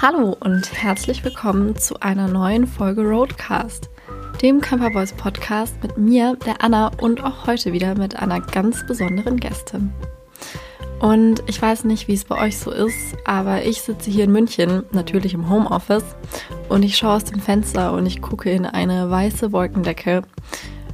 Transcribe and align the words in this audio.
Hallo 0.00 0.36
und 0.38 0.72
herzlich 0.80 1.24
willkommen 1.24 1.74
zu 1.74 1.98
einer 1.98 2.28
neuen 2.28 2.68
Folge 2.68 3.02
Roadcast, 3.02 3.90
dem 4.40 4.60
Camper 4.60 4.90
Boys 4.90 5.12
Podcast 5.12 5.74
mit 5.82 5.98
mir, 5.98 6.36
der 6.46 6.62
Anna 6.62 6.92
und 7.00 7.24
auch 7.24 7.48
heute 7.48 7.72
wieder 7.72 7.96
mit 7.96 8.14
einer 8.14 8.40
ganz 8.40 8.86
besonderen 8.86 9.38
Gästin. 9.38 9.92
Und 11.00 11.42
ich 11.48 11.60
weiß 11.60 11.82
nicht, 11.82 12.06
wie 12.06 12.14
es 12.14 12.24
bei 12.24 12.40
euch 12.40 12.58
so 12.58 12.70
ist, 12.70 13.16
aber 13.24 13.64
ich 13.64 13.82
sitze 13.82 14.08
hier 14.08 14.22
in 14.22 14.30
München, 14.30 14.84
natürlich 14.92 15.34
im 15.34 15.50
Homeoffice, 15.50 16.14
und 16.68 16.84
ich 16.84 16.96
schaue 16.96 17.16
aus 17.16 17.24
dem 17.24 17.40
Fenster 17.40 17.92
und 17.92 18.06
ich 18.06 18.22
gucke 18.22 18.52
in 18.52 18.66
eine 18.66 19.10
weiße 19.10 19.50
Wolkendecke. 19.50 20.22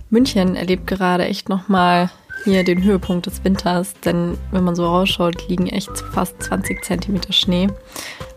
München 0.08 0.56
erlebt 0.56 0.86
gerade 0.86 1.26
echt 1.26 1.50
nochmal 1.50 2.10
hier 2.44 2.64
den 2.64 2.82
Höhepunkt 2.82 3.26
des 3.26 3.44
Winters, 3.44 3.92
denn 4.02 4.38
wenn 4.50 4.64
man 4.64 4.74
so 4.74 4.86
rausschaut, 4.86 5.46
liegen 5.50 5.66
echt 5.66 5.90
fast 6.14 6.42
20 6.42 6.82
Zentimeter 6.82 7.34
Schnee. 7.34 7.68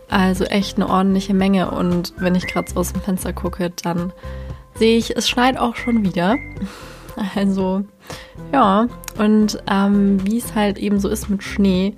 Also 0.08 0.44
echt 0.44 0.76
eine 0.76 0.88
ordentliche 0.88 1.34
Menge. 1.34 1.70
Und 1.70 2.14
wenn 2.16 2.34
ich 2.34 2.46
gerade 2.46 2.70
so 2.70 2.80
aus 2.80 2.92
dem 2.92 3.02
Fenster 3.02 3.32
gucke, 3.32 3.70
dann 3.82 4.12
sehe 4.74 4.96
ich, 4.96 5.16
es 5.16 5.28
schneit 5.28 5.58
auch 5.58 5.76
schon 5.76 6.04
wieder. 6.04 6.36
Also 7.34 7.82
ja, 8.52 8.86
und 9.18 9.60
ähm, 9.68 10.24
wie 10.24 10.38
es 10.38 10.54
halt 10.54 10.78
eben 10.78 11.00
so 11.00 11.08
ist 11.08 11.28
mit 11.28 11.42
Schnee, 11.42 11.96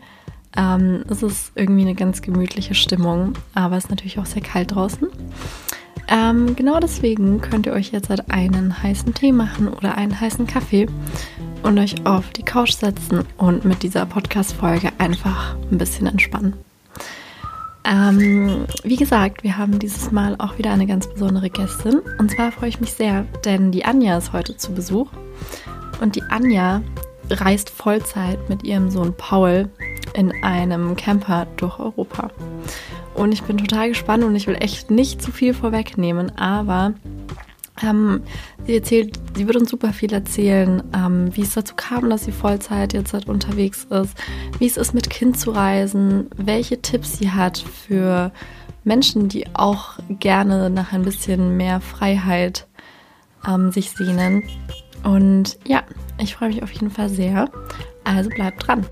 ähm, 0.57 1.05
ist 1.11 1.23
es 1.23 1.53
irgendwie 1.55 1.83
eine 1.83 1.95
ganz 1.95 2.23
gemütliche 2.23 2.75
Stimmung. 2.75 3.35
Aber 3.55 3.77
es 3.77 3.85
ist 3.85 3.91
natürlich 3.91 4.19
auch 4.19 4.25
sehr 4.25 4.41
kalt 4.41 4.75
draußen. 4.75 5.09
Ähm, 6.09 6.57
genau 6.57 6.81
deswegen 6.81 7.41
könnt 7.41 7.67
ihr 7.67 7.73
euch 7.73 7.93
jetzt 7.93 8.09
halt 8.09 8.31
einen 8.31 8.83
heißen 8.83 9.15
Tee 9.15 9.33
machen 9.33 9.69
oder 9.69 9.97
einen 9.97 10.19
heißen 10.19 10.47
Kaffee 10.47 10.87
und 11.63 11.79
euch 11.79 12.07
auf 12.07 12.31
die 12.31 12.43
Couch 12.43 12.73
setzen 12.73 13.25
und 13.37 13.65
mit 13.65 13.83
dieser 13.83 14.07
Podcast-Folge 14.07 14.91
einfach 14.99 15.55
ein 15.71 15.79
bisschen 15.79 16.07
entspannen. 16.07 16.55
Ähm, 17.85 18.67
wie 18.85 18.97
gesagt, 18.97 19.43
wir 19.43 19.57
haben 19.57 19.79
dieses 19.79 20.11
Mal 20.13 20.37
auch 20.39 20.59
wieder 20.59 20.73
eine 20.73 20.87
ganz 20.87 21.07
besondere 21.07 21.51
Gästin. 21.51 22.01
Und 22.19 22.31
zwar 22.31 22.53
freue 22.53 22.69
ich 22.69 22.81
mich 22.81 22.93
sehr, 22.93 23.25
denn 23.45 23.73
die 23.73 23.85
Anja 23.85 24.19
ist 24.19 24.33
heute 24.33 24.57
zu 24.57 24.73
Besuch. 24.73 25.09
Und 26.01 26.17
die 26.17 26.23
Anja 26.23 26.83
reist 27.31 27.71
Vollzeit 27.71 28.49
mit 28.49 28.65
ihrem 28.65 28.91
Sohn 28.91 29.15
Paul 29.17 29.69
in 30.15 30.33
einem 30.43 30.97
Camper 30.97 31.47
durch 31.57 31.79
Europa. 31.79 32.31
Und 33.15 33.33
ich 33.33 33.43
bin 33.43 33.59
total 33.59 33.89
gespannt 33.89 34.25
und 34.25 34.35
ich 34.35 34.47
will 34.47 34.57
echt 34.61 34.91
nicht 34.91 35.23
zu 35.23 35.31
viel 35.31 35.55
vorwegnehmen, 35.55 36.37
aber 36.39 36.95
ähm, 37.83 38.23
sie 38.67 38.77
erzählt, 38.77 39.19
sie 39.35 39.47
wird 39.47 39.57
uns 39.57 39.71
super 39.71 39.93
viel 39.93 40.13
erzählen, 40.13 40.83
ähm, 40.95 41.35
wie 41.35 41.43
es 41.43 41.55
dazu 41.55 41.75
kam, 41.75 42.11
dass 42.11 42.25
sie 42.25 42.33
Vollzeit 42.33 42.93
jetzt 42.93 43.13
halt 43.13 43.29
unterwegs 43.29 43.87
ist, 43.91 44.15
wie 44.59 44.67
es 44.67 44.77
ist, 44.77 44.95
mit 44.95 45.11
Kind 45.11 45.39
zu 45.39 45.51
reisen, 45.51 46.29
welche 46.37 46.81
Tipps 46.81 47.19
sie 47.19 47.31
hat 47.31 47.59
für 47.59 48.33
Menschen, 48.85 49.29
die 49.29 49.47
auch 49.55 49.99
gerne 50.09 50.71
nach 50.71 50.93
ein 50.93 51.03
bisschen 51.03 51.57
mehr 51.57 51.81
Freiheit 51.81 52.67
ähm, 53.47 53.71
sich 53.71 53.91
sehnen. 53.91 54.43
Und 55.05 55.59
ja, 55.67 55.83
ich 56.19 56.35
freue 56.35 56.49
mich 56.49 56.63
auf 56.63 56.73
jeden 56.73 56.91
Fall 56.91 57.09
sehr. 57.09 57.51
Also 58.05 58.31
bleibt 58.31 58.67
dran. 58.67 58.87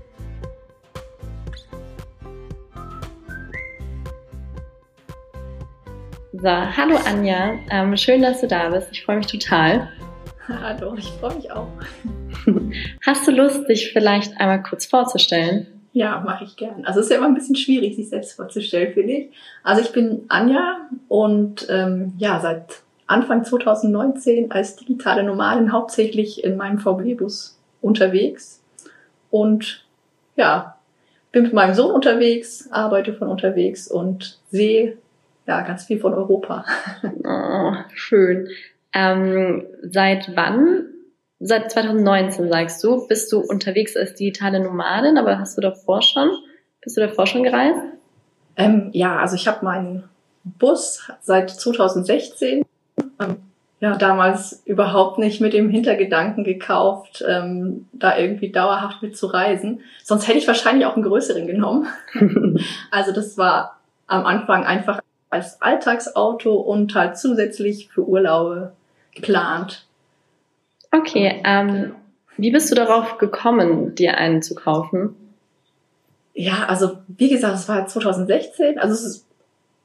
So, 6.41 6.47
hallo 6.47 6.95
Anja, 7.05 7.59
ähm, 7.69 7.97
schön, 7.97 8.21
dass 8.21 8.39
du 8.39 8.47
da 8.47 8.69
bist. 8.69 8.87
Ich 8.93 9.03
freue 9.03 9.17
mich 9.17 9.27
total. 9.27 9.89
Hallo, 10.47 10.95
ich 10.97 11.09
freue 11.19 11.35
mich 11.35 11.51
auch. 11.51 11.67
Hast 13.05 13.27
du 13.27 13.31
Lust, 13.31 13.67
dich 13.67 13.91
vielleicht 13.91 14.39
einmal 14.39 14.63
kurz 14.63 14.85
vorzustellen? 14.85 15.67
Ja, 15.91 16.21
mache 16.25 16.45
ich 16.45 16.55
gern. 16.55 16.85
Also 16.85 17.01
es 17.01 17.07
ist 17.07 17.11
ja 17.11 17.17
immer 17.17 17.27
ein 17.27 17.33
bisschen 17.33 17.57
schwierig, 17.57 17.97
sich 17.97 18.07
selbst 18.07 18.37
vorzustellen, 18.37 18.93
finde 18.93 19.11
ich. 19.11 19.29
Also 19.63 19.81
ich 19.81 19.91
bin 19.91 20.21
Anja 20.29 20.77
und 21.09 21.67
ähm, 21.69 22.13
ja, 22.17 22.39
seit 22.39 22.83
Anfang 23.05 23.43
2019 23.43 24.49
als 24.49 24.77
digitale 24.77 25.23
Nomadin 25.23 25.73
hauptsächlich 25.73 26.45
in 26.45 26.55
meinem 26.55 26.79
VW-Bus 26.79 27.59
unterwegs 27.81 28.63
und 29.29 29.85
ja, 30.37 30.77
bin 31.33 31.43
mit 31.43 31.53
meinem 31.53 31.73
Sohn 31.73 31.91
unterwegs, 31.91 32.69
arbeite 32.71 33.13
von 33.13 33.27
unterwegs 33.27 33.89
und 33.89 34.39
sehe 34.51 34.97
ja, 35.49 35.61
ganz 35.61 35.85
viel 35.85 35.99
von 35.99 36.13
Europa. 36.13 36.63
Oh, 37.23 37.73
schön. 37.95 38.47
Ähm, 38.93 39.65
seit 39.81 40.35
wann? 40.35 40.85
Seit 41.39 41.71
2019 41.71 42.49
sagst 42.49 42.83
du, 42.83 43.07
bist 43.07 43.31
du 43.31 43.39
unterwegs 43.39 43.97
als 43.97 44.13
digitale 44.13 44.59
Nomadin, 44.59 45.17
aber 45.17 45.39
hast 45.39 45.57
du 45.57 45.61
davor 45.61 46.03
schon? 46.03 46.29
Bist 46.81 46.97
du 46.97 47.01
davor 47.01 47.25
schon 47.25 47.41
gereist? 47.41 47.79
Ähm, 48.57 48.91
ja, 48.93 49.17
also 49.17 49.35
ich 49.35 49.47
habe 49.47 49.65
meinen 49.65 50.03
Bus 50.43 51.09
seit 51.21 51.49
2016. 51.49 52.63
Ähm, 53.19 53.37
ja, 53.79 53.95
damals 53.95 54.61
überhaupt 54.65 55.17
nicht 55.17 55.41
mit 55.41 55.53
dem 55.53 55.69
Hintergedanken 55.69 56.43
gekauft, 56.43 57.23
ähm, 57.27 57.87
da 57.93 58.17
irgendwie 58.19 58.51
dauerhaft 58.51 59.01
mit 59.01 59.17
zu 59.17 59.25
reisen. 59.25 59.81
Sonst 60.03 60.27
hätte 60.27 60.37
ich 60.37 60.47
wahrscheinlich 60.47 60.85
auch 60.85 60.95
einen 60.95 61.05
größeren 61.05 61.47
genommen. 61.47 61.87
also 62.91 63.13
das 63.13 63.35
war 63.37 63.79
am 64.05 64.25
Anfang 64.25 64.65
einfach 64.65 64.98
als 65.29 65.61
Alltagsauto 65.61 66.55
und 66.55 66.95
halt 66.95 67.17
zusätzlich 67.17 67.89
für 67.89 68.07
Urlaube 68.07 68.73
geplant. 69.13 69.85
Okay, 70.91 71.41
ähm, 71.45 71.95
wie 72.37 72.51
bist 72.51 72.71
du 72.71 72.75
darauf 72.75 73.17
gekommen, 73.17 73.95
dir 73.95 74.17
einen 74.17 74.41
zu 74.41 74.55
kaufen? 74.55 75.15
Ja, 76.33 76.65
also 76.67 76.99
wie 77.07 77.29
gesagt, 77.29 77.55
es 77.55 77.67
war 77.67 77.85
2016, 77.85 78.79
also 78.79 78.93
es 78.93 79.03
ist 79.03 79.25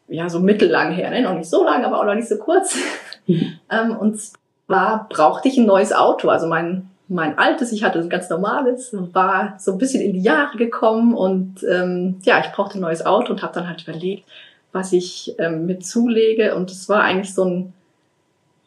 ja 0.08 0.28
so 0.28 0.40
mittellang 0.40 0.92
her, 0.92 1.10
ne? 1.10 1.22
noch 1.22 1.34
nicht 1.34 1.50
so 1.50 1.64
lang, 1.64 1.84
aber 1.84 2.00
auch 2.00 2.04
noch 2.04 2.14
nicht 2.14 2.28
so 2.28 2.36
kurz. 2.36 2.78
ähm, 3.26 3.96
und 3.98 4.20
zwar 4.66 5.08
brauchte 5.08 5.48
ich 5.48 5.58
ein 5.58 5.66
neues 5.66 5.92
Auto, 5.92 6.28
also 6.28 6.46
mein 6.46 6.90
mein 7.08 7.38
altes, 7.38 7.72
ich 7.72 7.84
hatte 7.84 7.98
ein 7.98 8.08
ganz 8.08 8.30
normales, 8.30 8.94
war 9.12 9.56
so 9.58 9.72
ein 9.72 9.78
bisschen 9.78 10.02
in 10.02 10.14
die 10.14 10.22
Jahre 10.22 10.56
gekommen 10.56 11.14
und 11.14 11.62
ähm, 11.70 12.16
ja, 12.22 12.40
ich 12.40 12.50
brauchte 12.52 12.78
ein 12.78 12.80
neues 12.80 13.04
Auto 13.04 13.32
und 13.32 13.42
habe 13.42 13.52
dann 13.52 13.68
halt 13.68 13.82
überlegt, 13.86 14.24
was 14.74 14.92
ich 14.92 15.36
ähm, 15.38 15.66
mit 15.66 15.86
zulege. 15.86 16.56
Und 16.56 16.70
es 16.70 16.88
war 16.88 17.02
eigentlich 17.02 17.32
so 17.32 17.44
ein 17.44 17.72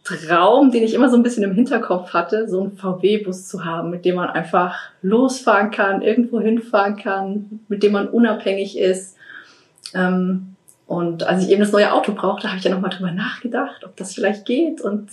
Traum, 0.05 0.71
den 0.71 0.83
ich 0.83 0.93
immer 0.93 1.09
so 1.09 1.17
ein 1.17 1.23
bisschen 1.23 1.43
im 1.43 1.53
Hinterkopf 1.53 2.13
hatte, 2.13 2.47
so 2.47 2.61
einen 2.61 2.77
VW-Bus 2.77 3.47
zu 3.47 3.65
haben, 3.65 3.89
mit 3.89 4.05
dem 4.05 4.15
man 4.15 4.29
einfach 4.29 4.91
losfahren 5.01 5.69
kann, 5.69 6.01
irgendwo 6.01 6.39
hinfahren 6.39 6.95
kann, 6.95 7.59
mit 7.67 7.83
dem 7.83 7.91
man 7.91 8.07
unabhängig 8.07 8.77
ist. 8.77 9.17
Ähm, 9.93 10.55
und 10.85 11.23
als 11.23 11.43
ich 11.43 11.51
eben 11.51 11.59
das 11.59 11.73
neue 11.73 11.91
Auto 11.91 12.13
brauchte, 12.13 12.47
habe 12.47 12.57
ich 12.57 12.63
ja 12.63 12.71
nochmal 12.71 12.91
drüber 12.91 13.11
nachgedacht, 13.11 13.83
ob 13.83 13.97
das 13.97 14.15
vielleicht 14.15 14.45
geht. 14.45 14.79
Und 14.79 15.09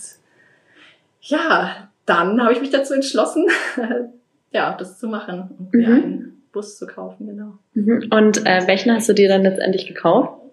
ja, 1.19 1.89
dann 2.05 2.41
habe 2.41 2.53
ich 2.53 2.61
mich 2.61 2.69
dazu 2.69 2.93
entschlossen, 2.93 3.47
ja, 4.53 4.77
das 4.77 4.97
zu 4.97 5.09
machen 5.09 5.49
und 5.59 5.73
mir 5.73 5.89
mhm. 5.89 5.95
einen 5.95 6.43
Bus 6.53 6.77
zu 6.77 6.87
kaufen, 6.87 7.27
genau. 7.27 7.57
Mhm. 7.73 8.07
Und 8.11 8.45
äh, 8.45 8.65
welchen 8.65 8.93
hast 8.93 9.09
du 9.09 9.13
dir 9.13 9.27
dann 9.27 9.43
letztendlich 9.43 9.87
gekauft? 9.87 10.44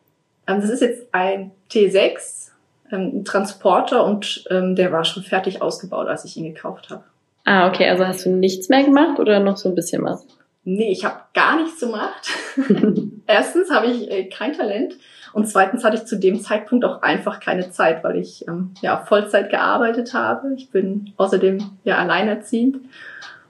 Ähm, 0.47 0.61
das 0.61 0.71
ist 0.71 0.81
jetzt 0.81 1.07
ein 1.13 1.53
T6, 1.71 2.51
ähm, 2.91 3.19
ein 3.19 3.25
Transporter 3.25 4.05
und 4.05 4.45
ähm, 4.51 4.77
der 4.77 4.93
war 4.93 5.05
schon 5.05 5.23
fertig 5.23 5.63
ausgebaut, 5.63 6.09
als 6.09 6.25
ich 6.25 6.37
ihn 6.37 6.53
gekauft 6.53 6.91
habe. 6.91 7.05
Ah, 7.45 7.69
okay. 7.69 7.89
Also 7.89 8.07
hast 8.07 8.25
du 8.25 8.31
nichts 8.31 8.69
mehr 8.69 8.85
gemacht 8.85 9.19
oder 9.19 9.41
noch 9.41 9.57
so 9.57 9.69
ein 9.69 9.75
bisschen 9.75 10.05
was? 10.05 10.27
Nee, 10.65 10.93
ich 10.93 11.05
habe 11.05 11.17
gar 11.35 11.57
nichts 11.61 11.81
gemacht. 11.81 12.31
Erstens 13.27 13.71
habe 13.71 13.87
ich 13.87 14.11
äh, 14.11 14.29
kein 14.29 14.53
Talent 14.53 14.97
und 15.33 15.49
zweitens 15.49 15.83
hatte 15.83 15.97
ich 15.97 16.05
zu 16.05 16.19
dem 16.19 16.41
Zeitpunkt 16.41 16.85
auch 16.85 17.03
einfach 17.03 17.41
keine 17.41 17.71
Zeit, 17.71 18.05
weil 18.05 18.19
ich 18.19 18.47
ähm, 18.47 18.75
ja 18.81 18.99
Vollzeit 18.99 19.51
gearbeitet 19.51 20.15
habe. 20.15 20.55
Ich 20.55 20.71
bin 20.71 21.13
außerdem 21.17 21.59
ja 21.83 21.99
alleinerziehend 21.99 22.79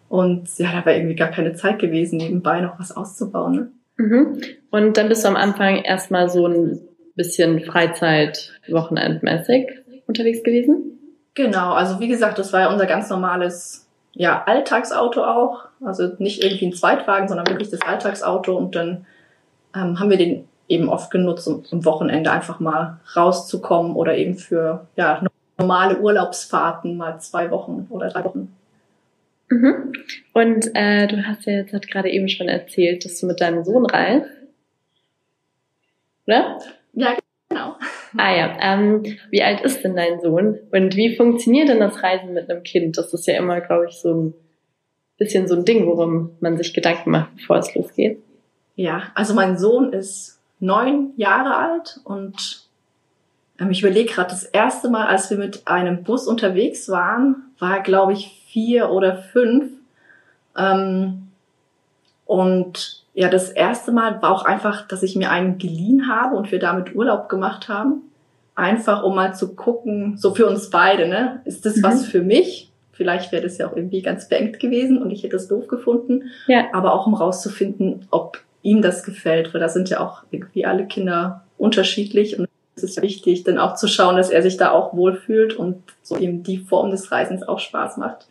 und 0.09 0.59
ja, 0.59 0.73
da 0.73 0.87
war 0.87 0.95
irgendwie 0.95 1.17
gar 1.17 1.31
keine 1.31 1.55
Zeit 1.55 1.79
gewesen, 1.79 2.17
nebenbei 2.17 2.61
noch 2.61 2.79
was 2.79 2.97
auszubauen. 2.97 3.53
Ne? 3.55 3.71
Mhm. 3.97 4.41
Und 4.71 4.97
dann 4.97 5.09
bist 5.09 5.25
du 5.25 5.29
am 5.29 5.37
Anfang 5.37 5.83
erstmal 5.83 6.29
so 6.29 6.47
ein 6.47 6.81
bisschen 7.15 7.61
Freizeit, 7.61 8.53
Wochenendmäßig 8.69 9.71
unterwegs 10.07 10.43
gewesen? 10.43 10.99
Genau, 11.35 11.73
also 11.73 12.01
wie 12.01 12.09
gesagt, 12.09 12.39
das 12.39 12.53
war 12.53 12.61
ja 12.61 12.73
unser 12.73 12.87
ganz 12.87 13.09
normales 13.09 13.89
ja, 14.13 14.43
Alltagsauto 14.45 15.25
auch. 15.25 15.65
Also 15.85 16.11
nicht 16.19 16.43
irgendwie 16.43 16.67
ein 16.67 16.73
Zweitwagen, 16.73 17.29
sondern 17.29 17.47
wirklich 17.47 17.71
das 17.71 17.81
Alltagsauto. 17.83 18.57
Und 18.57 18.75
dann 18.75 19.07
ähm, 19.75 19.99
haben 19.99 20.11
wir 20.11 20.19
den 20.19 20.49
eben 20.69 20.89
oft 20.89 21.11
genutzt, 21.11 21.49
um 21.49 21.63
am 21.71 21.85
Wochenende 21.85 22.31
einfach 22.31 22.61
mal 22.61 23.01
rauszukommen 23.17 23.95
oder 23.95 24.17
eben 24.17 24.37
für 24.37 24.87
ja, 24.97 25.23
normale 25.59 25.99
Urlaubsfahrten 25.99 26.97
mal 26.97 27.21
zwei 27.21 27.51
Wochen 27.51 27.87
oder 27.91 28.09
drei 28.09 28.25
Wochen 28.25 28.55
Mhm. 29.53 29.93
Und 30.33 30.71
äh, 30.75 31.07
du 31.07 31.27
hast 31.27 31.45
ja 31.45 31.53
jetzt 31.53 31.89
gerade 31.89 32.11
eben 32.11 32.29
schon 32.29 32.49
erzählt, 32.49 33.05
dass 33.05 33.21
du 33.21 33.27
mit 33.27 33.43
deinem 33.43 33.65
Sohn 33.65 33.85
reist. 33.85 34.31
Oder? 36.27 36.59
Ja, 36.95 37.17
genau. 37.51 37.77
Ah 38.17 38.35
ja, 38.35 38.57
ähm, 38.61 39.03
wie 39.31 39.43
alt 39.43 39.61
ist 39.61 39.85
denn 39.85 39.95
dein 39.95 40.21
Sohn? 40.23 40.59
Und 40.71 40.97
wie 40.97 41.17
funktioniert 41.17 41.69
denn 41.69 41.81
das 41.81 42.03
Reisen 42.03 42.33
mit 42.33 42.51
einem 42.51 42.63
Kind? 42.63 42.97
Das 42.97 43.13
ist 43.13 43.27
ja 43.27 43.37
immer, 43.37 43.61
glaube 43.61 43.89
ich, 43.91 43.97
so 43.97 44.15
ein 44.15 44.35
bisschen 45.19 45.47
so 45.47 45.55
ein 45.55 45.67
Ding, 45.67 45.87
worum 45.87 46.31
man 46.41 46.57
sich 46.57 46.73
Gedanken 46.73 47.11
macht, 47.11 47.37
bevor 47.37 47.59
es 47.59 47.75
losgeht. 47.75 48.23
Ja, 48.75 49.13
also 49.15 49.35
mein 49.35 49.59
Sohn 49.59 49.93
ist 49.93 50.41
neun 50.61 51.13
Jahre 51.17 51.57
alt 51.57 52.01
und 52.05 52.67
ähm, 53.61 53.71
ich 53.71 53.83
überlege 53.83 54.15
gerade, 54.15 54.31
das 54.31 54.45
erste 54.45 54.89
Mal, 54.89 55.09
als 55.09 55.29
wir 55.29 55.37
mit 55.37 55.69
einem 55.69 56.05
Bus 56.05 56.27
unterwegs 56.27 56.89
waren, 56.89 57.53
war, 57.59 57.83
glaube 57.83 58.15
ich, 58.15 58.42
vier 58.53 58.91
oder 58.91 59.17
fünf. 59.17 59.73
Ähm, 60.57 61.29
und 62.27 63.03
ja, 63.15 63.29
das 63.29 63.51
erste 63.51 63.93
Mal 63.93 64.23
war 64.23 64.33
auch 64.33 64.45
einfach, 64.45 64.87
dass 64.87 65.03
ich 65.03 65.17
mir 65.17 65.31
einen 65.31 65.59
geliehen 65.59 66.09
habe 66.09 66.37
und 66.37 66.51
wir 66.53 66.59
damit 66.59 66.95
Urlaub 66.95 67.29
gemacht 67.29 67.69
haben. 67.69 68.03
Einfach, 68.55 69.03
um 69.03 69.15
mal 69.15 69.35
zu 69.35 69.55
gucken, 69.55 70.17
so 70.17 70.35
für 70.35 70.47
uns 70.47 70.71
beide, 70.71 71.09
ne? 71.09 71.41
Ist 71.45 71.65
das 71.65 71.77
mhm. 71.77 71.83
was 71.83 72.07
für 72.07 72.23
mich? 72.23 72.71
Vielleicht 72.93 73.33
wäre 73.33 73.43
das 73.43 73.59
ja 73.59 73.69
auch 73.69 73.77
irgendwie 73.77 74.03
ganz 74.03 74.29
beengt 74.29 74.61
gewesen 74.61 75.03
und 75.03 75.11
ich 75.11 75.23
hätte 75.23 75.37
es 75.37 75.49
doof 75.49 75.67
gefunden. 75.67 76.25
Ja. 76.47 76.67
Aber 76.73 76.93
auch 76.93 77.07
um 77.07 77.15
rauszufinden, 77.15 78.07
ob 78.11 78.39
ihm 78.63 78.83
das 78.83 79.03
gefällt, 79.03 79.53
weil 79.53 79.61
da 79.61 79.69
sind 79.69 79.89
ja 79.89 80.01
auch 80.01 80.23
irgendwie 80.31 80.67
alle 80.67 80.87
Kinder 80.87 81.45
unterschiedlich 81.57 82.39
und 82.39 82.49
es 82.75 82.85
ist 82.85 83.03
wichtig, 83.03 83.45
dann 83.45 83.59
auch 83.59 83.75
zu 83.75 83.89
schauen, 83.89 84.17
dass 84.17 84.31
er 84.31 84.43
sich 84.43 84.57
da 84.57 84.71
auch 84.71 84.95
wohlfühlt 84.95 85.55
und 85.55 85.83
so 86.03 86.17
ihm 86.17 86.43
die 86.43 86.59
Form 86.59 86.91
des 86.91 87.13
Reisens 87.13 87.43
auch 87.43 87.59
Spaß 87.59 87.97
macht. 87.99 88.29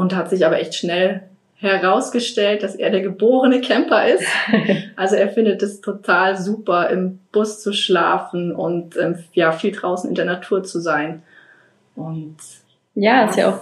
Und 0.00 0.16
hat 0.16 0.30
sich 0.30 0.46
aber 0.46 0.58
echt 0.58 0.74
schnell 0.74 1.24
herausgestellt, 1.56 2.62
dass 2.62 2.74
er 2.74 2.88
der 2.88 3.02
geborene 3.02 3.60
Camper 3.60 4.06
ist. 4.06 4.24
Also 4.96 5.16
er 5.16 5.28
findet 5.28 5.62
es 5.62 5.82
total 5.82 6.38
super, 6.38 6.88
im 6.88 7.18
Bus 7.32 7.62
zu 7.62 7.72
schlafen 7.72 8.54
und 8.54 8.96
ähm, 8.96 9.18
ja 9.32 9.52
viel 9.52 9.72
draußen 9.72 10.08
in 10.08 10.14
der 10.14 10.24
Natur 10.24 10.62
zu 10.62 10.78
sein. 10.78 11.22
Und 11.96 12.36
ja, 12.94 13.26
ist 13.26 13.36
ja 13.36 13.50
auch 13.50 13.60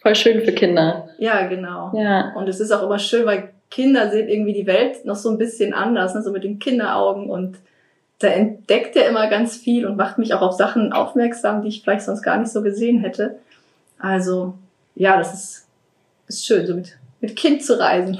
voll 0.00 0.14
schön 0.14 0.40
für 0.42 0.52
Kinder. 0.52 1.08
Ja, 1.18 1.46
genau. 1.48 1.92
Ja. 1.96 2.32
Und 2.36 2.48
es 2.48 2.60
ist 2.60 2.70
auch 2.70 2.82
immer 2.84 3.00
schön, 3.00 3.26
weil 3.26 3.50
Kinder 3.70 4.10
sehen 4.10 4.28
irgendwie 4.28 4.52
die 4.52 4.66
Welt 4.66 5.04
noch 5.04 5.16
so 5.16 5.28
ein 5.28 5.38
bisschen 5.38 5.74
anders, 5.74 6.14
ne? 6.14 6.22
so 6.22 6.30
mit 6.30 6.44
den 6.44 6.60
Kinderaugen 6.60 7.30
und 7.30 7.56
da 8.20 8.28
entdeckt 8.28 8.94
er 8.94 9.08
immer 9.08 9.28
ganz 9.28 9.56
viel 9.56 9.86
und 9.86 9.96
macht 9.96 10.18
mich 10.18 10.34
auch 10.34 10.42
auf 10.42 10.52
Sachen 10.52 10.92
aufmerksam, 10.92 11.62
die 11.62 11.68
ich 11.68 11.82
vielleicht 11.82 12.02
sonst 12.02 12.22
gar 12.22 12.38
nicht 12.38 12.52
so 12.52 12.62
gesehen 12.62 13.00
hätte. 13.00 13.38
Also 13.98 14.54
ja, 14.94 15.16
das 15.16 15.34
ist, 15.34 15.63
ist 16.34 16.46
schön, 16.46 16.66
so 16.66 16.74
mit, 16.74 16.96
mit 17.20 17.36
Kind 17.36 17.62
zu 17.62 17.78
reisen. 17.78 18.18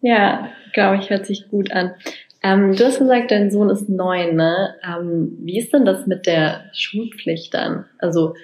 Ja, 0.00 0.48
glaube 0.72 0.98
ich, 0.98 1.10
hört 1.10 1.26
sich 1.26 1.48
gut 1.48 1.72
an. 1.72 1.94
Ähm, 2.42 2.76
du 2.76 2.84
hast 2.84 2.98
gesagt, 2.98 3.30
dein 3.30 3.50
Sohn 3.50 3.68
ist 3.68 3.88
neun, 3.88 4.36
ne? 4.36 4.74
Ähm, 4.84 5.36
wie 5.40 5.58
ist 5.58 5.72
denn 5.72 5.84
das 5.84 6.06
mit 6.06 6.26
der 6.26 6.64
Schulpflicht 6.72 7.52
dann? 7.52 7.84
Also 7.98 8.34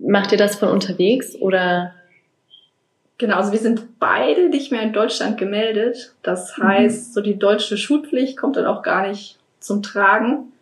macht 0.00 0.32
ihr 0.32 0.38
das 0.38 0.56
von 0.56 0.68
unterwegs 0.68 1.34
oder? 1.34 1.92
Genau, 3.18 3.36
also 3.36 3.50
wir 3.50 3.58
sind 3.58 3.98
beide 3.98 4.48
nicht 4.50 4.70
mehr 4.70 4.82
in 4.82 4.92
Deutschland 4.92 5.38
gemeldet. 5.38 6.14
Das 6.22 6.56
mhm. 6.56 6.62
heißt, 6.62 7.14
so 7.14 7.20
die 7.20 7.38
deutsche 7.38 7.78
Schulpflicht 7.78 8.36
kommt 8.36 8.56
dann 8.56 8.66
auch 8.66 8.82
gar 8.82 9.08
nicht 9.08 9.38
zum 9.58 9.82
Tragen. 9.82 10.52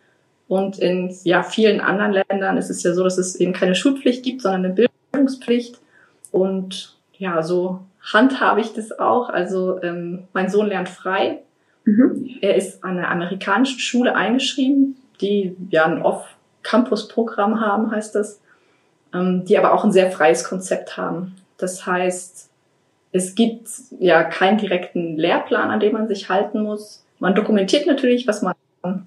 Und 0.47 0.79
in 0.79 1.13
ja, 1.23 1.43
vielen 1.43 1.81
anderen 1.81 2.13
Ländern 2.13 2.57
ist 2.57 2.69
es 2.69 2.81
ja 2.83 2.93
so, 2.93 3.03
dass 3.03 3.17
es 3.17 3.35
eben 3.35 3.53
keine 3.53 3.75
Schulpflicht 3.75 4.23
gibt, 4.23 4.41
sondern 4.41 4.65
eine 4.65 4.87
Bildungspflicht. 5.11 5.79
Und 6.31 6.94
ja, 7.17 7.41
so 7.41 7.79
handhabe 8.13 8.61
ich 8.61 8.73
das 8.73 8.97
auch. 8.97 9.29
Also 9.29 9.81
ähm, 9.81 10.27
mein 10.33 10.49
Sohn 10.49 10.67
lernt 10.67 10.89
frei. 10.89 11.39
Mhm. 11.85 12.37
Er 12.41 12.55
ist 12.55 12.83
an 12.83 12.97
einer 12.97 13.09
amerikanischen 13.09 13.79
Schule 13.79 14.15
eingeschrieben, 14.15 14.97
die 15.21 15.55
ja 15.69 15.85
ein 15.85 16.01
Off-Campus-Programm 16.01 17.61
haben, 17.61 17.91
heißt 17.91 18.15
das, 18.15 18.41
ähm, 19.13 19.45
die 19.45 19.57
aber 19.57 19.73
auch 19.73 19.83
ein 19.83 19.91
sehr 19.91 20.11
freies 20.11 20.43
Konzept 20.43 20.97
haben. 20.97 21.35
Das 21.57 21.85
heißt, 21.85 22.49
es 23.11 23.35
gibt 23.35 23.69
ja 23.99 24.23
keinen 24.23 24.57
direkten 24.57 25.15
Lehrplan, 25.15 25.71
an 25.71 25.79
dem 25.79 25.93
man 25.93 26.07
sich 26.07 26.29
halten 26.29 26.61
muss. 26.61 27.05
Man 27.19 27.33
dokumentiert 27.33 27.87
natürlich, 27.87 28.27
was 28.27 28.41
man 28.41 28.55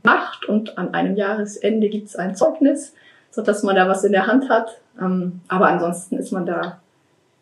macht 0.02 0.46
und 0.46 0.78
an 0.78 0.94
einem 0.94 1.14
Jahresende 1.14 1.88
gibt 1.88 2.08
es 2.08 2.16
ein 2.16 2.34
Zeugnis, 2.34 2.94
so 3.31 3.43
dass 3.43 3.62
man 3.62 3.76
da 3.76 3.88
was 3.88 4.04
in 4.04 4.12
der 4.12 4.26
Hand 4.26 4.49
hat. 4.49 4.81
Ähm, 5.00 5.40
aber 5.49 5.69
ansonsten 5.69 6.16
ist 6.16 6.32
man 6.32 6.46
da 6.46 6.81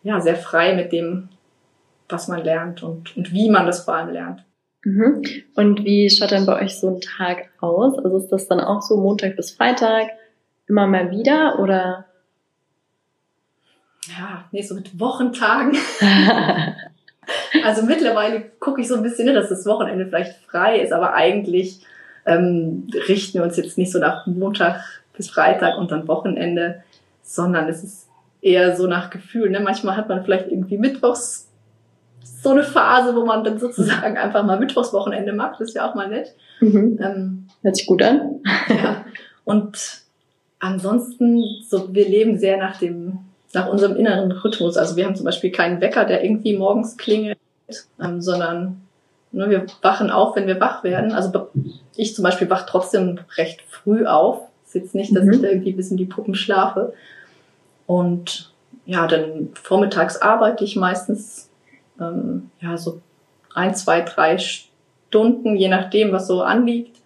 ja 0.06 0.20
sehr 0.20 0.36
frei 0.36 0.74
mit 0.74 0.92
dem, 0.92 1.28
was 2.08 2.28
man 2.28 2.44
lernt 2.44 2.82
und, 2.82 3.16
und 3.16 3.32
wie 3.32 3.50
man 3.50 3.66
das 3.66 3.84
vor 3.84 3.94
allem 3.94 4.10
lernt. 4.10 4.44
Mhm. 4.84 5.22
Und 5.56 5.84
wie 5.84 6.08
schaut 6.08 6.30
dann 6.30 6.46
bei 6.46 6.62
euch 6.62 6.78
so 6.78 6.88
ein 6.88 7.00
Tag 7.00 7.50
aus? 7.60 7.98
Also 7.98 8.18
ist 8.18 8.28
das 8.28 8.46
dann 8.46 8.60
auch 8.60 8.82
so 8.82 8.96
Montag 8.96 9.34
bis 9.34 9.50
Freitag 9.50 10.10
immer 10.68 10.86
mal 10.86 11.10
wieder 11.10 11.58
oder? 11.58 12.06
Ja, 14.06 14.44
nee, 14.52 14.62
so 14.62 14.76
mit 14.76 14.98
Wochentagen. 15.00 15.76
also 17.64 17.82
mittlerweile 17.84 18.42
gucke 18.60 18.80
ich 18.80 18.86
so 18.86 18.94
ein 18.94 19.02
bisschen, 19.02 19.34
dass 19.34 19.48
das 19.48 19.66
Wochenende 19.66 20.06
vielleicht 20.06 20.36
frei 20.46 20.78
ist, 20.78 20.92
aber 20.92 21.14
eigentlich 21.14 21.80
ähm, 22.24 22.88
richten 23.08 23.38
wir 23.38 23.42
uns 23.42 23.56
jetzt 23.56 23.78
nicht 23.78 23.90
so 23.90 23.98
nach 23.98 24.26
Montag 24.28 24.84
bis 25.16 25.30
Freitag 25.30 25.78
und 25.78 25.90
dann 25.90 26.06
Wochenende, 26.06 26.84
sondern 27.22 27.68
es 27.68 27.82
ist 27.82 28.06
eher 28.46 28.76
so 28.76 28.86
nach 28.86 29.10
Gefühl. 29.10 29.50
Ne? 29.50 29.60
Manchmal 29.60 29.96
hat 29.96 30.08
man 30.08 30.24
vielleicht 30.24 30.48
irgendwie 30.48 30.78
Mittwochs 30.78 31.50
so 32.22 32.50
eine 32.50 32.62
Phase, 32.62 33.14
wo 33.16 33.24
man 33.24 33.44
dann 33.44 33.58
sozusagen 33.58 34.16
einfach 34.16 34.44
mal 34.44 34.58
Mittwochswochenende 34.58 35.32
macht. 35.32 35.60
Das 35.60 35.68
ist 35.68 35.74
ja 35.74 35.88
auch 35.88 35.94
mal 35.94 36.08
nett. 36.08 36.34
Mhm. 36.60 36.98
Ähm, 37.02 37.48
Hört 37.62 37.76
sich 37.76 37.86
gut 37.86 38.02
an. 38.02 38.40
ja. 38.68 39.04
Und 39.44 40.02
ansonsten, 40.58 41.42
so, 41.68 41.92
wir 41.94 42.08
leben 42.08 42.38
sehr 42.38 42.56
nach 42.56 42.78
dem, 42.78 43.18
nach 43.52 43.68
unserem 43.68 43.96
inneren 43.96 44.32
Rhythmus. 44.32 44.76
Also 44.76 44.96
wir 44.96 45.04
haben 45.04 45.16
zum 45.16 45.24
Beispiel 45.24 45.50
keinen 45.50 45.80
Wecker, 45.80 46.04
der 46.04 46.24
irgendwie 46.24 46.56
morgens 46.56 46.96
klingelt, 46.96 47.38
ähm, 48.00 48.20
sondern 48.20 48.86
Ne, 49.36 49.50
wir 49.50 49.66
wachen 49.82 50.10
auf, 50.10 50.34
wenn 50.34 50.46
wir 50.46 50.60
wach 50.60 50.82
werden. 50.82 51.12
Also 51.12 51.50
ich 51.94 52.14
zum 52.14 52.22
Beispiel 52.22 52.48
wach 52.48 52.64
trotzdem 52.64 53.18
recht 53.36 53.60
früh 53.68 54.06
auf. 54.06 54.40
ist 54.64 54.74
jetzt 54.74 54.94
nicht, 54.94 55.14
dass 55.14 55.24
mhm. 55.24 55.32
ich 55.32 55.42
da 55.42 55.48
irgendwie 55.48 55.72
bis 55.72 55.90
in 55.90 55.98
die 55.98 56.06
Puppen 56.06 56.34
schlafe. 56.34 56.94
Und 57.86 58.52
ja, 58.84 59.06
dann 59.06 59.50
vormittags 59.54 60.20
arbeite 60.20 60.64
ich 60.64 60.76
meistens 60.76 61.50
ähm, 62.00 62.50
ja 62.60 62.76
so 62.76 63.00
ein, 63.54 63.74
zwei, 63.74 64.02
drei 64.02 64.38
Stunden, 64.38 65.56
je 65.56 65.68
nachdem, 65.68 66.12
was 66.12 66.26
so 66.26 66.42
anliegt. 66.42 66.96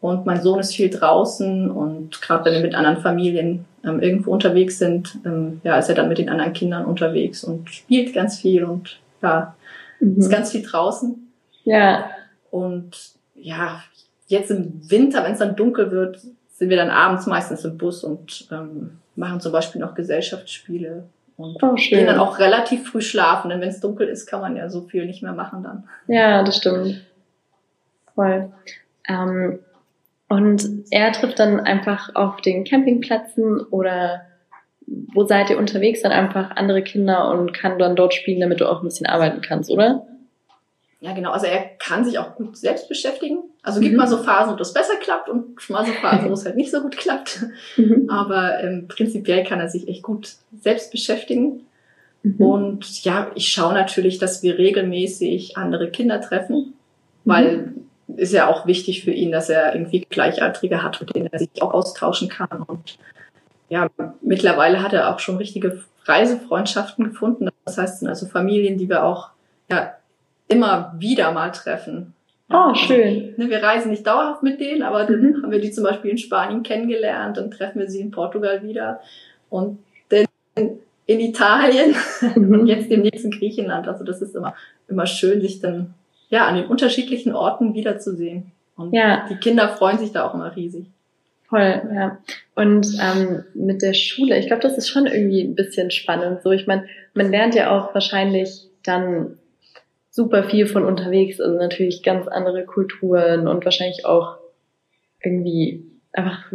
Und 0.00 0.26
mein 0.26 0.42
Sohn 0.42 0.58
ist 0.58 0.74
viel 0.74 0.90
draußen 0.90 1.70
und 1.70 2.20
gerade 2.20 2.44
wenn 2.46 2.54
wir 2.54 2.62
mit 2.62 2.74
anderen 2.74 2.96
Familien 2.96 3.66
ähm, 3.84 4.00
irgendwo 4.00 4.32
unterwegs 4.32 4.78
sind, 4.78 5.18
ähm, 5.24 5.60
ja, 5.62 5.78
ist 5.78 5.88
er 5.88 5.94
dann 5.94 6.08
mit 6.08 6.18
den 6.18 6.28
anderen 6.28 6.52
Kindern 6.52 6.86
unterwegs 6.86 7.44
und 7.44 7.70
spielt 7.70 8.12
ganz 8.12 8.40
viel 8.40 8.64
und 8.64 8.98
ja, 9.22 9.54
mhm. 10.00 10.18
ist 10.18 10.28
ganz 10.28 10.50
viel 10.50 10.62
draußen. 10.62 11.32
Ja. 11.62 12.10
Und 12.50 13.12
ja, 13.36 13.84
jetzt 14.26 14.50
im 14.50 14.90
Winter, 14.90 15.22
wenn 15.22 15.34
es 15.34 15.38
dann 15.38 15.54
dunkel 15.54 15.92
wird, 15.92 16.18
sind 16.18 16.68
wir 16.68 16.76
dann 16.76 16.90
abends 16.90 17.26
meistens 17.26 17.64
im 17.64 17.78
Bus 17.78 18.02
und 18.02 18.48
ähm, 18.50 18.98
machen 19.16 19.40
zum 19.40 19.52
Beispiel 19.52 19.80
noch 19.80 19.94
Gesellschaftsspiele 19.94 21.04
und 21.36 21.62
oh, 21.62 21.74
gehen 21.74 22.06
dann 22.06 22.18
auch 22.18 22.38
relativ 22.38 22.88
früh 22.88 23.00
schlafen, 23.00 23.50
denn 23.50 23.60
wenn 23.60 23.68
es 23.68 23.80
dunkel 23.80 24.08
ist, 24.08 24.26
kann 24.26 24.40
man 24.40 24.56
ja 24.56 24.68
so 24.68 24.82
viel 24.82 25.06
nicht 25.06 25.22
mehr 25.22 25.32
machen 25.32 25.62
dann. 25.62 25.88
Ja, 26.06 26.42
das 26.42 26.56
stimmt. 26.58 27.04
Voll. 28.14 28.52
Ähm, 29.08 29.58
und 30.28 30.66
er 30.90 31.12
trifft 31.12 31.38
dann 31.38 31.60
einfach 31.60 32.14
auf 32.14 32.40
den 32.40 32.64
Campingplätzen 32.64 33.60
oder 33.60 34.22
wo 34.86 35.24
seid 35.24 35.50
ihr 35.50 35.58
unterwegs? 35.58 36.02
Dann 36.02 36.12
einfach 36.12 36.52
andere 36.56 36.82
Kinder 36.82 37.30
und 37.30 37.52
kann 37.52 37.78
dann 37.78 37.96
dort 37.96 38.14
spielen, 38.14 38.40
damit 38.40 38.60
du 38.60 38.70
auch 38.70 38.80
ein 38.80 38.84
bisschen 38.84 39.06
arbeiten 39.06 39.40
kannst, 39.40 39.70
oder? 39.70 40.06
Ja, 41.00 41.12
genau. 41.12 41.32
Also 41.32 41.46
er 41.46 41.62
kann 41.78 42.04
sich 42.04 42.18
auch 42.18 42.36
gut 42.36 42.56
selbst 42.56 42.88
beschäftigen. 42.88 43.38
Also 43.62 43.80
gibt 43.80 43.92
mhm. 43.92 43.98
mal 43.98 44.08
so 44.08 44.18
Phasen, 44.18 44.52
wo 44.52 44.56
das 44.56 44.74
besser 44.74 44.96
klappt 45.00 45.28
und 45.28 45.68
mal 45.70 45.86
so 45.86 45.92
Phasen, 45.92 46.28
wo 46.28 46.32
es 46.32 46.44
halt 46.44 46.56
nicht 46.56 46.72
so 46.72 46.80
gut 46.80 46.96
klappt. 46.96 47.44
Mhm. 47.76 48.10
Aber 48.10 48.60
ähm, 48.60 48.88
prinzipiell 48.88 49.44
kann 49.44 49.60
er 49.60 49.68
sich 49.68 49.86
echt 49.86 50.02
gut 50.02 50.34
selbst 50.60 50.90
beschäftigen. 50.90 51.60
Mhm. 52.24 52.36
Und 52.36 53.04
ja, 53.04 53.30
ich 53.36 53.48
schaue 53.48 53.74
natürlich, 53.74 54.18
dass 54.18 54.42
wir 54.42 54.58
regelmäßig 54.58 55.56
andere 55.56 55.90
Kinder 55.90 56.20
treffen, 56.20 56.74
weil 57.24 57.74
mhm. 58.08 58.16
ist 58.16 58.32
ja 58.32 58.48
auch 58.48 58.66
wichtig 58.66 59.04
für 59.04 59.12
ihn, 59.12 59.30
dass 59.30 59.48
er 59.48 59.74
irgendwie 59.74 60.06
Gleichaltrige 60.10 60.82
hat, 60.82 61.00
mit 61.00 61.14
denen 61.14 61.28
er 61.30 61.38
sich 61.38 61.50
auch 61.60 61.72
austauschen 61.72 62.28
kann. 62.28 62.64
Und 62.66 62.98
ja, 63.68 63.88
mittlerweile 64.20 64.82
hat 64.82 64.92
er 64.92 65.14
auch 65.14 65.20
schon 65.20 65.36
richtige 65.36 65.82
Reisefreundschaften 66.04 67.04
gefunden. 67.04 67.48
Das 67.64 67.78
heißt, 67.78 68.00
sind 68.00 68.08
also 68.08 68.26
Familien, 68.26 68.76
die 68.76 68.88
wir 68.88 69.04
auch 69.04 69.30
ja, 69.70 69.94
immer 70.48 70.94
wieder 70.98 71.30
mal 71.30 71.50
treffen. 71.50 72.14
Oh, 72.52 72.74
schön. 72.74 73.34
Ne, 73.36 73.48
wir 73.48 73.62
reisen 73.62 73.90
nicht 73.90 74.06
dauerhaft 74.06 74.42
mit 74.42 74.60
denen, 74.60 74.82
aber 74.82 75.04
dann 75.04 75.20
mhm. 75.20 75.42
haben 75.42 75.50
wir 75.50 75.60
die 75.60 75.70
zum 75.70 75.84
Beispiel 75.84 76.10
in 76.10 76.18
Spanien 76.18 76.62
kennengelernt, 76.62 77.36
dann 77.36 77.50
treffen 77.50 77.80
wir 77.80 77.88
sie 77.88 78.00
in 78.00 78.10
Portugal 78.10 78.62
wieder 78.62 79.00
und 79.48 79.78
dann 80.08 80.26
in 80.54 81.20
Italien 81.20 81.94
mhm. 82.34 82.60
und 82.60 82.66
jetzt 82.66 82.90
demnächst 82.90 83.24
in 83.24 83.30
Griechenland. 83.30 83.88
Also 83.88 84.04
das 84.04 84.22
ist 84.22 84.34
immer, 84.34 84.54
immer 84.88 85.06
schön, 85.06 85.40
sich 85.40 85.60
dann 85.60 85.94
ja 86.28 86.46
an 86.46 86.56
den 86.56 86.66
unterschiedlichen 86.66 87.34
Orten 87.34 87.74
wiederzusehen. 87.74 88.52
Und 88.76 88.92
ja. 88.92 89.26
die 89.28 89.36
Kinder 89.36 89.68
freuen 89.68 89.98
sich 89.98 90.12
da 90.12 90.26
auch 90.26 90.34
immer 90.34 90.54
riesig. 90.54 90.86
Voll, 91.48 91.82
ja. 91.94 92.18
Und 92.54 92.86
ähm, 92.98 93.44
mit 93.52 93.82
der 93.82 93.92
Schule, 93.92 94.38
ich 94.38 94.46
glaube, 94.46 94.62
das 94.62 94.78
ist 94.78 94.88
schon 94.88 95.06
irgendwie 95.06 95.42
ein 95.42 95.54
bisschen 95.54 95.90
spannend. 95.90 96.40
So, 96.42 96.50
ich 96.50 96.66
meine, 96.66 96.86
man 97.12 97.30
lernt 97.30 97.54
ja 97.54 97.76
auch 97.76 97.92
wahrscheinlich 97.92 98.68
dann 98.84 99.38
super 100.12 100.44
viel 100.44 100.66
von 100.66 100.84
unterwegs, 100.84 101.40
also 101.40 101.56
natürlich 101.56 102.02
ganz 102.02 102.28
andere 102.28 102.66
Kulturen 102.66 103.48
und 103.48 103.64
wahrscheinlich 103.64 104.04
auch 104.04 104.36
irgendwie 105.24 105.90
einfach 106.12 106.52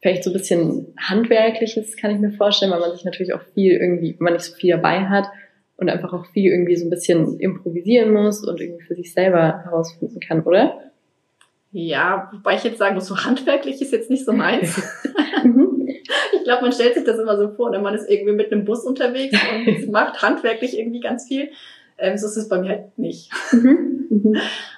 vielleicht 0.00 0.22
so 0.22 0.30
ein 0.30 0.34
bisschen 0.34 0.94
handwerkliches, 0.96 1.96
kann 1.96 2.12
ich 2.12 2.18
mir 2.18 2.30
vorstellen, 2.30 2.70
weil 2.70 2.78
man 2.78 2.92
sich 2.92 3.04
natürlich 3.04 3.34
auch 3.34 3.42
viel 3.52 3.72
irgendwie, 3.72 4.14
wenn 4.18 4.24
man 4.24 4.32
nicht 4.34 4.44
so 4.44 4.54
viel 4.54 4.70
dabei 4.70 5.06
hat 5.06 5.26
und 5.76 5.90
einfach 5.90 6.12
auch 6.12 6.26
viel 6.26 6.52
irgendwie 6.52 6.76
so 6.76 6.86
ein 6.86 6.90
bisschen 6.90 7.40
improvisieren 7.40 8.12
muss 8.12 8.46
und 8.46 8.60
irgendwie 8.60 8.84
für 8.84 8.94
sich 8.94 9.12
selber 9.12 9.64
herausfinden 9.64 10.20
kann, 10.20 10.42
oder? 10.42 10.78
Ja, 11.72 12.30
wobei 12.32 12.54
ich 12.54 12.62
jetzt 12.62 12.78
sagen 12.78 12.94
muss, 12.94 13.06
so 13.06 13.16
handwerklich 13.16 13.82
ist 13.82 13.92
jetzt 13.92 14.08
nicht 14.08 14.24
so 14.24 14.32
meins. 14.32 14.80
Ich 16.36 16.44
glaube, 16.44 16.62
man 16.62 16.72
stellt 16.72 16.94
sich 16.94 17.04
das 17.04 17.18
immer 17.18 17.36
so 17.38 17.48
vor, 17.48 17.72
wenn 17.72 17.82
man 17.82 17.94
ist 17.94 18.08
irgendwie 18.08 18.34
mit 18.34 18.52
einem 18.52 18.64
Bus 18.64 18.84
unterwegs 18.84 19.34
und 19.50 19.88
macht 19.90 20.22
handwerklich 20.22 20.78
irgendwie 20.78 21.00
ganz 21.00 21.26
viel. 21.26 21.50
Ähm, 21.98 22.18
so 22.18 22.26
ist 22.26 22.36
es 22.36 22.48
bei 22.48 22.58
mir 22.58 22.70
halt 22.70 22.98
nicht. 22.98 23.30
Mhm. 23.52 24.06
Mhm. 24.10 24.36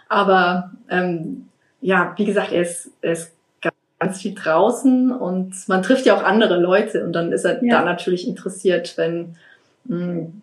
Aber 0.08 0.70
ähm, 0.88 1.48
ja, 1.80 2.14
wie 2.16 2.24
gesagt, 2.24 2.52
er 2.52 2.62
ist, 2.62 2.90
er 3.00 3.12
ist 3.12 3.32
ganz 3.98 4.20
viel 4.20 4.34
draußen 4.34 5.10
und 5.10 5.68
man 5.68 5.82
trifft 5.82 6.06
ja 6.06 6.16
auch 6.16 6.22
andere 6.22 6.58
Leute 6.58 7.04
und 7.04 7.12
dann 7.12 7.32
ist 7.32 7.44
er 7.44 7.64
ja. 7.64 7.78
da 7.78 7.84
natürlich 7.84 8.28
interessiert, 8.28 8.96
wenn 8.96 9.36
mh, 9.84 9.98
hm, 9.98 10.42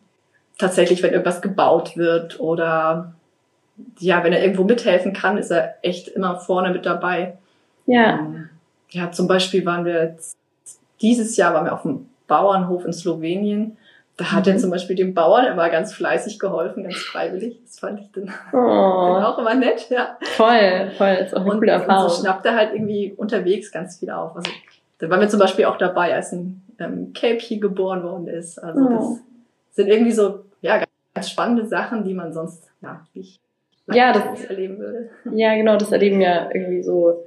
tatsächlich, 0.58 1.03
wenn 1.03 1.12
irgendwas 1.12 1.42
gebaut 1.42 1.96
wird 1.98 2.39
oder 2.39 3.13
ja, 4.00 4.24
wenn 4.24 4.34
er 4.34 4.42
irgendwo 4.42 4.63
mithelfen 4.63 5.13
kann, 5.13 5.38
ist 5.38 5.51
er 5.51 5.75
echt 5.82 6.08
immer 6.10 6.39
vorne 6.39 6.72
mit 6.72 6.86
dabei. 6.86 7.38
Ja. 7.86 8.20
Ähm, 8.20 8.50
ja, 8.89 9.12
zum 9.12 9.27
Beispiel 9.27 9.65
waren 9.65 9.86
wir 9.86 10.03
jetzt, 10.03 10.38
dieses 11.01 11.36
Jahr 11.38 11.53
waren 11.53 11.65
wir 11.65 11.74
auf 11.74 11.82
dem 11.82 12.08
Bauernhof 12.27 12.86
in 12.86 12.94
Slowenien 12.94 13.77
da 14.17 14.32
hat 14.32 14.48
er 14.48 14.53
mhm. 14.53 14.60
zum 14.60 14.70
Beispiel 14.70 14.96
dem 14.96 15.13
Bauern 15.13 15.46
immer 15.46 15.70
ganz 15.70 15.93
fleißig 15.93 16.38
geholfen, 16.39 16.84
ganz 16.84 16.98
freiwillig. 16.98 17.60
Das 17.63 17.79
fand 17.79 18.00
ich 18.00 18.12
dann, 18.12 18.32
oh. 18.51 18.58
dann 19.13 19.24
auch 19.24 19.39
immer 19.39 19.55
nett, 19.55 19.89
ja. 19.89 20.17
Voll, 20.22 20.91
voll, 20.98 21.17
ist 21.22 21.36
auch 21.36 21.41
eine 21.41 21.51
und, 21.51 21.60
coole 21.60 21.72
Erfahrung. 21.72 22.05
Und 22.05 22.12
so 22.12 22.22
schnappt 22.22 22.46
er 22.46 22.55
halt 22.55 22.74
irgendwie 22.74 23.13
unterwegs 23.17 23.72
ganz 23.72 24.00
viel 24.00 24.12
auf. 24.12 24.36
Also, 24.36 24.51
da 25.00 25.10
waren 25.10 25.20
wir 25.20 25.29
zum 25.29 25.39
Beispiel 25.39 25.65
auch 25.65 25.77
dabei, 25.77 26.13
als 26.13 26.32
ein 26.32 26.62
ähm, 26.79 27.12
Cape 27.13 27.60
geboren 27.60 28.03
worden 28.03 28.27
ist. 28.27 28.58
Also 28.60 28.79
oh. 28.82 28.89
das 28.89 29.75
sind 29.75 29.88
irgendwie 29.88 30.12
so, 30.12 30.46
ja, 30.62 30.84
ganz 31.13 31.29
spannende 31.29 31.65
Sachen, 31.65 32.03
die 32.03 32.13
man 32.13 32.34
sonst, 32.34 32.70
ja, 32.82 33.05
nicht 33.13 33.39
ja, 33.91 34.13
das, 34.13 34.46
erleben 34.46 34.79
würde. 34.79 35.10
Ja, 35.34 35.55
genau, 35.55 35.75
das 35.75 35.91
erleben 35.91 36.22
ja 36.22 36.50
irgendwie 36.53 36.84
so 36.84 37.25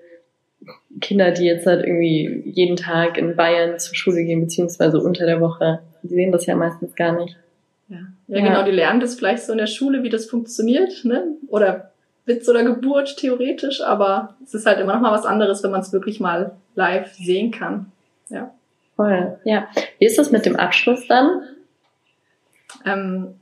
Kinder, 1.00 1.30
die 1.30 1.44
jetzt 1.44 1.66
halt 1.66 1.84
irgendwie 1.84 2.42
jeden 2.44 2.76
Tag 2.76 3.18
in 3.18 3.36
Bayern 3.36 3.78
zur 3.78 3.94
Schule 3.94 4.24
gehen, 4.24 4.40
beziehungsweise 4.40 4.98
unter 4.98 5.26
der 5.26 5.40
Woche. 5.40 5.80
Die 6.02 6.08
sehen 6.08 6.32
das 6.32 6.46
ja 6.46 6.56
meistens 6.56 6.94
gar 6.94 7.12
nicht. 7.12 7.36
Ja, 7.88 7.98
ja, 8.26 8.38
ja. 8.38 8.44
genau, 8.44 8.64
die 8.64 8.72
lernen 8.72 9.00
das 9.00 9.14
vielleicht 9.14 9.44
so 9.44 9.52
in 9.52 9.58
der 9.58 9.66
Schule, 9.66 10.02
wie 10.02 10.08
das 10.08 10.26
funktioniert, 10.26 11.04
ne? 11.04 11.24
Oder 11.48 11.92
Witz 12.24 12.48
oder 12.48 12.64
Geburt 12.64 13.16
theoretisch, 13.16 13.80
aber 13.80 14.34
es 14.42 14.54
ist 14.54 14.66
halt 14.66 14.80
immer 14.80 14.94
noch 14.94 15.00
mal 15.00 15.12
was 15.12 15.24
anderes, 15.24 15.62
wenn 15.62 15.70
man 15.70 15.80
es 15.80 15.92
wirklich 15.92 16.18
mal 16.18 16.56
live 16.74 17.14
sehen 17.14 17.52
kann. 17.52 17.92
Ja. 18.28 18.52
Voll, 18.96 19.38
ja. 19.44 19.68
Wie 19.98 20.06
ist 20.06 20.18
das 20.18 20.32
mit 20.32 20.46
dem 20.46 20.56
Abschluss 20.56 21.06
dann? 21.06 21.42
Ähm, 22.84 23.34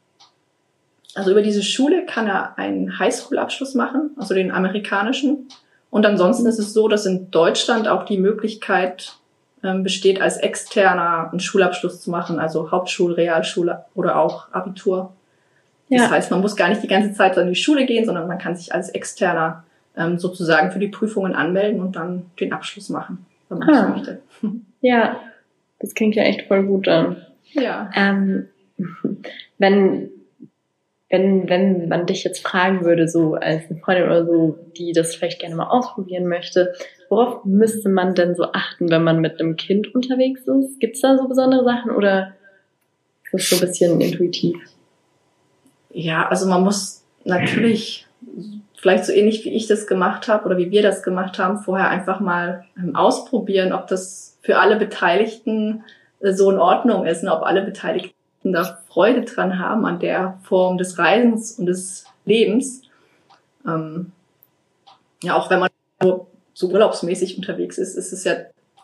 also 1.15 1.31
über 1.31 1.43
diese 1.43 1.63
Schule 1.63 2.05
kann 2.05 2.27
er 2.27 2.59
einen 2.59 2.99
Highschool-Abschluss 2.99 3.75
machen, 3.75 4.11
also 4.17 4.35
den 4.35 4.51
amerikanischen. 4.51 5.49
Und 5.95 6.05
ansonsten 6.07 6.45
ist 6.47 6.59
es 6.59 6.73
so, 6.73 6.89
dass 6.89 7.07
in 7.07 7.31
Deutschland 7.31 7.87
auch 7.87 8.05
die 8.05 8.19
Möglichkeit 8.19 9.15
ähm, 9.63 9.85
besteht, 9.85 10.21
als 10.21 10.39
Externer 10.39 11.31
einen 11.31 11.39
Schulabschluss 11.39 12.01
zu 12.01 12.11
machen, 12.11 12.41
also 12.41 12.73
Hauptschule, 12.73 13.17
Realschule 13.17 13.85
oder 13.95 14.19
auch 14.19 14.53
Abitur. 14.53 15.13
Ja. 15.89 16.03
Das 16.03 16.11
heißt, 16.11 16.31
man 16.33 16.41
muss 16.41 16.57
gar 16.57 16.69
nicht 16.69 16.83
die 16.83 16.89
ganze 16.89 17.13
Zeit 17.13 17.37
in 17.37 17.47
die 17.47 17.55
Schule 17.55 17.87
gehen, 17.87 18.07
sondern 18.07 18.27
man 18.27 18.39
kann 18.39 18.57
sich 18.57 18.75
als 18.75 18.89
Externer 18.89 19.63
ähm, 19.97 20.19
sozusagen 20.19 20.73
für 20.73 20.81
die 20.81 20.89
Prüfungen 20.89 21.33
anmelden 21.33 21.81
und 21.81 21.95
dann 21.95 22.27
den 22.41 22.53
Abschluss 22.53 22.89
machen, 22.89 23.25
wenn 23.49 23.59
man 23.59 23.69
ah. 23.69 23.73
das 23.73 23.89
möchte. 23.91 24.21
Ja, 24.81 25.21
das 25.79 25.95
klingt 25.95 26.17
ja 26.17 26.25
echt 26.25 26.49
voll 26.49 26.65
gut 26.65 26.89
an. 26.89 27.25
Ja. 27.53 27.89
Ähm, 27.95 28.49
wenn 29.59 30.11
wenn, 31.15 31.49
wenn 31.49 31.89
man 31.89 32.07
dich 32.07 32.25
jetzt 32.25 32.45
fragen 32.45 32.85
würde, 32.85 33.07
so 33.07 33.35
als 33.35 33.71
eine 33.71 33.79
Freundin 33.79 34.07
oder 34.07 34.27
so, 34.27 34.59
die 34.77 34.93
das 34.93 35.15
vielleicht 35.15 35.39
gerne 35.39 35.55
mal 35.55 35.69
ausprobieren 35.69 36.27
möchte, 36.27 36.75
worauf 37.09 37.45
müsste 37.45 37.89
man 37.89 38.17
denn 38.17 38.35
so 38.35 38.51
achten, 38.53 38.91
wenn 38.91 39.05
man 39.05 39.21
mit 39.21 39.41
einem 39.41 39.55
Kind 39.55 39.95
unterwegs 39.95 40.41
ist? 40.41 40.81
Gibt 40.81 40.97
es 40.97 41.03
da 41.03 41.17
so 41.17 41.29
besondere 41.29 41.63
Sachen 41.63 41.93
oder 41.93 42.35
ist 43.31 43.53
das 43.53 43.61
so 43.61 43.65
ein 43.65 43.69
bisschen 43.69 44.01
intuitiv? 44.01 44.57
Ja, 45.91 46.27
also 46.29 46.49
man 46.49 46.65
muss 46.65 47.05
natürlich 47.25 48.09
vielleicht 48.77 49.05
so 49.05 49.13
ähnlich 49.13 49.45
wie 49.45 49.51
ich 49.51 49.69
das 49.69 49.87
gemacht 49.87 50.27
habe 50.27 50.47
oder 50.47 50.59
wie 50.59 50.73
wir 50.73 50.83
das 50.83 51.05
gemacht 51.05 51.39
haben, 51.39 51.59
vorher 51.59 51.91
einfach 51.91 52.19
mal 52.19 52.65
ähm, 52.77 52.97
ausprobieren, 52.97 53.73
ob 53.73 53.87
das 53.87 54.37
für 54.43 54.59
alle 54.59 54.77
Beteiligten 54.77 55.85
äh, 56.19 56.33
so 56.33 56.51
in 56.51 56.59
Ordnung 56.59 57.07
ist 57.07 57.23
und 57.23 57.29
ob 57.29 57.45
alle 57.45 57.63
Beteiligten 57.63 58.15
da 58.53 58.79
Freude 58.89 59.23
dran 59.23 59.59
haben 59.59 59.87
an 59.87 60.01
der 60.01 60.39
Form 60.43 60.79
des 60.79 60.99
Reisens 60.99 61.59
und 61.59 61.67
des 61.67 62.05
Lebens. 62.25 62.83
Ähm, 63.67 64.13
ja, 65.23 65.35
auch 65.37 65.51
wenn 65.51 65.61
man 65.61 65.71
nur 66.03 66.27
so 66.53 66.69
urlaubsmäßig 66.69 67.37
unterwegs 67.37 67.79
ist, 67.79 67.97
ist 67.97 68.13
es 68.13 68.25
ja 68.25 68.35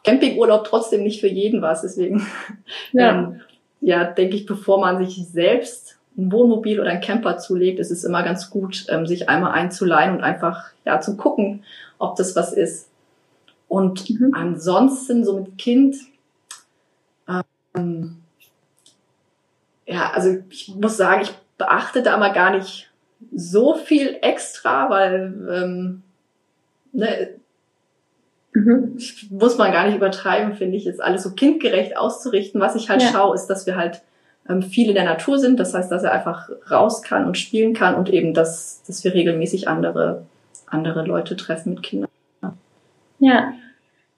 Campingurlaub 0.04 0.64
trotzdem 0.64 1.02
nicht 1.02 1.20
für 1.20 1.28
jeden 1.28 1.62
was. 1.62 1.82
Deswegen, 1.82 2.26
ja, 2.92 3.10
ähm, 3.10 3.40
ja 3.80 4.04
denke 4.04 4.36
ich, 4.36 4.46
bevor 4.46 4.80
man 4.80 5.04
sich 5.04 5.26
selbst 5.28 5.98
ein 6.16 6.32
Wohnmobil 6.32 6.80
oder 6.80 6.90
ein 6.90 7.00
Camper 7.00 7.38
zulegt, 7.38 7.78
ist 7.78 7.90
es 7.90 8.04
immer 8.04 8.22
ganz 8.22 8.50
gut, 8.50 8.86
ähm, 8.88 9.06
sich 9.06 9.28
einmal 9.28 9.52
einzuleihen 9.52 10.16
und 10.16 10.22
einfach 10.22 10.70
ja 10.84 11.00
zu 11.00 11.16
gucken, 11.16 11.64
ob 11.98 12.16
das 12.16 12.34
was 12.34 12.52
ist. 12.52 12.88
Und 13.68 14.10
mhm. 14.10 14.34
ansonsten 14.34 15.24
so 15.24 15.38
mit 15.38 15.56
Kind 15.56 15.96
ähm, 17.74 18.16
ja, 19.90 20.12
also 20.12 20.38
ich 20.48 20.74
muss 20.76 20.96
sagen, 20.96 21.22
ich 21.22 21.32
beachte 21.58 22.02
da 22.02 22.16
mal 22.16 22.32
gar 22.32 22.52
nicht 22.52 22.90
so 23.34 23.74
viel 23.74 24.16
extra, 24.22 24.88
weil 24.88 25.34
ähm, 25.50 26.02
ne, 26.92 27.30
mhm. 28.52 28.96
muss 29.30 29.58
man 29.58 29.72
gar 29.72 29.86
nicht 29.86 29.96
übertreiben, 29.96 30.54
finde 30.54 30.76
ich, 30.76 30.84
jetzt 30.84 31.02
alles 31.02 31.24
so 31.24 31.32
kindgerecht 31.32 31.96
auszurichten. 31.96 32.60
Was 32.60 32.76
ich 32.76 32.88
halt 32.88 33.02
ja. 33.02 33.08
schaue, 33.08 33.34
ist, 33.34 33.48
dass 33.48 33.66
wir 33.66 33.76
halt 33.76 34.02
ähm, 34.48 34.62
viel 34.62 34.88
in 34.88 34.94
der 34.94 35.04
Natur 35.04 35.38
sind. 35.38 35.58
Das 35.58 35.74
heißt, 35.74 35.90
dass 35.90 36.04
er 36.04 36.12
einfach 36.12 36.48
raus 36.70 37.02
kann 37.02 37.26
und 37.26 37.36
spielen 37.36 37.74
kann 37.74 37.96
und 37.96 38.08
eben, 38.08 38.32
dass, 38.32 38.82
dass 38.86 39.02
wir 39.02 39.12
regelmäßig 39.12 39.66
andere, 39.68 40.24
andere 40.66 41.04
Leute 41.04 41.36
treffen 41.36 41.74
mit 41.74 41.82
Kindern. 41.82 42.08
Ja. 43.18 43.52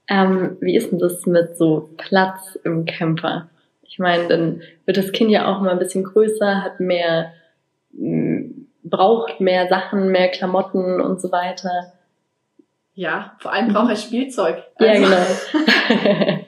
Ähm, 0.06 0.58
wie 0.60 0.76
ist 0.76 0.92
denn 0.92 0.98
das 0.98 1.24
mit 1.26 1.56
so 1.56 1.88
Platz 1.96 2.58
im 2.62 2.84
Camper? 2.84 3.48
Ich 3.92 3.98
meine, 3.98 4.26
dann 4.26 4.62
wird 4.86 4.96
das 4.96 5.12
Kind 5.12 5.30
ja 5.30 5.52
auch 5.52 5.60
mal 5.60 5.68
ein 5.72 5.78
bisschen 5.78 6.02
größer, 6.02 6.62
hat 6.62 6.80
mehr, 6.80 7.34
braucht 8.82 9.38
mehr 9.38 9.68
Sachen, 9.68 10.08
mehr 10.08 10.28
Klamotten 10.28 10.98
und 10.98 11.20
so 11.20 11.30
weiter. 11.30 11.92
Ja, 12.94 13.36
vor 13.38 13.52
allem 13.52 13.68
braucht 13.68 13.90
er 13.90 13.96
Spielzeug. 13.96 14.62
Also, 14.76 14.92
ja, 14.92 14.98
genau. 14.98 16.44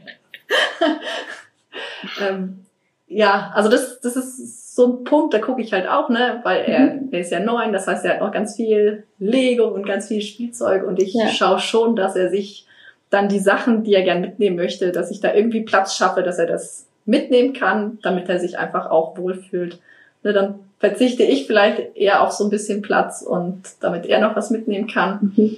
ähm, 2.27 2.65
ja, 3.09 3.53
also 3.55 3.69
das, 3.69 4.01
das 4.01 4.17
ist 4.17 4.75
so 4.75 4.87
ein 4.87 5.05
Punkt, 5.05 5.35
da 5.35 5.39
gucke 5.39 5.61
ich 5.61 5.75
halt 5.75 5.87
auch, 5.87 6.09
ne, 6.09 6.41
weil 6.45 6.65
er, 6.65 6.79
mhm. 6.95 7.09
er 7.13 7.21
ist 7.21 7.31
ja 7.31 7.41
neun, 7.41 7.75
das 7.75 7.87
heißt, 7.87 8.07
er 8.07 8.15
hat 8.15 8.21
noch 8.21 8.33
ganz 8.33 8.57
viel 8.57 9.05
Lego 9.19 9.67
und 9.67 9.85
ganz 9.85 10.09
viel 10.09 10.23
Spielzeug 10.23 10.87
und 10.87 10.99
ich 10.99 11.13
ja. 11.13 11.29
schaue 11.29 11.59
schon, 11.59 11.95
dass 11.95 12.17
er 12.17 12.31
sich 12.31 12.67
dann 13.11 13.29
die 13.29 13.39
Sachen, 13.39 13.85
die 13.85 13.93
er 13.93 14.03
gern 14.03 14.23
mitnehmen 14.23 14.57
möchte, 14.57 14.93
dass 14.93 15.11
ich 15.11 15.21
da 15.21 15.35
irgendwie 15.35 15.61
Platz 15.61 15.95
schaffe, 15.95 16.23
dass 16.23 16.39
er 16.39 16.47
das 16.47 16.87
mitnehmen 17.05 17.53
kann, 17.53 17.99
damit 18.03 18.29
er 18.29 18.39
sich 18.39 18.59
einfach 18.59 18.91
auch 18.91 19.17
wohlfühlt. 19.17 19.79
Ne, 20.23 20.33
dann 20.33 20.61
verzichte 20.79 21.23
ich 21.23 21.47
vielleicht 21.47 21.97
eher 21.97 22.23
auf 22.23 22.33
so 22.33 22.45
ein 22.45 22.51
bisschen 22.51 22.83
Platz 22.83 23.23
und 23.23 23.63
damit 23.81 24.07
er 24.07 24.21
noch 24.21 24.37
was 24.37 24.51
mitnehmen 24.51 24.87
kann. 24.87 25.33
Mhm. 25.37 25.57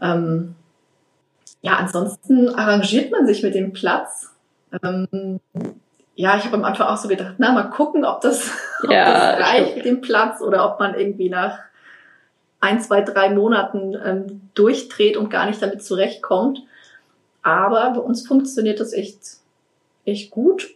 Ähm, 0.00 0.54
ja, 1.62 1.76
ansonsten 1.76 2.48
arrangiert 2.48 3.10
man 3.10 3.26
sich 3.26 3.42
mit 3.42 3.54
dem 3.54 3.72
Platz. 3.72 4.30
Ähm, 4.82 5.40
ja, 6.14 6.36
ich 6.36 6.44
habe 6.44 6.56
am 6.56 6.64
Anfang 6.64 6.86
auch 6.86 6.96
so 6.96 7.08
gedacht, 7.08 7.34
na, 7.38 7.52
mal 7.52 7.64
gucken, 7.64 8.04
ob 8.04 8.20
das, 8.22 8.50
ob 8.82 8.90
das 8.90 9.40
reicht 9.40 9.76
mit 9.76 9.84
dem 9.84 10.00
Platz 10.00 10.40
oder 10.40 10.70
ob 10.70 10.80
man 10.80 10.94
irgendwie 10.94 11.28
nach 11.28 11.58
ein, 12.60 12.80
zwei, 12.80 13.02
drei 13.02 13.30
Monaten 13.30 13.94
ähm, 14.02 14.40
durchdreht 14.54 15.16
und 15.16 15.28
gar 15.28 15.46
nicht 15.46 15.60
damit 15.60 15.84
zurechtkommt. 15.84 16.62
Aber 17.42 17.90
bei 17.90 18.00
uns 18.00 18.26
funktioniert 18.26 18.80
das 18.80 18.92
echt 18.92 19.18
echt 20.06 20.30
gut. 20.30 20.68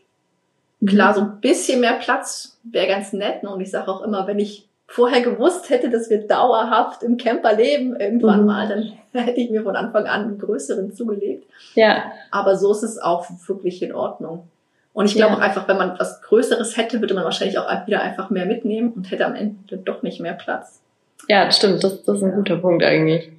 Klar, 0.84 1.14
so 1.14 1.20
ein 1.20 1.40
bisschen 1.40 1.80
mehr 1.80 1.94
Platz 1.94 2.58
wäre 2.62 2.86
ganz 2.86 3.12
nett. 3.12 3.42
Ne? 3.42 3.50
Und 3.50 3.60
ich 3.60 3.70
sage 3.70 3.90
auch 3.90 4.02
immer, 4.02 4.26
wenn 4.26 4.38
ich 4.38 4.66
vorher 4.86 5.20
gewusst 5.20 5.70
hätte, 5.70 5.88
dass 5.90 6.10
wir 6.10 6.26
dauerhaft 6.26 7.02
im 7.02 7.16
Camper 7.16 7.54
leben, 7.54 7.94
irgendwann 7.94 8.40
mhm. 8.40 8.46
mal, 8.46 8.68
dann 8.68 8.92
hätte 9.24 9.40
ich 9.40 9.50
mir 9.50 9.62
von 9.62 9.76
Anfang 9.76 10.06
an 10.06 10.22
einen 10.22 10.38
größeren 10.38 10.92
zugelegt. 10.92 11.46
Ja. 11.74 12.04
Aber 12.30 12.56
so 12.56 12.72
ist 12.72 12.82
es 12.82 12.98
auch 12.98 13.26
wirklich 13.46 13.82
in 13.82 13.94
Ordnung. 13.94 14.48
Und 14.92 15.06
ich 15.06 15.14
glaube 15.14 15.34
ja. 15.34 15.38
auch 15.38 15.42
einfach, 15.42 15.68
wenn 15.68 15.76
man 15.76 15.98
was 15.98 16.20
Größeres 16.22 16.76
hätte, 16.76 17.00
würde 17.00 17.14
man 17.14 17.24
wahrscheinlich 17.24 17.58
auch 17.58 17.86
wieder 17.86 18.02
einfach 18.02 18.30
mehr 18.30 18.46
mitnehmen 18.46 18.92
und 18.92 19.10
hätte 19.10 19.24
am 19.24 19.36
Ende 19.36 19.76
doch 19.76 20.02
nicht 20.02 20.20
mehr 20.20 20.34
Platz. 20.34 20.80
Ja, 21.28 21.50
stimmt. 21.52 21.84
Das, 21.84 22.02
das 22.02 22.16
ist 22.16 22.24
ein 22.24 22.34
guter 22.34 22.56
Punkt 22.56 22.82
eigentlich. 22.82 23.30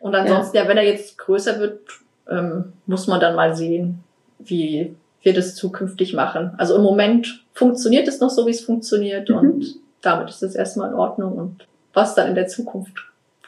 Und 0.00 0.14
ansonsten, 0.14 0.56
ja, 0.56 0.62
ja 0.62 0.68
wenn 0.68 0.78
er 0.78 0.84
jetzt 0.84 1.18
größer 1.18 1.60
wird, 1.60 1.80
ähm, 2.30 2.72
muss 2.86 3.06
man 3.06 3.20
dann 3.20 3.36
mal 3.36 3.54
sehen, 3.54 4.02
wie 4.44 4.94
wir 5.22 5.34
das 5.34 5.54
zukünftig 5.54 6.14
machen. 6.14 6.52
Also 6.58 6.76
im 6.76 6.82
Moment 6.82 7.44
funktioniert 7.54 8.08
es 8.08 8.20
noch 8.20 8.30
so, 8.30 8.46
wie 8.46 8.50
es 8.50 8.64
funktioniert 8.64 9.28
mhm. 9.28 9.36
und 9.36 9.74
damit 10.00 10.28
ist 10.30 10.42
es 10.42 10.54
erstmal 10.54 10.90
in 10.90 10.96
Ordnung 10.96 11.32
und 11.34 11.66
was 11.92 12.14
dann 12.14 12.28
in 12.28 12.34
der 12.34 12.48
Zukunft 12.48 12.96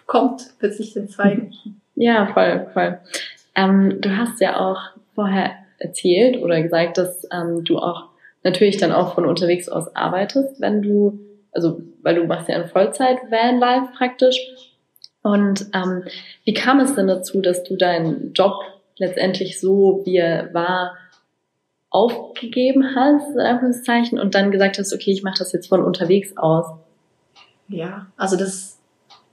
kommt, 0.07 0.43
wird 0.61 0.75
sich 0.75 0.93
dann 0.95 1.09
zeigen. 1.09 1.53
Ja, 1.97 2.27
voll, 2.27 2.67
voll. 2.73 2.99
Ähm, 3.55 4.01
du 4.01 4.17
hast 4.17 4.41
ja 4.41 4.61
auch 4.61 4.81
vorher 5.15 5.53
erzählt 5.79 6.43
oder 6.43 6.63
gesagt, 6.63 6.99
dass 6.99 7.27
ähm, 7.33 7.65
du 7.65 7.79
auch 7.79 8.09
natürlich 8.43 8.77
dann 8.77 8.93
auch 8.93 9.15
von 9.15 9.27
unterwegs 9.27 9.69
aus 9.69 9.95
arbeitest, 9.97 10.61
wenn 10.61 10.83
du, 10.83 11.19
also 11.53 11.81
weil 12.03 12.17
du 12.17 12.25
machst 12.25 12.49
ja 12.49 12.61
in 12.61 12.69
Vollzeit 12.69 13.19
Vanlife 13.31 13.93
praktisch. 13.97 14.39
Und 15.23 15.67
ähm, 15.75 16.05
wie 16.45 16.53
kam 16.53 16.81
es 16.81 16.95
denn 16.95 17.07
dazu, 17.07 17.41
dass 17.41 17.65
du 17.65 17.77
deinen 17.77 18.35
Job 18.35 18.61
letztendlich 18.99 19.61
so, 19.61 20.03
wie 20.05 20.17
er 20.17 20.53
war, 20.55 20.97
aufgegeben 21.91 22.97
hast, 22.97 23.31
in 23.35 23.41
Anführungszeichen, 23.41 24.19
und 24.19 24.35
dann 24.35 24.51
gesagt 24.51 24.79
hast, 24.79 24.93
okay, 24.93 25.13
ich 25.13 25.23
mache 25.23 25.39
das 25.39 25.53
jetzt 25.53 25.69
von 25.69 25.83
unterwegs 25.83 26.37
aus? 26.37 26.67
Ja, 27.69 28.07
also 28.17 28.37
das 28.37 28.79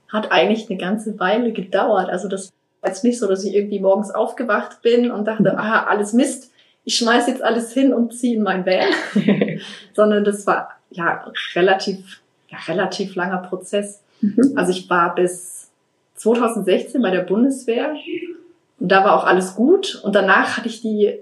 hat 0.08 0.30
eigentlich 0.30 0.70
eine 0.70 0.78
ganze 0.78 1.18
Weile 1.18 1.52
gedauert. 1.52 2.08
Also 2.08 2.28
das 2.28 2.52
war 2.80 2.90
jetzt 2.90 3.02
nicht 3.02 3.18
so, 3.18 3.26
dass 3.26 3.44
ich 3.44 3.54
irgendwie 3.54 3.80
morgens 3.80 4.10
aufgewacht 4.10 4.82
bin 4.82 5.10
und 5.10 5.26
dachte, 5.26 5.58
aha, 5.58 5.86
alles 5.86 6.12
Mist, 6.12 6.52
ich 6.84 6.96
schmeiß 6.96 7.26
jetzt 7.28 7.42
alles 7.42 7.72
hin 7.72 7.92
und 7.92 8.12
ziehe 8.14 8.36
in 8.36 8.42
mein 8.42 8.66
Van, 8.66 8.92
sondern 9.94 10.24
das 10.24 10.46
war 10.46 10.70
ja 10.90 11.32
relativ, 11.54 12.22
ja, 12.48 12.58
relativ 12.68 13.14
langer 13.14 13.38
Prozess. 13.38 14.02
Mhm. 14.20 14.52
Also 14.56 14.72
ich 14.72 14.88
war 14.90 15.14
bis 15.14 15.70
2016 16.14 17.00
bei 17.00 17.10
der 17.10 17.22
Bundeswehr 17.22 17.94
und 18.82 18.88
da 18.88 19.04
war 19.04 19.14
auch 19.14 19.24
alles 19.24 19.54
gut 19.54 19.94
und 20.02 20.16
danach 20.16 20.56
hatte 20.56 20.66
ich 20.66 20.82
die 20.82 21.20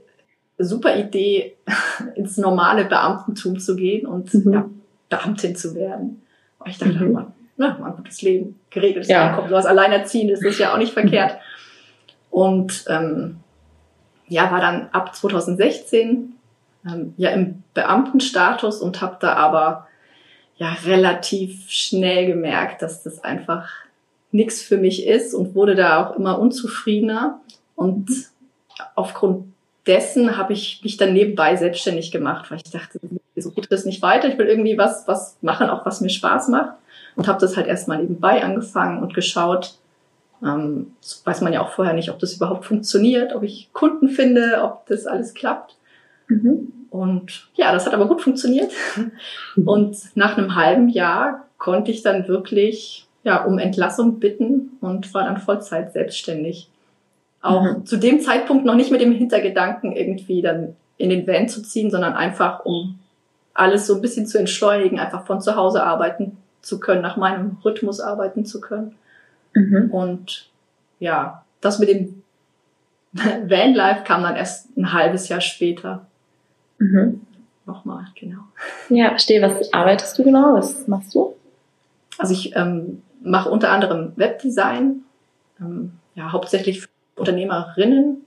super 0.56 0.96
Idee, 0.96 1.58
ins 2.14 2.38
normale 2.38 2.86
Beamtentum 2.86 3.58
zu 3.58 3.76
gehen 3.76 4.06
und 4.06 4.32
mhm. 4.32 4.52
ja, 4.54 4.70
Beamtin 5.10 5.54
zu 5.54 5.74
werden. 5.74 6.22
Und 6.58 6.70
ich 6.70 6.78
dachte, 6.78 7.04
mhm. 7.04 7.12
man, 7.12 7.32
na, 7.58 7.76
mal 7.78 7.90
ein 7.90 7.96
gutes 7.96 8.22
Leben, 8.22 8.58
geregeltes 8.70 9.08
ja. 9.08 9.28
Einkommen, 9.28 9.50
sowas 9.50 9.66
alleinerziehend 9.66 10.30
ist, 10.30 10.42
ist 10.42 10.58
ja 10.58 10.72
auch 10.72 10.78
nicht 10.78 10.94
verkehrt. 10.94 11.36
Und 12.30 12.86
ähm, 12.88 13.40
ja, 14.26 14.50
war 14.50 14.62
dann 14.62 14.88
ab 14.92 15.14
2016 15.14 16.32
ähm, 16.86 17.12
ja 17.18 17.28
im 17.28 17.62
Beamtenstatus 17.74 18.80
und 18.80 19.02
habe 19.02 19.18
da 19.20 19.34
aber 19.34 19.86
ja 20.56 20.74
relativ 20.86 21.68
schnell 21.68 22.24
gemerkt, 22.24 22.80
dass 22.80 23.02
das 23.02 23.22
einfach 23.22 23.70
nichts 24.32 24.62
für 24.62 24.76
mich 24.76 25.06
ist 25.06 25.34
und 25.34 25.54
wurde 25.54 25.75
da 25.75 26.04
auch 26.04 26.16
immer 26.16 26.38
unzufriedener. 26.38 27.40
Und 27.75 28.08
aufgrund 28.94 29.52
dessen 29.87 30.37
habe 30.37 30.52
ich 30.52 30.80
mich 30.84 30.96
dann 30.96 31.12
nebenbei 31.12 31.56
selbstständig 31.56 32.12
gemacht, 32.12 32.50
weil 32.50 32.58
ich 32.58 32.70
dachte, 32.70 33.00
so 33.37 33.50
geht 33.50 33.70
das 33.72 33.84
nicht 33.84 34.02
weiter. 34.02 34.28
Ich 34.28 34.38
will 34.38 34.46
irgendwie 34.46 34.78
was, 34.78 35.08
was 35.08 35.37
machen, 35.40 35.70
auch 35.70 35.87
was 35.87 36.00
mir 36.00 36.10
Spaß 36.10 36.49
macht. 36.49 36.75
Und 37.16 37.26
habe 37.26 37.40
das 37.40 37.56
halt 37.56 37.66
erstmal 37.66 37.99
nebenbei 37.99 38.42
angefangen 38.44 39.02
und 39.02 39.14
geschaut, 39.14 39.75
ähm, 40.42 40.92
weiß 41.25 41.40
man 41.40 41.52
ja 41.52 41.62
auch 41.62 41.70
vorher 41.70 41.94
nicht, 41.94 42.10
ob 42.10 42.18
das 42.18 42.34
überhaupt 42.34 42.64
funktioniert, 42.64 43.34
ob 43.34 43.42
ich 43.42 43.70
Kunden 43.72 44.08
finde, 44.08 44.60
ob 44.62 44.87
das 44.87 45.06
alles 45.06 45.34
klappt. 45.34 45.76
Mhm. 46.28 46.72
Und 46.90 47.49
ja, 47.54 47.72
das 47.72 47.87
hat 47.87 47.94
aber 47.94 48.08
gut 48.08 48.22
funktioniert. 48.22 48.72
Und 49.64 49.96
nach 50.14 50.37
einem 50.37 50.54
halben 50.54 50.88
Jahr 50.88 51.46
konnte 51.58 51.90
ich 51.90 52.02
dann 52.02 52.26
wirklich 52.28 53.06
ja, 53.22 53.44
um 53.44 53.58
Entlassung 53.58 54.18
bitten 54.18 54.78
und 54.80 55.12
war 55.14 55.24
dann 55.24 55.38
Vollzeit 55.38 55.92
selbstständig. 55.92 56.70
Auch 57.42 57.62
mhm. 57.62 57.86
zu 57.86 57.96
dem 57.96 58.20
Zeitpunkt 58.20 58.64
noch 58.64 58.74
nicht 58.74 58.90
mit 58.90 59.00
dem 59.00 59.12
Hintergedanken, 59.12 59.92
irgendwie 59.92 60.42
dann 60.42 60.76
in 60.97 61.10
den 61.10 61.26
Van 61.26 61.49
zu 61.49 61.62
ziehen, 61.62 61.90
sondern 61.90 62.14
einfach, 62.14 62.64
um 62.64 62.99
alles 63.54 63.86
so 63.86 63.95
ein 63.95 64.02
bisschen 64.02 64.26
zu 64.26 64.38
entschleunigen, 64.38 64.99
einfach 64.99 65.26
von 65.26 65.40
zu 65.40 65.56
Hause 65.56 65.82
arbeiten 65.82 66.36
zu 66.62 66.78
können, 66.78 67.02
nach 67.02 67.16
meinem 67.16 67.56
Rhythmus 67.64 68.00
arbeiten 68.00 68.45
zu 68.45 68.60
können. 68.60 68.95
Mhm. 69.54 69.90
Und 69.90 70.50
ja, 70.99 71.45
das 71.60 71.78
mit 71.78 71.88
dem 71.88 72.23
Vanlife 73.12 74.04
kam 74.04 74.23
dann 74.23 74.36
erst 74.36 74.76
ein 74.76 74.92
halbes 74.92 75.28
Jahr 75.28 75.40
später. 75.40 76.06
Mhm. 76.78 77.23
Nochmal, 77.66 78.06
genau. 78.14 78.42
Ja, 78.88 79.10
verstehe. 79.10 79.42
Was 79.42 79.73
arbeitest 79.73 80.18
du 80.18 80.25
genau? 80.25 80.54
Was 80.54 80.86
machst 80.88 81.14
du? 81.14 81.34
Also 82.18 82.34
ich 82.34 82.54
ähm, 82.56 83.02
mache 83.23 83.50
unter 83.50 83.71
anderem 83.71 84.13
Webdesign, 84.17 85.02
ähm, 85.61 85.93
ja, 86.15 86.33
hauptsächlich 86.33 86.83
für 86.83 86.89
Unternehmerinnen. 87.17 88.25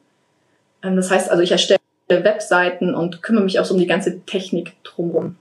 Ähm, 0.84 0.96
das 0.96 1.12
heißt 1.12 1.30
also, 1.30 1.44
ich 1.44 1.52
erstelle 1.52 1.80
Webseiten 2.08 2.94
und 2.94 3.24
kümmere 3.24 3.44
mich 3.44 3.60
auch 3.60 3.66
so 3.66 3.74
um 3.74 3.80
die 3.80 3.88
ganze 3.88 4.22
Technik 4.22 4.74
drumherum. 4.84 5.36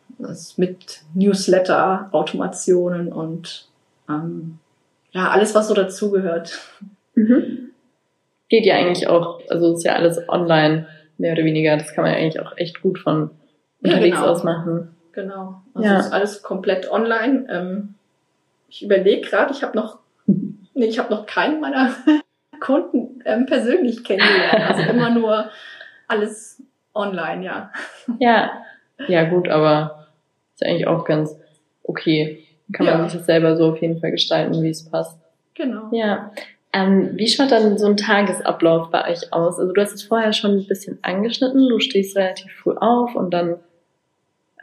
mit 0.57 1.01
Newsletter, 1.15 2.09
Automationen 2.13 3.13
und 3.13 3.67
ähm, 4.09 4.59
ja, 5.11 5.31
alles, 5.31 5.55
was 5.55 5.69
so 5.69 5.75
dazugehört. 5.75 6.59
Mhm. 7.15 7.71
Geht 8.49 8.67
ja 8.67 8.77
eigentlich 8.77 9.09
auch, 9.09 9.41
also 9.49 9.75
ist 9.75 9.85
ja 9.85 9.95
alles 9.95 10.21
online, 10.29 10.87
mehr 11.19 11.33
oder 11.33 11.45
weniger. 11.45 11.77
Das 11.77 11.93
kann 11.93 12.05
man 12.05 12.13
ja 12.13 12.19
eigentlich 12.19 12.41
auch 12.41 12.57
echt 12.57 12.83
gut 12.83 12.99
von 12.99 13.31
unterwegs 13.83 14.17
ja, 14.17 14.21
genau. 14.21 14.33
aus 14.33 14.45
machen. 14.45 14.95
Genau. 15.13 15.63
Also 15.75 15.89
ja. 15.89 15.99
ist 15.99 16.13
alles 16.13 16.43
komplett 16.43 16.91
online. 16.91 17.47
Ähm, 17.51 17.95
ich 18.73 18.83
überlege 18.83 19.29
gerade, 19.29 19.53
ich 19.53 19.63
habe 19.63 19.77
noch, 19.77 19.99
nee, 20.27 20.87
ich 20.87 20.99
habe 20.99 21.13
noch 21.13 21.27
keinen 21.27 21.61
meiner 21.61 21.95
Kunden 22.61 23.21
ähm, 23.25 23.47
persönlich 23.47 24.03
kennengelernt. 24.03 24.71
Also 24.71 24.91
immer 24.91 25.11
nur 25.11 25.51
alles 26.09 26.63
online, 26.95 27.45
ja. 27.45 27.73
Ja, 28.19 28.51
ja 29.09 29.25
gut, 29.29 29.49
aber 29.49 30.09
ist 30.55 30.65
eigentlich 30.65 30.87
auch 30.87 31.05
ganz 31.05 31.37
okay 31.85 32.47
kann 32.73 32.87
ja. 32.87 32.97
man 32.97 33.09
sich 33.09 33.19
das 33.19 33.27
selber 33.27 33.57
so 33.57 33.67
auf 33.73 33.83
jeden 33.83 34.01
Fall 34.01 34.11
gestalten, 34.11 34.63
wie 34.63 34.71
es 34.71 34.89
passt. 34.89 35.19
Genau. 35.55 35.89
Ja. 35.93 36.33
Ähm, 36.73 37.11
wie 37.15 37.29
schaut 37.29 37.53
dann 37.53 37.77
so 37.77 37.87
ein 37.87 37.99
Tagesablauf 37.99 38.91
bei 38.91 39.11
euch 39.11 39.33
aus? 39.33 39.59
Also 39.59 39.73
du 39.73 39.81
hast 39.81 39.93
es 39.93 40.03
vorher 40.03 40.33
schon 40.33 40.53
ein 40.53 40.67
bisschen 40.67 40.99
angeschnitten, 41.03 41.69
du 41.69 41.81
stehst 41.81 42.17
relativ 42.17 42.51
früh 42.53 42.75
auf 42.75 43.15
und 43.15 43.33
dann 43.35 43.57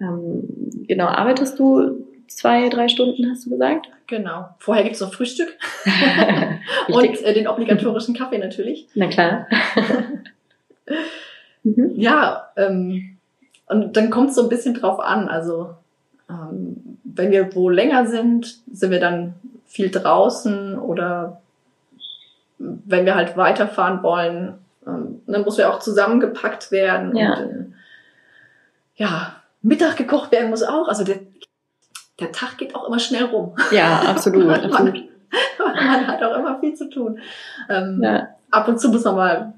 ähm, 0.01 0.43
genau 0.87 1.05
arbeitest 1.05 1.59
du 1.59 2.07
zwei, 2.31 2.69
drei 2.69 2.87
Stunden, 2.87 3.29
hast 3.29 3.45
du 3.45 3.49
gesagt? 3.49 3.87
Genau. 4.07 4.49
Vorher 4.59 4.83
gibt's 4.83 5.01
noch 5.01 5.13
Frühstück 5.13 5.57
und 6.87 7.23
äh, 7.23 7.33
den 7.33 7.47
obligatorischen 7.47 8.15
Kaffee 8.15 8.39
natürlich. 8.39 8.87
Na 8.95 9.07
klar. 9.07 9.47
mhm. 11.63 11.91
Ja, 11.95 12.49
ähm, 12.57 13.17
und 13.67 13.95
dann 13.95 14.09
kommt 14.09 14.29
es 14.29 14.35
so 14.35 14.43
ein 14.43 14.49
bisschen 14.49 14.73
drauf 14.73 14.99
an. 14.99 15.27
Also 15.27 15.75
ähm, 16.29 16.97
wenn 17.03 17.31
wir 17.31 17.55
wo 17.55 17.69
länger 17.69 18.07
sind, 18.07 18.57
sind 18.71 18.91
wir 18.91 18.99
dann 18.99 19.35
viel 19.65 19.91
draußen 19.91 20.77
oder 20.79 21.41
wenn 22.57 23.05
wir 23.05 23.15
halt 23.15 23.37
weiterfahren 23.37 24.03
wollen, 24.03 24.55
ähm, 24.85 25.21
dann 25.27 25.43
muss 25.43 25.57
wir 25.57 25.73
auch 25.73 25.79
zusammengepackt 25.79 26.71
werden. 26.71 27.15
Ja. 27.15 27.33
Und, 27.33 27.49
äh, 27.49 27.65
ja, 28.95 29.35
Mittag 29.61 29.97
gekocht 29.97 30.31
werden 30.31 30.49
muss 30.49 30.63
auch. 30.63 30.87
Also 30.87 31.03
der, 31.03 31.19
der 32.19 32.31
Tag 32.31 32.57
geht 32.57 32.75
auch 32.75 32.87
immer 32.87 32.99
schnell 32.99 33.25
rum. 33.25 33.55
Ja, 33.71 34.01
absolut. 34.07 34.45
man, 34.47 34.63
absolut. 34.63 35.09
man 35.59 36.07
hat 36.07 36.23
auch 36.23 36.37
immer 36.37 36.59
viel 36.59 36.73
zu 36.73 36.89
tun. 36.89 37.19
Ähm, 37.69 38.01
ja. 38.03 38.29
Ab 38.51 38.67
und 38.67 38.79
zu 38.79 38.89
muss 38.89 39.03
man 39.03 39.15
mal 39.15 39.53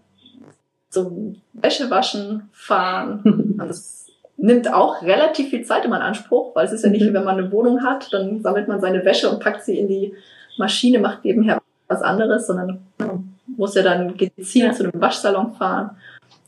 zum 0.89 1.41
Wäschewaschen 1.53 2.49
fahren. 2.51 3.55
das 3.57 4.07
nimmt 4.37 4.71
auch 4.73 5.01
relativ 5.01 5.49
viel 5.49 5.63
Zeit 5.63 5.85
immer 5.85 5.97
in 5.97 6.01
Anspruch, 6.01 6.55
weil 6.55 6.65
es 6.65 6.71
ist 6.71 6.83
ja 6.83 6.89
nicht, 6.89 7.03
mhm. 7.03 7.09
wie 7.09 7.13
wenn 7.13 7.23
man 7.23 7.37
eine 7.37 7.51
Wohnung 7.51 7.83
hat, 7.83 8.11
dann 8.11 8.41
sammelt 8.41 8.67
man 8.67 8.81
seine 8.81 9.05
Wäsche 9.05 9.29
und 9.29 9.39
packt 9.39 9.63
sie 9.63 9.77
in 9.77 9.87
die 9.87 10.13
Maschine, 10.57 10.99
macht 10.99 11.23
nebenher 11.23 11.61
was 11.87 12.01
anderes, 12.01 12.47
sondern 12.47 12.81
man 12.97 13.37
muss 13.45 13.75
ja 13.75 13.83
dann 13.83 14.17
gezielt 14.17 14.67
ja. 14.67 14.71
zu 14.73 14.83
einem 14.83 15.01
Waschsalon 15.01 15.53
fahren 15.53 15.91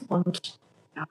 und 0.07 0.57
ja, 0.95 1.05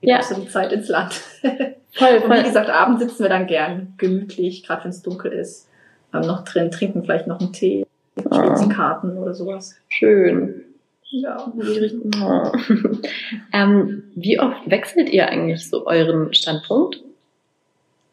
geht 0.00 0.10
ja. 0.10 0.22
so 0.22 0.34
die 0.34 0.48
Zeit 0.48 0.72
ins 0.72 0.88
Land. 0.88 1.12
Voll, 1.12 1.76
voll. 1.92 2.16
Und 2.24 2.38
wie 2.38 2.42
gesagt, 2.42 2.70
abends 2.70 3.02
sitzen 3.02 3.22
wir 3.22 3.28
dann 3.28 3.46
gern 3.46 3.94
gemütlich, 3.98 4.64
gerade 4.64 4.84
wenn 4.84 4.90
es 4.90 5.02
dunkel 5.02 5.32
ist, 5.32 5.68
ähm, 6.14 6.22
noch 6.22 6.44
drin, 6.44 6.70
trinken 6.70 7.02
vielleicht 7.02 7.26
noch 7.26 7.40
einen 7.40 7.52
Tee, 7.52 7.86
spielen 8.18 8.68
Karten 8.68 9.16
oder 9.18 9.34
sowas. 9.34 9.76
Schön. 9.88 10.64
Ja. 11.10 11.52
Oh. 12.22 12.52
ähm, 13.52 14.04
wie 14.14 14.38
oft 14.38 14.70
wechselt 14.70 15.08
ihr 15.08 15.28
eigentlich 15.28 15.68
so 15.68 15.86
euren 15.86 16.34
Standpunkt? 16.34 17.02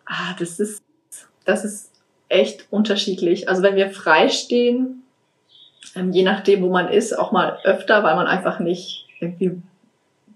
Ah, 0.06 0.34
das 0.40 0.60
ist, 0.60 0.82
das 1.44 1.66
ist 1.66 1.92
echt 2.30 2.68
unterschiedlich. 2.72 3.50
Also 3.50 3.64
wenn 3.64 3.76
wir 3.76 3.90
frei 3.90 4.30
stehen, 4.30 5.04
ähm, 5.96 6.12
je 6.12 6.24
nachdem, 6.24 6.62
wo 6.62 6.70
man 6.70 6.88
ist, 6.88 7.18
auch 7.18 7.32
mal 7.32 7.60
öfter, 7.64 8.04
weil 8.04 8.16
man 8.16 8.28
einfach 8.28 8.60
nicht 8.60 9.08
irgendwie, 9.20 9.62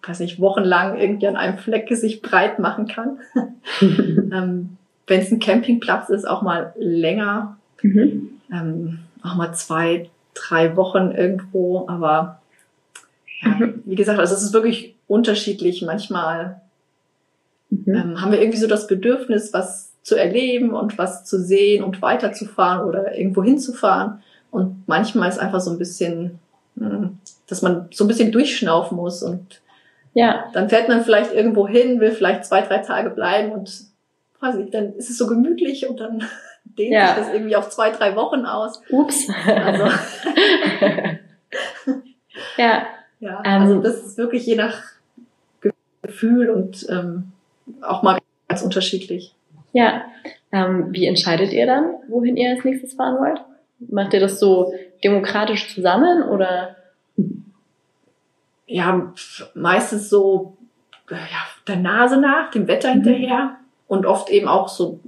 weiß 0.05 0.19
nicht, 0.19 0.39
wochenlang 0.39 0.97
irgendwie 0.97 1.27
an 1.27 1.35
einem 1.35 1.57
Fleck 1.57 1.87
sich 1.95 2.21
breit 2.21 2.59
machen 2.59 2.87
kann. 2.87 3.19
ähm, 3.81 4.77
wenn 5.07 5.21
es 5.21 5.31
ein 5.31 5.39
Campingplatz 5.39 6.09
ist, 6.09 6.27
auch 6.27 6.41
mal 6.41 6.73
länger, 6.77 7.57
mhm. 7.81 8.29
ähm, 8.51 8.99
auch 9.23 9.35
mal 9.35 9.53
zwei, 9.53 10.09
drei 10.33 10.75
Wochen 10.75 11.11
irgendwo, 11.11 11.87
aber 11.87 12.41
ja, 13.41 13.49
Mhm. 13.55 13.83
wie 13.85 13.95
gesagt, 13.95 14.19
also 14.19 14.35
es 14.35 14.43
ist 14.43 14.53
wirklich 14.53 14.95
unterschiedlich. 15.07 15.81
Manchmal 15.81 16.61
Mhm. 17.69 17.93
ähm, 17.93 18.21
haben 18.21 18.31
wir 18.31 18.41
irgendwie 18.41 18.59
so 18.59 18.67
das 18.67 18.87
Bedürfnis, 18.87 19.53
was 19.53 19.91
zu 20.03 20.15
erleben 20.15 20.71
und 20.71 20.97
was 20.97 21.25
zu 21.25 21.39
sehen 21.39 21.83
und 21.83 22.01
weiterzufahren 22.01 22.87
oder 22.87 23.15
irgendwo 23.17 23.43
hinzufahren. 23.43 24.23
Und 24.51 24.87
manchmal 24.87 25.29
ist 25.29 25.39
einfach 25.39 25.59
so 25.61 25.71
ein 25.71 25.77
bisschen, 25.77 26.39
mh, 26.75 27.11
dass 27.47 27.61
man 27.61 27.87
so 27.91 28.03
ein 28.03 28.07
bisschen 28.07 28.31
durchschnaufen 28.31 28.97
muss 28.97 29.21
und 29.21 29.61
Ja, 30.19 30.49
dann 30.53 30.69
fährt 30.69 30.89
man 30.89 31.03
vielleicht 31.03 31.33
irgendwo 31.33 31.67
hin, 31.67 31.99
will 31.99 32.11
vielleicht 32.11 32.45
zwei, 32.45 32.61
drei 32.61 32.79
Tage 32.79 33.09
bleiben 33.11 33.51
und 33.51 33.71
weiß 34.41 34.55
nicht, 34.55 34.73
dann 34.73 34.93
ist 34.93 35.09
es 35.09 35.17
so 35.17 35.27
gemütlich 35.27 35.87
und 35.87 35.99
dann 35.99 36.23
dehnt 36.77 36.93
Ja. 36.93 37.07
sich 37.07 37.15
das 37.25 37.33
irgendwie 37.33 37.55
auf 37.55 37.69
zwei, 37.69 37.91
drei 37.91 38.15
Wochen 38.15 38.45
aus. 38.45 38.81
ups. 38.89 39.27
Also, 39.45 39.85
ja, 42.57 42.83
ja, 43.19 43.41
Ähm. 43.45 43.61
also 43.61 43.81
das 43.81 43.95
ist 44.05 44.17
wirklich 44.17 44.45
je 44.45 44.55
nach 44.55 44.81
Gefühl 46.01 46.49
und 46.49 46.85
ähm, 46.89 47.31
auch 47.81 48.01
mal 48.03 48.17
ganz 48.47 48.61
unterschiedlich. 48.61 49.33
ja. 49.73 50.03
Ähm, 50.51 50.87
wie 50.89 51.05
entscheidet 51.05 51.53
ihr 51.53 51.67
dann, 51.67 51.93
wohin 52.07 52.35
ihr 52.35 52.49
als 52.49 52.63
nächstes 52.65 52.95
fahren 52.95 53.19
wollt? 53.19 53.39
Macht 53.87 54.15
ihr 54.15 54.19
das 54.19 54.39
so 54.39 54.73
demokratisch 55.03 55.71
zusammen 55.75 56.23
oder? 56.23 56.75
Ja, 58.71 59.11
meistens 59.55 60.09
so 60.09 60.57
ja, 61.09 61.17
der 61.67 61.77
Nase 61.77 62.17
nach, 62.21 62.51
dem 62.51 62.67
Wetter 62.67 62.89
Mhm. 62.89 63.03
hinterher 63.03 63.55
und 63.87 64.05
oft 64.05 64.29
eben 64.29 64.47
auch 64.47 64.69
so, 64.69 64.99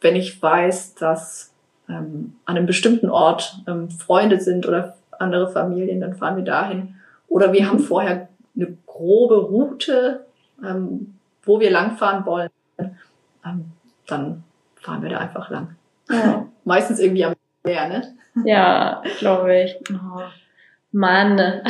wenn 0.00 0.14
ich 0.14 0.40
weiß, 0.40 0.94
dass 0.94 1.52
ähm, 1.88 2.36
an 2.44 2.56
einem 2.56 2.66
bestimmten 2.66 3.10
Ort 3.10 3.62
ähm, 3.66 3.90
Freunde 3.90 4.40
sind 4.40 4.66
oder 4.68 4.96
andere 5.18 5.50
Familien, 5.50 6.00
dann 6.00 6.14
fahren 6.14 6.36
wir 6.36 6.44
dahin. 6.44 6.94
Oder 7.26 7.52
wir 7.52 7.62
Mhm. 7.62 7.66
haben 7.68 7.78
vorher 7.80 8.28
eine 8.54 8.76
grobe 8.86 9.36
Route, 9.40 10.26
ähm, 10.64 11.14
wo 11.42 11.58
wir 11.58 11.70
langfahren 11.72 12.24
wollen. 12.26 12.50
Ähm, 13.44 13.72
dann 14.06 14.44
fahren 14.80 15.02
wir 15.02 15.10
da 15.10 15.18
einfach 15.18 15.50
lang. 15.50 15.74
Ja, 16.08 16.46
Meistens 16.64 17.00
irgendwie 17.00 17.24
am 17.24 17.34
Meer, 17.64 17.88
ne? 17.88 18.14
ja 18.44 19.02
glaube 19.18 19.62
ich. 19.64 19.76
Oh, 19.90 20.20
Mann, 20.90 21.36
das 21.36 21.62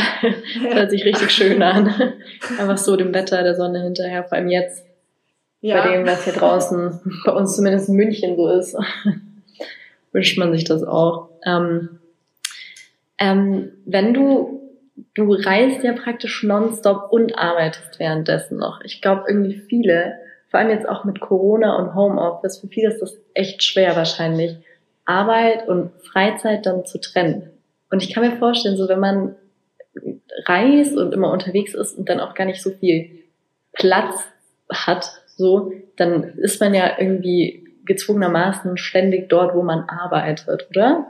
hört 0.60 0.90
sich 0.90 1.04
richtig 1.04 1.30
schön 1.30 1.62
an. 1.62 1.92
Einfach 2.58 2.78
so 2.78 2.96
dem 2.96 3.12
Wetter, 3.14 3.42
der 3.42 3.56
Sonne 3.56 3.82
hinterher, 3.82 4.24
vor 4.24 4.38
allem 4.38 4.48
jetzt, 4.48 4.84
bei 5.60 5.92
dem, 5.92 6.06
was 6.06 6.24
hier 6.24 6.34
draußen, 6.34 7.00
bei 7.24 7.32
uns 7.32 7.56
zumindest 7.56 7.88
in 7.88 7.96
München 7.96 8.36
so 8.36 8.48
ist, 8.48 8.76
wünscht 10.12 10.38
man 10.38 10.52
sich 10.52 10.64
das 10.64 10.84
auch. 10.84 11.30
Ähm, 11.44 11.98
ähm, 13.18 13.72
wenn 13.84 14.14
du, 14.14 14.60
du 15.14 15.32
reist 15.32 15.82
ja 15.82 15.92
praktisch 15.92 16.44
nonstop 16.44 17.10
und 17.10 17.36
arbeitest 17.36 17.98
währenddessen 17.98 18.58
noch. 18.58 18.80
Ich 18.82 19.02
glaube, 19.02 19.24
irgendwie 19.26 19.58
viele, 19.68 20.14
vor 20.48 20.60
allem 20.60 20.70
jetzt 20.70 20.88
auch 20.88 21.04
mit 21.04 21.18
Corona 21.18 21.76
und 21.76 21.96
Homeoffice, 21.96 22.58
für 22.58 22.68
viele 22.68 22.92
ist 22.92 23.02
das 23.02 23.16
echt 23.34 23.64
schwer 23.64 23.96
wahrscheinlich, 23.96 24.56
Arbeit 25.04 25.66
und 25.66 25.90
Freizeit 26.02 26.66
dann 26.66 26.84
zu 26.84 27.00
trennen. 27.00 27.50
Und 27.90 28.02
ich 28.02 28.12
kann 28.12 28.28
mir 28.28 28.36
vorstellen, 28.36 28.76
so 28.76 28.88
wenn 28.88 29.00
man 29.00 29.34
reist 30.46 30.96
und 30.96 31.12
immer 31.12 31.32
unterwegs 31.32 31.74
ist 31.74 31.98
und 31.98 32.08
dann 32.08 32.20
auch 32.20 32.34
gar 32.34 32.44
nicht 32.44 32.62
so 32.62 32.70
viel 32.70 33.10
Platz 33.72 34.14
hat, 34.72 35.22
so, 35.26 35.72
dann 35.96 36.24
ist 36.38 36.60
man 36.60 36.74
ja 36.74 36.98
irgendwie 36.98 37.64
gezwungenermaßen 37.84 38.76
ständig 38.76 39.28
dort, 39.28 39.54
wo 39.54 39.62
man 39.62 39.88
arbeitet, 39.88 40.66
oder? 40.70 41.06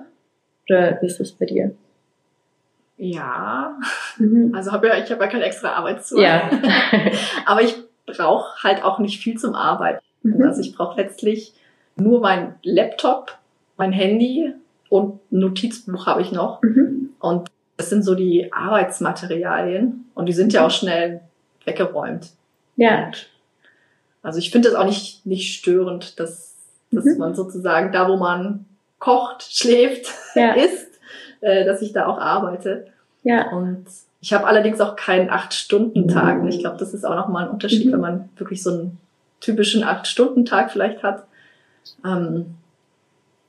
Oder 0.69 0.99
wie 1.01 1.07
ist 1.07 1.19
das 1.19 1.33
bei 1.33 1.47
dir? 1.47 1.75
Ja, 2.97 3.77
Mhm. 4.19 4.53
also 4.55 4.73
hab 4.73 4.85
ja, 4.85 4.99
ich 4.99 5.11
habe 5.11 5.23
ja 5.25 5.31
keine 5.31 5.45
extra 5.45 5.73
Arbeitszeit. 5.73 6.19
Ja. 6.21 6.51
Aber 7.47 7.63
ich 7.63 7.77
brauche 8.07 8.63
halt 8.63 8.83
auch 8.83 8.99
nicht 8.99 9.23
viel 9.23 9.39
zum 9.39 9.55
Arbeiten. 9.55 10.05
Mhm. 10.23 10.43
Also 10.43 10.61
ich 10.61 10.75
brauche 10.75 11.01
letztlich 11.01 11.55
nur 11.97 12.21
mein 12.21 12.57
Laptop, 12.63 13.39
mein 13.77 13.93
Handy 13.93 14.53
und 14.89 15.21
ein 15.33 15.39
Notizbuch 15.41 16.07
habe 16.07 16.23
ich 16.23 16.33
noch. 16.33 16.63
Mhm. 16.63 17.11
Und 17.19 17.49
das 17.77 17.91
sind 17.91 18.03
so 18.05 18.15
die 18.15 18.53
Arbeitsmaterialien 18.53 20.07
und 20.15 20.27
die 20.27 20.33
sind 20.33 20.53
ja 20.53 20.67
auch 20.67 20.71
schnell 20.71 21.21
weggeräumt. 21.65 22.31
Ja. 22.77 23.07
Und 23.07 23.29
also 24.23 24.39
ich 24.39 24.51
finde 24.51 24.69
das 24.69 24.77
auch 24.79 24.85
nicht, 24.85 25.25
nicht 25.27 25.55
störend, 25.59 26.19
dass, 26.19 26.55
dass 26.91 27.05
Mhm. 27.05 27.19
man 27.19 27.35
sozusagen 27.35 27.93
da, 27.93 28.09
wo 28.09 28.17
man 28.17 28.65
kocht, 28.99 29.43
schläft, 29.55 30.07
Ja. 30.35 30.53
isst, 30.55 30.89
äh, 31.41 31.65
dass 31.65 31.83
ich 31.83 31.93
da 31.93 32.07
auch 32.07 32.19
arbeite. 32.19 32.87
Ja. 33.23 33.51
Und 33.53 33.87
ich 34.21 34.33
habe 34.33 34.47
allerdings 34.47 34.81
auch 34.81 34.97
keinen 34.97 35.31
Acht-Stunden-Tag. 35.31 36.41
Und 36.43 36.49
Ich 36.49 36.59
glaube, 36.59 36.77
das 36.79 36.93
ist 36.95 37.05
auch 37.05 37.15
nochmal 37.15 37.45
ein 37.45 37.51
Unterschied, 37.51 37.87
Mhm. 37.87 37.93
wenn 37.93 38.01
man 38.01 38.29
wirklich 38.37 38.63
so 38.63 38.71
einen 38.71 38.99
typischen 39.41 39.85
Acht-Stunden-Tag 39.85 40.73
vielleicht 40.73 41.03
hat. 41.05 41.25
Ähm, 42.05 42.55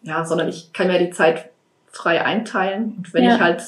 ja, 0.03 0.25
sondern 0.25 0.47
ich 0.47 0.71
kann 0.73 0.87
mir 0.87 0.99
die 0.99 1.09
Zeit 1.11 1.49
frei 1.87 2.23
einteilen. 2.23 2.93
Und 2.97 3.13
wenn 3.13 3.23
Ja. 3.23 3.35
ich 3.35 3.41
halt 3.41 3.63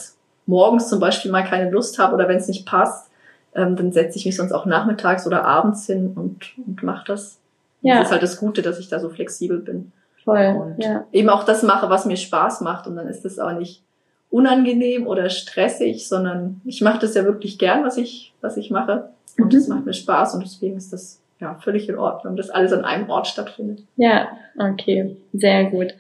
morgens 0.46 0.90
zum 0.90 1.00
Beispiel 1.00 1.32
mal 1.32 1.44
keine 1.44 1.70
Lust 1.70 2.00
habe 2.00 2.14
oder 2.16 2.28
wenn 2.28 2.38
es 2.38 2.48
nicht 2.48 2.66
passt, 2.66 3.10
ähm, 3.56 3.76
dann 3.76 3.92
setze 3.92 4.18
ich 4.18 4.26
mich 4.26 4.36
sonst 4.38 4.52
auch 4.54 4.66
nachmittags 4.66 5.28
oder 5.28 5.44
abends 5.46 5.86
hin 5.88 6.14
und, 6.16 6.54
und 6.66 6.84
mache 6.84 7.06
das. 7.08 7.38
Ja. 7.82 7.98
Das 7.98 8.08
ist 8.08 8.12
halt 8.12 8.24
das 8.24 8.38
Gute, 8.38 8.62
dass 8.62 8.80
ich 8.80 8.88
da 8.90 9.00
so 9.00 9.10
flexibel 9.10 9.60
bin. 9.60 9.92
Voll. 10.24 10.56
Und 10.76 10.84
Ja. 10.84 11.06
eben 11.12 11.30
auch 11.30 11.44
das 11.44 11.64
mache, 11.64 11.90
was 11.90 12.06
mir 12.06 12.16
Spaß 12.18 12.62
macht. 12.62 12.88
Und 12.88 12.96
dann 12.96 13.08
ist 13.08 13.26
es 13.26 13.40
auch 13.40 13.52
nicht 13.54 13.84
unangenehm 14.30 15.08
oder 15.08 15.30
stressig, 15.30 16.08
sondern 16.08 16.62
ich 16.64 16.82
mache 16.82 17.00
das 17.00 17.16
ja 17.16 17.26
wirklich 17.26 17.58
gern, 17.58 17.84
was 17.84 17.98
ich, 17.98 18.34
was 18.42 18.56
ich 18.58 18.72
mache. 18.72 19.10
Und 19.38 19.52
Mhm. 19.52 19.60
es 19.60 19.68
macht 19.68 19.86
mir 19.86 19.94
Spaß 19.94 20.36
und 20.36 20.44
deswegen 20.44 20.78
ist 20.78 20.94
das 20.94 21.21
ja 21.42 21.56
völlig 21.56 21.90
in 21.90 21.98
Ordnung, 21.98 22.36
dass 22.38 22.50
alles 22.50 22.72
an 22.72 22.86
einem 22.86 23.10
Ort 23.10 23.28
stattfindet. 23.28 23.84
Ja, 23.98 24.30
okay, 24.58 25.18
sehr 25.34 25.66
gut. 25.66 25.94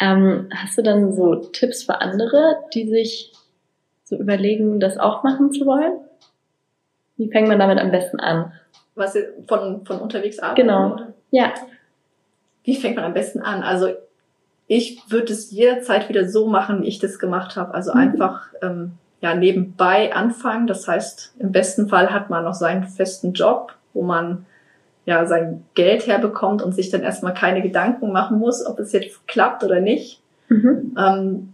Ähm, 0.00 0.48
hast 0.54 0.78
du 0.78 0.82
dann 0.82 1.12
so 1.12 1.34
Tipps 1.36 1.82
für 1.84 2.00
andere, 2.00 2.56
die 2.72 2.88
sich 2.88 3.32
so 4.04 4.16
überlegen, 4.16 4.78
das 4.80 4.98
auch 4.98 5.22
machen 5.22 5.52
zu 5.52 5.66
wollen? 5.66 5.92
Wie 7.16 7.30
fängt 7.30 7.48
man 7.48 7.58
damit 7.58 7.78
am 7.78 7.90
besten 7.90 8.20
an? 8.20 8.52
Was 8.94 9.16
von, 9.48 9.84
von 9.84 9.98
unterwegs 10.00 10.38
arbeiten? 10.38 10.62
Genau. 10.62 10.92
Oder? 10.94 11.12
Ja. 11.30 11.52
Wie 12.64 12.76
fängt 12.76 12.96
man 12.96 13.04
am 13.04 13.14
besten 13.14 13.40
an? 13.40 13.62
Also 13.62 13.88
ich 14.66 15.10
würde 15.10 15.32
es 15.32 15.50
jederzeit 15.50 16.08
wieder 16.08 16.28
so 16.28 16.46
machen, 16.46 16.82
wie 16.82 16.88
ich 16.88 16.98
das 16.98 17.18
gemacht 17.18 17.56
habe. 17.56 17.74
Also 17.74 17.92
Mhm. 17.92 18.00
einfach 18.00 18.48
ähm, 18.62 18.92
ja 19.20 19.34
nebenbei 19.34 20.14
anfangen. 20.14 20.66
Das 20.66 20.86
heißt, 20.86 21.34
im 21.38 21.52
besten 21.52 21.88
Fall 21.88 22.12
hat 22.12 22.30
man 22.30 22.44
noch 22.44 22.54
seinen 22.54 22.84
festen 22.84 23.32
Job, 23.32 23.74
wo 23.94 24.02
man 24.02 24.44
ja 25.06 25.24
sein 25.24 25.64
Geld 25.74 26.06
herbekommt 26.06 26.62
und 26.62 26.74
sich 26.74 26.90
dann 26.90 27.02
erstmal 27.02 27.32
keine 27.32 27.62
Gedanken 27.62 28.12
machen 28.12 28.38
muss, 28.38 28.66
ob 28.66 28.78
es 28.78 28.92
jetzt 28.92 29.26
klappt 29.26 29.64
oder 29.64 29.80
nicht, 29.80 30.20
Mhm. 30.48 30.94
ähm, 30.98 31.52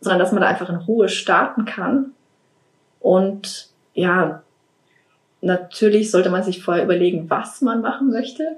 sondern 0.00 0.18
dass 0.20 0.32
man 0.32 0.42
da 0.42 0.48
einfach 0.48 0.68
in 0.70 0.76
Ruhe 0.76 1.08
starten 1.08 1.64
kann. 1.64 2.12
Und 3.00 3.68
ja, 3.94 4.42
natürlich 5.40 6.10
sollte 6.10 6.30
man 6.30 6.42
sich 6.42 6.62
vorher 6.62 6.84
überlegen, 6.84 7.28
was 7.28 7.60
man 7.60 7.82
machen 7.82 8.10
möchte. 8.10 8.56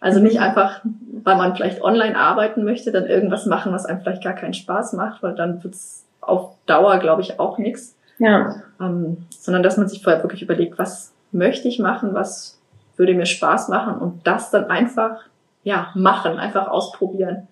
Also 0.00 0.20
nicht 0.20 0.40
einfach, 0.40 0.80
weil 1.24 1.36
man 1.36 1.56
vielleicht 1.56 1.82
online 1.82 2.16
arbeiten 2.16 2.64
möchte, 2.64 2.92
dann 2.92 3.06
irgendwas 3.06 3.46
machen, 3.46 3.72
was 3.72 3.84
einem 3.86 4.00
vielleicht 4.00 4.22
gar 4.22 4.34
keinen 4.34 4.54
Spaß 4.54 4.92
macht, 4.92 5.22
weil 5.22 5.34
dann 5.34 5.62
wird's 5.64 6.06
auf 6.20 6.54
Dauer, 6.66 6.98
glaube 6.98 7.22
ich, 7.22 7.40
auch 7.40 7.58
nichts. 7.58 7.96
Ja. 8.18 8.62
Ähm, 8.80 9.18
sondern 9.30 9.62
dass 9.62 9.76
man 9.76 9.88
sich 9.88 10.02
vorher 10.02 10.22
wirklich 10.22 10.42
überlegt, 10.42 10.78
was 10.78 11.12
möchte 11.32 11.68
ich 11.68 11.78
machen, 11.78 12.14
was 12.14 12.57
würde 12.98 13.14
mir 13.14 13.26
Spaß 13.26 13.68
machen 13.68 13.98
und 13.98 14.26
das 14.26 14.50
dann 14.50 14.66
einfach, 14.70 15.20
ja, 15.64 15.90
machen, 15.94 16.38
einfach 16.38 16.68
ausprobieren. 16.68 17.48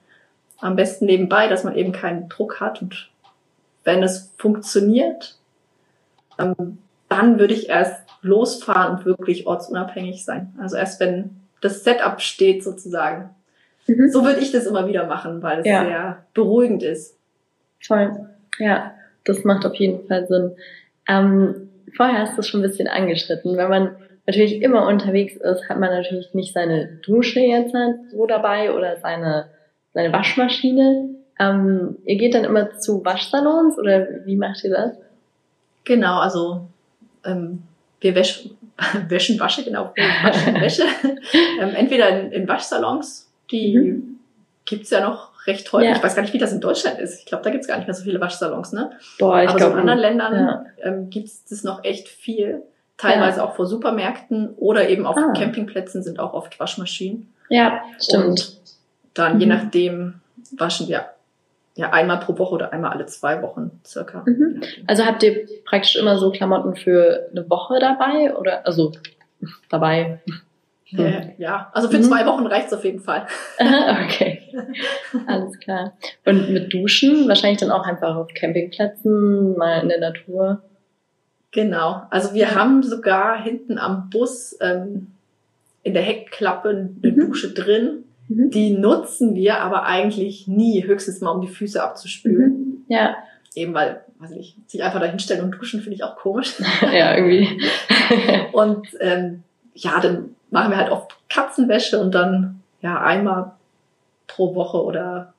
Am 0.60 0.76
besten 0.76 1.06
nebenbei, 1.06 1.48
dass 1.48 1.64
man 1.64 1.76
eben 1.76 1.92
keinen 1.92 2.28
Druck 2.28 2.60
hat 2.60 2.82
und 2.82 3.10
wenn 3.84 4.02
es 4.02 4.32
funktioniert, 4.36 5.36
ähm, 6.38 6.78
dann 7.08 7.38
würde 7.38 7.54
ich 7.54 7.68
erst 7.68 8.02
losfahren 8.22 8.96
und 8.98 9.04
wirklich 9.06 9.46
ortsunabhängig 9.46 10.24
sein. 10.24 10.52
Also 10.60 10.76
erst 10.76 10.98
wenn 10.98 11.36
das 11.60 11.84
Setup 11.84 12.20
steht 12.20 12.64
sozusagen. 12.64 13.30
Mhm. 13.86 14.10
So 14.10 14.24
würde 14.24 14.40
ich 14.40 14.50
das 14.50 14.66
immer 14.66 14.88
wieder 14.88 15.06
machen, 15.06 15.42
weil 15.42 15.60
es 15.60 15.66
Ja. 15.66 15.84
sehr 15.84 16.18
beruhigend 16.34 16.82
ist. 16.82 17.16
Voll. 17.80 18.28
Ja, 18.58 18.92
das 19.24 19.44
macht 19.44 19.64
auf 19.64 19.74
jeden 19.76 20.06
Fall 20.08 20.26
Sinn. 20.26 20.56
Ähm, 21.08 21.68
vorher 21.96 22.22
hast 22.22 22.36
du 22.36 22.40
es 22.40 22.48
schon 22.48 22.60
ein 22.60 22.68
bisschen 22.68 22.88
angeschnitten. 22.88 23.56
Wenn 23.56 23.68
man 23.68 23.96
natürlich 24.26 24.62
immer 24.62 24.86
unterwegs 24.86 25.36
ist, 25.36 25.68
hat 25.68 25.78
man 25.78 25.90
natürlich 25.90 26.34
nicht 26.34 26.52
seine 26.52 26.86
Dusche 27.06 27.40
jetzt 27.40 27.74
halt 27.74 27.96
so 28.10 28.26
dabei 28.26 28.72
oder 28.72 28.96
seine, 28.98 29.46
seine 29.94 30.12
Waschmaschine. 30.12 31.10
Ähm, 31.38 31.96
ihr 32.04 32.16
geht 32.16 32.34
dann 32.34 32.44
immer 32.44 32.78
zu 32.78 33.04
Waschsalons 33.04 33.78
oder 33.78 34.06
wie 34.24 34.36
macht 34.36 34.64
ihr 34.64 34.70
das? 34.70 34.92
Genau, 35.84 36.18
also 36.18 36.62
ähm, 37.24 37.62
wir 38.00 38.14
wäsch, 38.14 38.48
wäschen 39.08 39.38
Wasche, 39.38 39.62
genau, 39.64 39.92
wir 39.94 40.04
waschen 40.04 40.54
Wäsche. 40.60 40.82
ähm, 41.60 41.74
entweder 41.74 42.08
in, 42.20 42.32
in 42.32 42.48
Waschsalons, 42.48 43.30
die 43.50 43.76
Mhm. 43.78 44.18
gibt's 44.64 44.90
ja 44.90 45.00
noch 45.00 45.46
recht 45.46 45.72
häufig. 45.72 45.90
Ja. 45.90 45.96
Ich 45.96 46.02
weiß 46.02 46.16
gar 46.16 46.22
nicht, 46.22 46.34
wie 46.34 46.38
das 46.38 46.52
in 46.52 46.60
Deutschland 46.60 46.98
ist. 46.98 47.20
Ich 47.20 47.26
glaube, 47.26 47.44
da 47.44 47.50
gibt's 47.50 47.68
gar 47.68 47.76
nicht 47.76 47.86
mehr 47.86 47.94
so 47.94 48.02
viele 48.02 48.20
Waschsalons, 48.20 48.72
ne? 48.72 48.90
Boah, 49.20 49.40
ich 49.42 49.48
Aber 49.48 49.58
so 49.58 49.64
glaube, 49.66 49.74
in 49.74 49.80
anderen 49.88 50.00
Ländern 50.00 50.34
ja. 50.34 50.64
ähm, 50.82 51.10
gibt's 51.10 51.44
das 51.48 51.62
noch 51.62 51.84
echt 51.84 52.08
viel. 52.08 52.62
Teilweise 52.98 53.42
auch 53.44 53.54
vor 53.56 53.66
Supermärkten 53.66 54.54
oder 54.56 54.88
eben 54.88 55.04
auf 55.06 55.16
Ah. 55.16 55.32
Campingplätzen 55.36 56.02
sind 56.02 56.18
auch 56.18 56.32
oft 56.32 56.58
Waschmaschinen. 56.58 57.32
ja, 57.50 57.82
stimmt. 58.00 58.24
Und 58.26 58.60
dann, 59.14 59.38
je 59.40 59.46
Mhm. 59.46 59.52
nachdem, 59.52 60.14
waschen 60.56 60.88
wir 60.88 61.06
ja 61.74 61.90
einmal 61.92 62.20
pro 62.20 62.38
Woche 62.38 62.54
oder 62.54 62.72
einmal 62.72 62.92
alle 62.92 63.04
zwei 63.06 63.42
Wochen 63.42 63.70
circa. 63.84 64.22
Mhm. 64.26 64.62
Also 64.86 65.04
habt 65.04 65.22
ihr 65.22 65.46
praktisch 65.66 65.96
immer 65.96 66.16
so 66.18 66.30
Klamotten 66.30 66.74
für 66.74 67.28
eine 67.30 67.48
Woche 67.50 67.78
dabei 67.80 68.34
oder 68.34 68.64
also 68.66 68.92
dabei? 69.68 70.20
Äh, 70.96 71.32
ja, 71.38 71.70
also 71.74 71.88
für 71.90 71.98
Mhm. 71.98 72.02
zwei 72.04 72.24
Wochen 72.26 72.46
reicht's 72.46 72.72
auf 72.72 72.84
jeden 72.84 73.00
Fall. 73.00 73.26
okay, 73.58 74.40
alles 75.26 75.58
klar. 75.58 75.92
Und 76.24 76.50
mit 76.50 76.72
Duschen 76.72 77.28
wahrscheinlich 77.28 77.58
dann 77.58 77.72
auch 77.72 77.84
einfach 77.84 78.14
auf 78.16 78.28
Campingplätzen, 78.34 79.56
mal 79.58 79.82
in 79.82 79.88
der 79.88 79.98
Natur. 80.00 80.62
Genau. 81.52 82.02
Also 82.10 82.34
wir 82.34 82.42
Ja. 82.48 82.54
haben 82.54 82.82
sogar 82.82 83.42
hinten 83.42 83.78
am 83.78 84.10
Bus 84.10 84.56
ähm, 84.60 85.08
in 85.82 85.94
der 85.94 86.02
Heckklappe 86.02 86.68
eine 87.02 87.12
Mhm. 87.12 87.20
Dusche 87.20 87.52
drin. 87.52 88.04
Mhm. 88.28 88.50
Die 88.50 88.70
nutzen 88.70 89.34
wir 89.34 89.60
aber 89.60 89.84
eigentlich 89.84 90.48
nie, 90.48 90.84
höchstens 90.84 91.20
mal 91.20 91.30
um 91.30 91.40
die 91.40 91.48
Füße 91.48 91.82
abzuspülen. 91.82 92.50
Mhm. 92.50 92.84
Ja, 92.88 93.16
Eben 93.54 93.72
weil, 93.72 94.02
weiß 94.18 94.32
ich 94.32 94.36
nicht, 94.36 94.70
sich 94.70 94.82
einfach 94.82 95.00
da 95.00 95.06
hinstellen 95.06 95.42
und 95.42 95.52
duschen 95.52 95.80
finde 95.80 95.94
ich 95.96 96.02
auch 96.04 96.16
komisch. 96.16 96.54
ja, 96.82 97.16
irgendwie. 97.16 97.48
Und 98.52 98.86
ähm, 99.00 99.44
ja, 99.72 99.98
dann 100.00 100.34
machen 100.50 100.70
wir 100.72 100.76
halt 100.76 100.90
oft 100.92 101.16
Katzenwäsche 101.30 101.98
und 101.98 102.14
dann 102.14 102.60
ja 102.82 103.00
einmal 103.00 103.52
pro 104.26 104.54
Woche 104.54 104.82
oder 104.84 105.32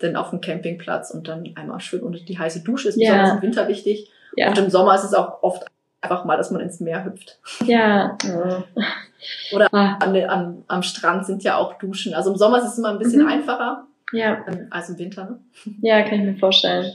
dann 0.00 0.16
auf 0.16 0.30
dem 0.30 0.40
Campingplatz 0.40 1.10
und 1.12 1.28
dann 1.28 1.48
einmal 1.54 1.78
schön 1.80 2.00
unter 2.02 2.18
die 2.18 2.38
heiße 2.38 2.60
Dusche 2.64 2.88
ist 2.88 2.96
Ja. 2.96 3.12
besonders 3.12 3.34
im 3.36 3.42
Winter 3.42 3.68
wichtig. 3.68 4.10
Ja, 4.38 4.48
Und 4.48 4.58
im 4.58 4.70
Sommer 4.70 4.94
ist 4.94 5.04
es 5.04 5.14
auch 5.14 5.42
oft 5.42 5.64
einfach 6.00 6.24
mal, 6.24 6.36
dass 6.36 6.50
man 6.50 6.60
ins 6.60 6.80
Meer 6.80 7.04
hüpft. 7.04 7.38
ja. 7.64 8.16
ja. 8.24 8.64
Oder 9.52 9.68
Ah, 9.74 9.96
an, 10.00 10.16
an, 10.16 10.64
am 10.68 10.82
Strand 10.84 11.26
sind 11.26 11.42
ja 11.42 11.56
auch 11.56 11.74
Duschen. 11.78 12.14
Also 12.14 12.30
im 12.30 12.36
Sommer 12.36 12.58
ist 12.58 12.68
es 12.72 12.78
immer 12.78 12.90
ein 12.90 12.98
bisschen 12.98 13.22
Mhm. 13.22 13.28
einfacher 13.28 13.84
ja. 14.12 14.44
ähm, 14.46 14.68
als 14.70 14.88
im 14.90 14.98
Winter. 14.98 15.24
Ne? 15.24 15.38
Ja, 15.82 16.02
kann 16.02 16.20
ich 16.20 16.24
mir 16.24 16.36
vorstellen. 16.36 16.92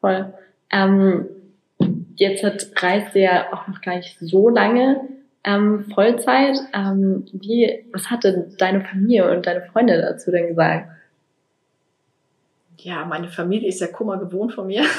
Voll. 0.00 0.32
Ähm, 0.70 1.26
jetzt 2.16 2.44
hat 2.44 2.66
reist 2.82 3.14
ihr 3.14 3.22
ja 3.22 3.52
auch 3.52 3.66
noch 3.66 3.80
gar 3.80 3.96
nicht 3.96 4.18
so 4.20 4.50
lange 4.50 5.00
ähm, 5.44 5.86
Vollzeit. 5.94 6.56
Ähm, 6.74 7.24
wie, 7.32 7.86
was 7.92 8.10
hat 8.10 8.24
denn 8.24 8.54
deine 8.58 8.82
Familie 8.84 9.30
und 9.30 9.46
deine 9.46 9.62
Freunde 9.62 10.00
dazu 10.02 10.30
denn 10.30 10.48
gesagt? 10.48 10.88
Ja, 12.78 13.04
meine 13.04 13.28
Familie 13.28 13.68
ist 13.68 13.80
ja 13.80 13.86
Kummer 13.86 14.18
gewohnt 14.18 14.54
von 14.54 14.66
mir. 14.66 14.84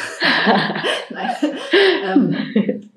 Ähm, 2.05 2.89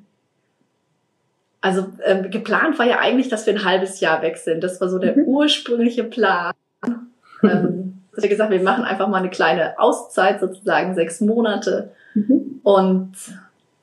also 1.60 1.86
ähm, 2.04 2.30
geplant 2.30 2.78
war 2.78 2.86
ja 2.86 2.98
eigentlich, 3.00 3.28
dass 3.28 3.46
wir 3.46 3.52
ein 3.54 3.64
halbes 3.64 4.00
Jahr 4.00 4.22
wechseln. 4.22 4.60
Das 4.60 4.80
war 4.80 4.88
so 4.88 4.98
der 4.98 5.16
Mhm. 5.16 5.24
ursprüngliche 5.24 6.04
Plan. 6.04 6.52
ähm, 7.42 7.98
dass 8.14 8.22
wir 8.22 8.30
gesagt, 8.30 8.50
wir 8.50 8.62
machen 8.62 8.84
einfach 8.84 9.08
mal 9.08 9.18
eine 9.18 9.30
kleine 9.30 9.78
Auszeit, 9.78 10.40
sozusagen 10.40 10.94
sechs 10.94 11.20
Monate. 11.20 11.90
Mhm. 12.14 12.60
Und 12.62 13.12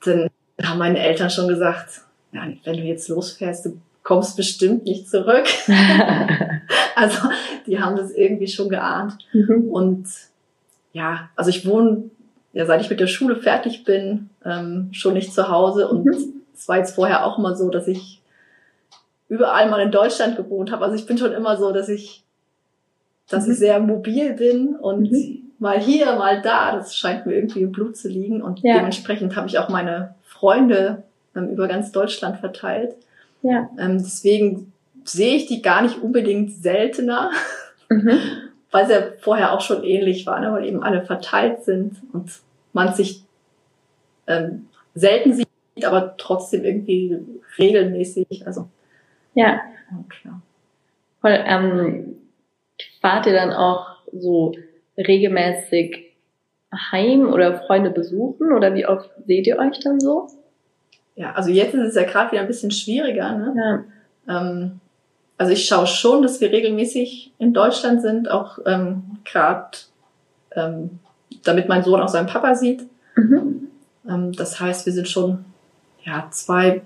dann 0.04 0.28
haben 0.62 0.78
meine 0.78 0.98
Eltern 0.98 1.30
schon 1.30 1.46
gesagt, 1.48 2.00
ja, 2.32 2.42
wenn 2.64 2.76
du 2.76 2.82
jetzt 2.82 3.08
losfährst, 3.08 3.66
du 3.66 3.80
kommst 4.02 4.36
bestimmt 4.36 4.84
nicht 4.84 5.08
zurück. 5.08 5.46
Also 6.96 7.28
die 7.66 7.80
haben 7.80 7.96
das 7.96 8.12
irgendwie 8.12 8.46
schon 8.46 8.68
geahnt. 8.68 9.18
Mhm. 9.32 9.68
Und 9.68 10.06
ja, 10.94 11.28
also 11.36 11.50
ich 11.50 11.66
wohne, 11.66 12.04
ja, 12.54 12.64
seit 12.64 12.80
ich 12.80 12.88
mit 12.88 13.00
der 13.00 13.08
Schule 13.08 13.36
fertig 13.36 13.84
bin, 13.84 14.30
ähm, 14.44 14.88
schon 14.92 15.12
nicht 15.14 15.34
zu 15.34 15.48
Hause. 15.48 15.88
Und 15.88 16.06
Mhm. 16.06 16.42
es 16.54 16.66
war 16.68 16.78
jetzt 16.78 16.94
vorher 16.94 17.26
auch 17.26 17.36
immer 17.38 17.54
so, 17.54 17.68
dass 17.68 17.86
ich 17.88 18.22
überall 19.28 19.68
mal 19.68 19.80
in 19.82 19.90
Deutschland 19.90 20.36
gewohnt 20.36 20.70
habe. 20.70 20.84
Also 20.84 20.96
ich 20.96 21.06
bin 21.06 21.18
schon 21.18 21.32
immer 21.32 21.56
so, 21.56 21.72
dass 21.72 21.88
ich, 21.88 22.22
dass 23.28 23.46
Mhm. 23.46 23.52
ich 23.52 23.58
sehr 23.58 23.80
mobil 23.80 24.34
bin 24.34 24.76
und 24.76 25.10
Mhm. 25.10 25.42
mal 25.58 25.80
hier, 25.80 26.14
mal 26.16 26.40
da. 26.42 26.76
Das 26.76 26.96
scheint 26.96 27.26
mir 27.26 27.34
irgendwie 27.34 27.62
im 27.62 27.72
Blut 27.72 27.96
zu 27.96 28.08
liegen. 28.08 28.40
Und 28.40 28.60
Ja. 28.62 28.76
dementsprechend 28.76 29.34
habe 29.36 29.48
ich 29.48 29.58
auch 29.58 29.68
meine 29.68 30.14
Freunde 30.22 31.02
ähm, 31.34 31.48
über 31.48 31.66
ganz 31.66 31.90
Deutschland 31.90 32.38
verteilt. 32.38 32.94
Ja. 33.42 33.68
Ähm, 33.78 33.98
deswegen 33.98 34.72
sehe 35.04 35.34
ich 35.34 35.46
die 35.46 35.60
gar 35.62 35.82
nicht 35.82 36.00
unbedingt 36.00 36.52
seltener 36.52 37.30
Mhm. 37.88 38.10
weil 38.74 38.84
es 38.84 38.90
ja 38.90 39.02
vorher 39.20 39.52
auch 39.52 39.60
schon 39.60 39.84
ähnlich 39.84 40.26
war, 40.26 40.40
ne? 40.40 40.52
weil 40.52 40.66
eben 40.66 40.82
alle 40.82 41.02
verteilt 41.02 41.62
sind 41.62 42.02
und 42.12 42.40
man 42.72 42.92
sich 42.92 43.24
ähm, 44.26 44.66
selten 44.94 45.32
sieht, 45.32 45.48
aber 45.84 46.16
trotzdem 46.16 46.64
irgendwie 46.64 47.18
regelmäßig. 47.56 48.46
Also 48.46 48.68
Ja, 49.34 49.60
ja. 50.24 50.40
voll. 51.20 51.38
Ähm, 51.46 52.16
fahrt 53.00 53.26
ihr 53.26 53.32
dann 53.32 53.52
auch 53.52 53.98
so 54.12 54.56
regelmäßig 54.98 56.12
heim 56.90 57.32
oder 57.32 57.62
Freunde 57.62 57.90
besuchen 57.90 58.52
oder 58.52 58.74
wie 58.74 58.86
oft 58.86 59.08
seht 59.24 59.46
ihr 59.46 59.58
euch 59.58 59.78
dann 59.78 60.00
so? 60.00 60.28
ja, 61.16 61.32
also 61.34 61.50
jetzt 61.50 61.74
ist 61.74 61.90
es 61.90 61.94
ja 61.94 62.02
gerade 62.02 62.32
wieder 62.32 62.40
ein 62.40 62.48
bisschen 62.48 62.72
schwieriger. 62.72 63.36
Ne? 63.36 63.84
Ja. 64.26 64.40
Ähm, 64.40 64.80
also 65.36 65.52
ich 65.52 65.66
schaue 65.66 65.86
schon, 65.86 66.22
dass 66.22 66.40
wir 66.40 66.52
regelmäßig 66.52 67.32
in 67.38 67.52
Deutschland 67.52 68.02
sind, 68.02 68.30
auch 68.30 68.58
ähm, 68.66 69.18
gerade 69.24 69.78
ähm, 70.52 70.98
damit 71.42 71.68
mein 71.68 71.82
Sohn 71.82 72.00
auch 72.00 72.08
seinen 72.08 72.26
Papa 72.28 72.54
sieht. 72.54 72.82
Mhm. 73.16 73.68
Ähm, 74.08 74.32
das 74.32 74.60
heißt, 74.60 74.86
wir 74.86 74.92
sind 74.92 75.08
schon 75.08 75.44
ja 76.04 76.28
zwei, 76.30 76.82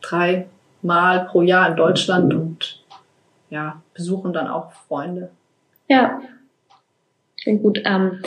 drei 0.00 0.46
Mal 0.82 1.26
pro 1.26 1.42
Jahr 1.42 1.68
in 1.68 1.76
Deutschland 1.76 2.32
und 2.32 2.82
ja, 3.50 3.82
besuchen 3.94 4.32
dann 4.32 4.48
auch 4.48 4.72
Freunde. 4.72 5.30
Ja, 5.88 6.20
klingt 7.42 7.62
gut. 7.62 7.82
Ähm, 7.84 8.22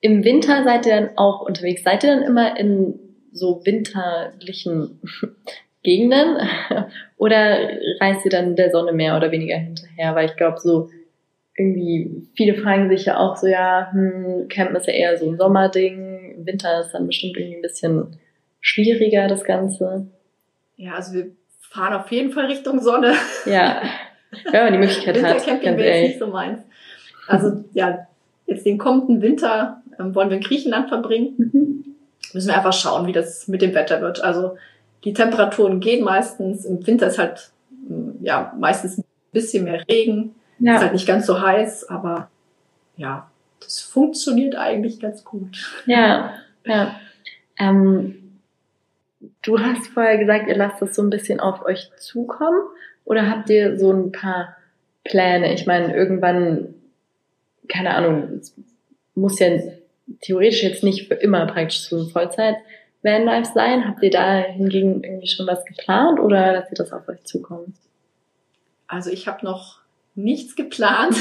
Im 0.00 0.24
Winter 0.24 0.64
seid 0.64 0.86
ihr 0.86 1.00
dann 1.00 1.10
auch 1.16 1.40
unterwegs. 1.40 1.82
Seid 1.82 2.04
ihr 2.04 2.14
dann 2.14 2.24
immer 2.24 2.58
in 2.58 2.98
so 3.32 3.62
winterlichen 3.64 5.00
Gegenden 5.84 6.38
oder 7.16 7.58
reist 8.00 8.24
ihr 8.24 8.30
dann 8.30 8.56
der 8.56 8.70
Sonne 8.70 8.92
mehr 8.92 9.16
oder 9.16 9.30
weniger 9.30 9.56
hinterher? 9.56 10.16
Weil 10.16 10.26
ich 10.26 10.36
glaube, 10.36 10.58
so 10.58 10.90
irgendwie 11.56 12.26
viele 12.34 12.54
fragen 12.54 12.88
sich 12.88 13.04
ja 13.04 13.18
auch 13.18 13.36
so, 13.36 13.46
ja, 13.46 13.88
hm, 13.92 14.48
Campen 14.48 14.74
ist 14.74 14.88
ja 14.88 14.92
eher 14.92 15.16
so 15.16 15.30
ein 15.30 15.36
Sommerding, 15.36 16.34
im 16.38 16.46
Winter 16.46 16.80
ist 16.80 16.92
dann 16.92 17.06
bestimmt 17.06 17.36
irgendwie 17.36 17.56
ein 17.56 17.62
bisschen 17.62 18.16
schwieriger 18.60 19.28
das 19.28 19.44
Ganze. 19.44 20.08
Ja, 20.76 20.94
also 20.94 21.14
wir 21.14 21.26
fahren 21.70 21.94
auf 21.94 22.10
jeden 22.10 22.32
Fall 22.32 22.46
Richtung 22.46 22.80
Sonne. 22.80 23.14
Ja, 23.46 23.82
wenn 24.50 24.64
man 24.64 24.72
die 24.72 24.78
Möglichkeit 24.80 25.22
hat, 25.22 25.46
Wintercamping 25.46 25.76
wäre 25.76 25.98
jetzt 25.98 26.08
nicht 26.08 26.18
so 26.18 26.26
meins. 26.26 26.60
Also 27.28 27.62
ja, 27.72 28.08
jetzt 28.46 28.66
den 28.66 28.78
kommenden 28.78 29.22
Winter 29.22 29.82
ähm, 30.00 30.12
wollen 30.14 30.28
wir 30.28 30.38
in 30.38 30.42
Griechenland 30.42 30.88
verbringen. 30.88 31.34
Mhm. 31.36 31.84
Müssen 32.32 32.48
wir 32.48 32.56
einfach 32.56 32.72
schauen, 32.72 33.06
wie 33.06 33.12
das 33.12 33.46
mit 33.46 33.62
dem 33.62 33.74
Wetter 33.74 34.00
wird. 34.00 34.24
Also 34.24 34.56
die 35.04 35.12
Temperaturen 35.12 35.80
gehen 35.80 36.04
meistens. 36.04 36.64
Im 36.64 36.86
Winter 36.86 37.08
ist 37.08 37.18
halt 37.18 37.50
mm, 37.88 38.24
ja 38.24 38.54
meistens 38.58 38.98
ein 38.98 39.04
bisschen 39.32 39.64
mehr 39.64 39.86
Regen. 39.88 40.34
Ist 40.58 40.66
Ja, 40.66 40.80
halt 40.80 40.92
nicht 40.92 41.06
ganz 41.06 41.26
so 41.26 41.40
heiß, 41.40 41.88
aber 41.88 42.30
ja, 42.96 43.30
das 43.60 43.80
funktioniert 43.80 44.56
eigentlich 44.56 45.00
ganz 45.00 45.24
gut. 45.24 45.82
ja, 45.86 46.34
ja. 46.64 46.96
Ähm, 47.58 48.38
du 49.42 49.58
hast 49.60 49.88
vorher 49.88 50.18
gesagt, 50.18 50.48
ihr 50.48 50.56
lasst 50.56 50.82
das 50.82 50.94
so 50.94 51.02
ein 51.02 51.10
bisschen 51.10 51.40
auf 51.40 51.64
euch 51.64 51.90
zukommen 51.98 52.62
oder 53.04 53.28
habt 53.30 53.50
ihr 53.50 53.78
so 53.78 53.92
ein 53.92 54.12
paar 54.12 54.56
Pläne? 55.04 55.52
Ich 55.54 55.66
meine, 55.66 55.94
irgendwann, 55.94 56.74
keine 57.68 57.94
Ahnung, 57.94 58.38
es 58.40 58.56
muss 59.14 59.38
ja 59.38 59.48
theoretisch 60.20 60.62
jetzt 60.62 60.82
nicht 60.82 61.08
für 61.08 61.14
immer 61.14 61.46
praktisch 61.46 61.90
ein 61.92 62.08
Vollzeit 62.08 62.56
Vanlife 63.04 63.52
sein. 63.54 63.86
Habt 63.86 64.02
ihr 64.02 64.10
da 64.10 64.38
hingegen 64.38 65.04
irgendwie 65.04 65.28
schon 65.28 65.46
was 65.46 65.64
geplant 65.64 66.18
oder 66.18 66.52
lasst 66.52 66.72
ihr 66.72 66.76
das 66.76 66.92
auf 66.92 67.08
euch 67.08 67.22
zukommen? 67.24 67.74
Also 68.86 69.10
ich 69.10 69.28
habe 69.28 69.44
noch 69.44 69.78
nichts 70.14 70.56
geplant. 70.56 71.16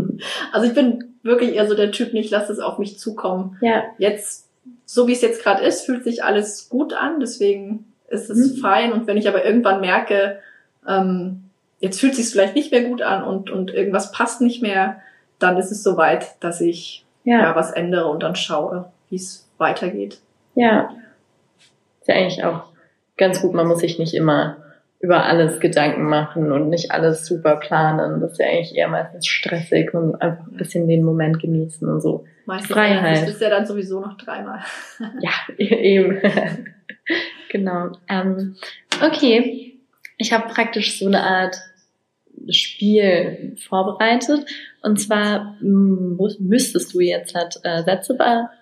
also 0.52 0.66
ich 0.66 0.74
bin 0.74 1.14
wirklich 1.22 1.54
eher 1.54 1.66
so 1.66 1.74
der 1.74 1.90
Typ, 1.90 2.12
nicht 2.12 2.30
lass 2.30 2.50
es 2.50 2.60
auf 2.60 2.78
mich 2.78 2.98
zukommen. 2.98 3.56
Ja, 3.60 3.84
Jetzt, 3.98 4.48
so 4.84 5.08
wie 5.08 5.12
es 5.12 5.22
jetzt 5.22 5.42
gerade 5.42 5.64
ist, 5.64 5.86
fühlt 5.86 6.04
sich 6.04 6.22
alles 6.24 6.68
gut 6.68 6.92
an, 6.92 7.20
deswegen 7.20 7.92
ist 8.08 8.30
es 8.30 8.56
Mhm. 8.56 8.60
fein. 8.60 8.92
Und 8.92 9.06
wenn 9.06 9.16
ich 9.16 9.28
aber 9.28 9.44
irgendwann 9.44 9.80
merke, 9.80 10.38
ähm, 10.86 11.44
jetzt 11.80 12.00
fühlt 12.00 12.12
es 12.12 12.18
sich 12.18 12.30
vielleicht 12.30 12.54
nicht 12.54 12.72
mehr 12.72 12.84
gut 12.84 13.02
an 13.02 13.22
und, 13.22 13.50
und 13.50 13.70
irgendwas 13.72 14.12
passt 14.12 14.40
nicht 14.40 14.62
mehr, 14.62 15.00
dann 15.38 15.56
ist 15.56 15.70
es 15.70 15.82
soweit, 15.82 16.42
dass 16.42 16.60
ich 16.60 17.04
ja. 17.24 17.40
ja, 17.40 17.56
was 17.56 17.70
ändere 17.72 18.08
und 18.08 18.22
dann 18.22 18.34
schaue, 18.34 18.90
wie 19.10 19.16
es 19.16 19.46
weitergeht. 19.58 20.18
Ja. 20.58 20.90
Ist 22.00 22.08
ja 22.08 22.14
eigentlich 22.14 22.44
auch 22.44 22.64
ganz 23.16 23.40
gut. 23.40 23.54
Man 23.54 23.68
muss 23.68 23.80
sich 23.80 23.98
nicht 23.98 24.14
immer 24.14 24.56
über 25.00 25.24
alles 25.24 25.60
Gedanken 25.60 26.02
machen 26.08 26.50
und 26.50 26.68
nicht 26.68 26.90
alles 26.90 27.24
super 27.24 27.56
planen. 27.56 28.20
Das 28.20 28.32
ist 28.32 28.38
ja 28.38 28.46
eigentlich 28.46 28.74
eher 28.74 28.88
meistens 28.88 29.26
stressig 29.26 29.94
und 29.94 30.20
einfach 30.20 30.46
ein 30.46 30.56
bisschen 30.56 30.88
den 30.88 31.04
Moment 31.04 31.40
genießen 31.40 31.88
und 31.88 32.00
so. 32.00 32.24
Meistens 32.46 32.72
Freiheit. 32.72 33.22
Das 33.22 33.28
ist 33.28 33.40
ja 33.40 33.50
dann 33.50 33.66
sowieso 33.66 34.00
noch 34.00 34.16
dreimal. 34.16 34.60
Ja, 35.20 35.30
eben. 35.56 36.20
genau. 37.50 37.92
Ähm, 38.08 38.56
okay, 39.00 39.78
ich 40.16 40.32
habe 40.32 40.52
praktisch 40.52 40.98
so 40.98 41.06
eine 41.06 41.22
Art 41.22 41.56
Spiel 42.50 43.56
vorbereitet. 43.68 44.46
Und 44.82 45.00
zwar 45.00 45.56
mm, 45.60 46.18
müsstest 46.40 46.94
du 46.94 47.00
jetzt 47.00 47.34
halt 47.34 47.60
äh, 47.62 47.84
Sätze 47.84 48.14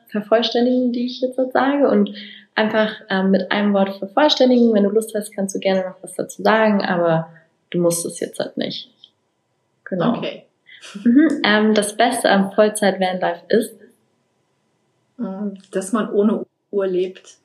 vervollständigen, 0.08 0.92
die 0.92 1.06
ich 1.06 1.20
jetzt 1.20 1.36
sage 1.52 1.88
und 1.88 2.12
einfach 2.54 2.92
ähm, 3.10 3.30
mit 3.30 3.50
einem 3.52 3.72
Wort 3.74 3.98
vervollständigen. 3.98 4.72
Wenn 4.72 4.84
du 4.84 4.90
Lust 4.90 5.14
hast, 5.14 5.32
kannst 5.34 5.54
du 5.54 5.60
gerne 5.60 5.80
noch 5.82 6.02
was 6.02 6.14
dazu 6.14 6.42
sagen, 6.42 6.84
aber 6.84 7.30
du 7.70 7.80
musst 7.80 8.06
es 8.06 8.20
jetzt 8.20 8.38
halt 8.38 8.56
nicht. 8.56 8.90
Genau. 9.84 10.16
Okay. 10.16 10.44
Mhm. 11.04 11.42
Ähm, 11.44 11.74
das 11.74 11.96
Beste 11.96 12.30
am 12.30 12.52
Vollzeit-Vanlife 12.52 13.42
ist, 13.48 13.74
Mm, 15.18 15.54
Dass 15.70 15.92
man 15.92 16.10
ohne 16.10 16.44
Uhr 16.70 16.86
lebt. 16.86 17.36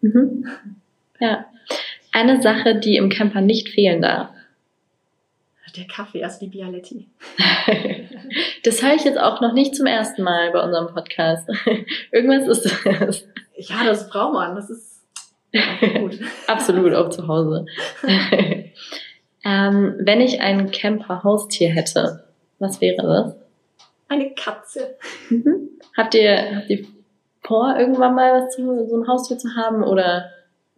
mhm. 0.00 0.46
ja, 1.20 1.44
eine 2.12 2.40
Sache, 2.40 2.76
die 2.76 2.96
im 2.96 3.10
Camper 3.10 3.40
nicht 3.40 3.68
fehlen 3.68 4.02
darf. 4.02 4.30
Der 5.76 5.86
Kaffee, 5.86 6.24
also 6.24 6.40
die 6.40 6.46
Bialetti. 6.46 7.06
Das 8.64 8.82
höre 8.82 8.94
ich 8.94 9.04
jetzt 9.04 9.18
auch 9.18 9.40
noch 9.40 9.52
nicht 9.52 9.74
zum 9.74 9.86
ersten 9.86 10.22
Mal 10.22 10.50
bei 10.50 10.62
unserem 10.62 10.88
Podcast. 10.88 11.48
Irgendwas 12.12 12.46
ist 12.48 12.84
das. 12.84 13.24
Ja, 13.56 13.84
das 13.84 14.08
braucht 14.08 14.34
man. 14.34 14.54
Das 14.54 14.70
ist 14.70 15.02
gut. 15.52 16.18
Absolut, 16.46 16.94
auch 16.94 17.10
zu 17.10 17.26
Hause. 17.28 17.66
ähm, 19.44 19.96
wenn 19.98 20.20
ich 20.20 20.40
ein 20.40 20.70
Camper-Haustier 20.70 21.70
hätte, 21.70 22.24
was 22.58 22.80
wäre 22.80 23.02
das? 23.02 23.36
Eine 24.08 24.34
Katze. 24.34 24.96
Mhm. 25.30 25.70
Habt 25.96 26.14
ihr, 26.14 26.56
habt 26.56 26.70
ihr 26.70 26.86
vor, 27.42 27.76
irgendwann 27.78 28.14
mal 28.14 28.42
was 28.42 28.54
zu, 28.54 28.86
so 28.86 28.96
ein 28.96 29.08
Haustier 29.08 29.38
zu 29.38 29.54
haben 29.56 29.82
oder? 29.82 30.30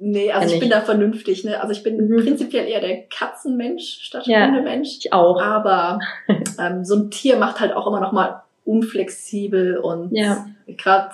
Nee, 0.03 0.33
also 0.33 0.49
ich 0.49 0.55
ich. 0.55 0.61
bin 0.61 0.71
da 0.71 0.81
vernünftig. 0.81 1.45
Ne? 1.45 1.61
Also 1.61 1.73
ich 1.73 1.83
bin 1.83 2.09
Mhm. 2.09 2.23
prinzipiell 2.25 2.67
eher 2.67 2.81
der 2.81 3.03
Katzenmensch 3.03 4.01
statt 4.03 4.27
Ja. 4.27 4.47
Hundemensch. 4.47 4.97
Ich 4.99 5.13
auch. 5.13 5.41
Aber 5.41 5.99
ähm, 6.59 6.85
so 6.85 6.97
ein 6.97 7.11
Tier 7.11 7.37
macht 7.37 7.61
halt 7.61 7.73
auch 7.75 7.87
immer 7.87 8.01
noch 8.01 8.13
mal 8.13 8.43
unflexibel 8.65 9.77
und 9.77 10.11
Ja. 10.13 10.47
gerade, 10.67 11.11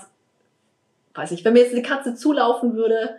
weiß 1.14 1.32
ich, 1.32 1.44
wenn 1.44 1.54
mir 1.54 1.60
jetzt 1.60 1.72
eine 1.72 1.82
Katze 1.82 2.14
zulaufen 2.14 2.74
würde, 2.74 3.10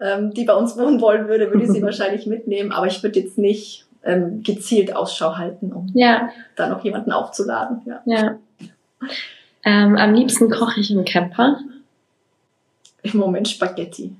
ähm, 0.00 0.32
die 0.32 0.44
bei 0.44 0.54
uns 0.54 0.78
wohnen 0.78 1.00
wollen 1.02 1.28
würde, 1.28 1.50
würde 1.50 1.64
ich 1.64 1.70
sie 1.70 1.82
wahrscheinlich 1.82 2.26
mitnehmen. 2.26 2.72
Aber 2.72 2.86
ich 2.86 3.02
würde 3.02 3.20
jetzt 3.20 3.36
nicht 3.36 3.84
ähm, 4.02 4.42
gezielt 4.42 4.96
Ausschau 4.96 5.36
halten, 5.36 5.72
um 5.74 5.90
Ja, 5.92 6.30
da 6.56 6.68
noch 6.70 6.82
jemanden 6.82 7.12
aufzuladen. 7.12 7.82
Ja. 7.84 8.00
ja. 8.06 8.38
Ähm, 9.64 9.96
am 9.98 10.14
liebsten 10.14 10.50
koche 10.50 10.80
ich 10.80 10.90
im 10.90 11.04
Camper. 11.04 11.58
Im 13.02 13.16
Moment 13.18 13.48
Spaghetti. 13.48 14.14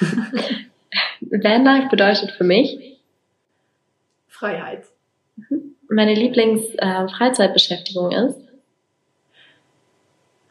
Vanlife 1.20 1.88
bedeutet 1.90 2.32
für 2.32 2.44
mich, 2.44 2.98
Freiheit. 4.28 4.84
meine 5.88 6.14
Lieblings-Freizeitbeschäftigung 6.14 8.12
ist, 8.12 8.38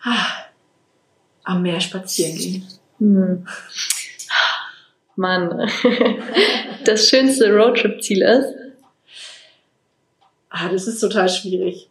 Ah, 0.08 0.46
am 1.44 1.62
Meer 1.64 1.80
spazieren 1.82 2.36
gehen. 2.38 2.68
Hm. 3.00 3.48
Mann, 5.16 5.68
das 6.86 7.08
schönste 7.10 7.52
Roadtrip-Ziel 7.56 8.22
ist. 8.22 8.54
Ah, 10.50 10.70
das 10.70 10.86
ist 10.88 11.00
total 11.00 11.28
schwierig. 11.30 11.90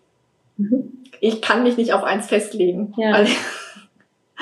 Mhm. 0.58 0.92
Ich 1.20 1.40
kann 1.42 1.62
mich 1.64 1.76
nicht 1.76 1.92
auf 1.92 2.04
eins 2.04 2.26
festlegen. 2.28 2.94
Ja. 2.96 3.12
Weil 3.12 3.26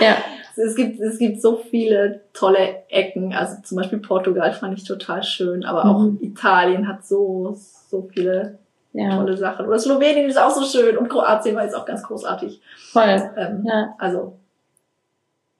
Ja, 0.00 0.22
es 0.56 0.74
gibt, 0.76 1.00
es 1.00 1.18
gibt 1.18 1.40
so 1.40 1.56
viele 1.56 2.20
tolle 2.32 2.82
Ecken. 2.88 3.32
Also 3.34 3.62
zum 3.62 3.76
Beispiel 3.78 3.98
Portugal 3.98 4.52
fand 4.52 4.76
ich 4.78 4.84
total 4.84 5.22
schön, 5.22 5.64
aber 5.64 5.84
auch 5.86 6.00
Mhm. 6.00 6.18
Italien 6.20 6.88
hat 6.88 7.04
so, 7.06 7.56
so 7.88 8.08
viele 8.12 8.58
ja, 8.92 9.16
tolle 9.16 9.36
Sachen. 9.36 9.66
Oder 9.66 9.78
Slowenien 9.78 10.26
ist 10.28 10.38
auch 10.38 10.50
so 10.50 10.64
schön 10.64 10.96
und 10.98 11.08
Kroatien 11.08 11.56
war 11.56 11.64
jetzt 11.64 11.74
auch 11.74 11.86
ganz 11.86 12.02
großartig. 12.02 12.60
voll. 12.92 13.30
Ähm, 13.36 13.64
Ja. 13.66 13.94
Also 13.98 14.36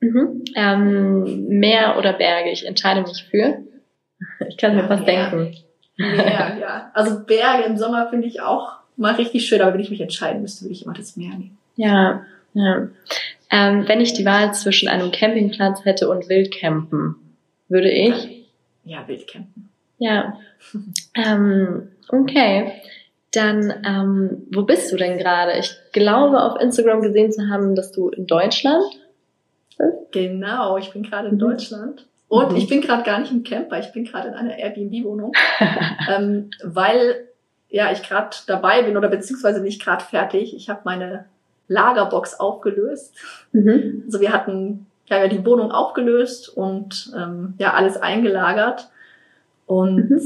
Mhm. 0.01 0.43
Ähm, 0.57 1.47
Meer 1.49 1.97
oder 1.97 2.13
Berge? 2.15 2.51
Ich 2.51 2.67
entscheide 2.67 3.03
mich 3.03 3.25
für. 3.31 3.59
Ich 4.49 4.57
kann 4.57 4.75
mir 4.75 4.83
Ja, 4.83 4.89
was 4.91 5.01
Meer. 5.03 5.31
denken. 5.31 5.57
Meer, 5.97 6.57
ja. 6.61 6.91
Also 6.93 7.21
Berge 7.25 7.63
im 7.65 7.77
Sommer 7.77 8.09
finde 8.11 8.27
ich 8.27 8.41
auch 8.41 8.73
mal 8.97 9.15
richtig 9.15 9.47
schön, 9.47 9.61
aber 9.61 9.75
wenn 9.75 9.81
ich 9.81 9.91
mich 9.91 10.01
entscheiden 10.01 10.43
müsste, 10.43 10.65
würde 10.65 10.73
ich 10.73 10.85
immer 10.85 10.95
das 10.95 11.17
Meer 11.17 11.31
nehmen. 11.31 11.57
Ja, 11.77 12.23
ja. 12.55 12.89
Ähm, 13.53 13.87
wenn 13.87 14.01
ich 14.01 14.15
die 14.15 14.25
Wahl 14.25 14.55
zwischen 14.55 14.89
einem 14.89 15.13
Campingplatz 15.13 15.85
hätte 15.85 16.09
und 16.09 16.29
Wildcampen, 16.29 17.15
würde 17.69 17.91
ich. 17.91 18.47
Ja, 18.85 19.07
Wildcampen. 19.07 19.69
Ja. 19.99 20.39
Ähm, 21.15 21.89
okay. 22.09 22.73
Dann, 23.33 23.73
ähm, 23.87 24.47
wo 24.53 24.63
bist 24.63 24.91
du 24.93 24.97
denn 24.97 25.19
gerade? 25.19 25.53
Ich 25.59 25.75
glaube, 25.93 26.43
auf 26.43 26.61
Instagram 26.61 27.03
gesehen 27.03 27.31
zu 27.33 27.49
haben, 27.49 27.75
dass 27.75 27.93
du 27.93 28.09
in 28.11 28.27
Deutschland 28.27 28.83
bist. 28.91 30.13
Genau, 30.13 30.77
ich 30.77 30.93
bin 30.93 31.03
gerade 31.03 31.29
in 31.29 31.35
Mhm. 31.37 31.41
Deutschland. 31.41 32.07
Und 32.29 32.53
Mhm. 32.53 32.57
ich 32.57 32.69
bin 32.69 32.81
gerade 32.81 33.03
gar 33.03 33.21
nicht 33.21 33.33
im 33.33 33.43
Camper, 33.45 33.79
ich 33.79 33.93
bin 33.93 34.05
gerade 34.05 34.29
in 34.29 34.35
einer 34.35 34.57
Airbnb-Wohnung, 34.59 35.33
ähm, 36.15 36.51
weil 36.63 37.29
ja 37.69 37.91
ich 37.93 38.03
gerade 38.03 38.37
dabei 38.47 38.83
bin 38.83 38.97
oder 38.97 39.09
beziehungsweise 39.09 39.61
nicht 39.63 39.83
gerade 39.83 40.05
fertig. 40.05 40.55
Ich 40.55 40.69
habe 40.69 40.81
meine 40.85 41.27
Lagerbox 41.69 42.39
aufgelöst. 42.41 43.15
Mhm. 43.53 44.03
Also 44.07 44.21
wir 44.21 44.33
hatten 44.33 44.87
ja, 45.07 45.27
die 45.29 45.45
Wohnung 45.45 45.71
aufgelöst 45.73 46.49
und 46.49 47.13
ähm, 47.17 47.55
ja 47.59 47.75
alles 47.75 47.97
eingelagert. 47.97 48.89
Und 49.67 50.11
Mhm. 50.11 50.21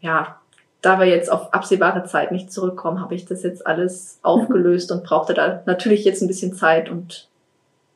ja, 0.00 0.38
da 0.80 0.98
wir 0.98 1.06
jetzt 1.06 1.30
auf 1.30 1.52
absehbare 1.54 2.04
Zeit 2.04 2.32
nicht 2.32 2.52
zurückkommen, 2.52 3.00
habe 3.00 3.14
ich 3.14 3.24
das 3.24 3.42
jetzt 3.42 3.66
alles 3.66 4.18
aufgelöst 4.22 4.90
und 4.90 5.04
brauchte 5.04 5.32
da 5.34 5.62
natürlich 5.66 6.04
jetzt 6.04 6.22
ein 6.22 6.26
bisschen 6.28 6.54
Zeit 6.54 6.90
und 6.90 7.28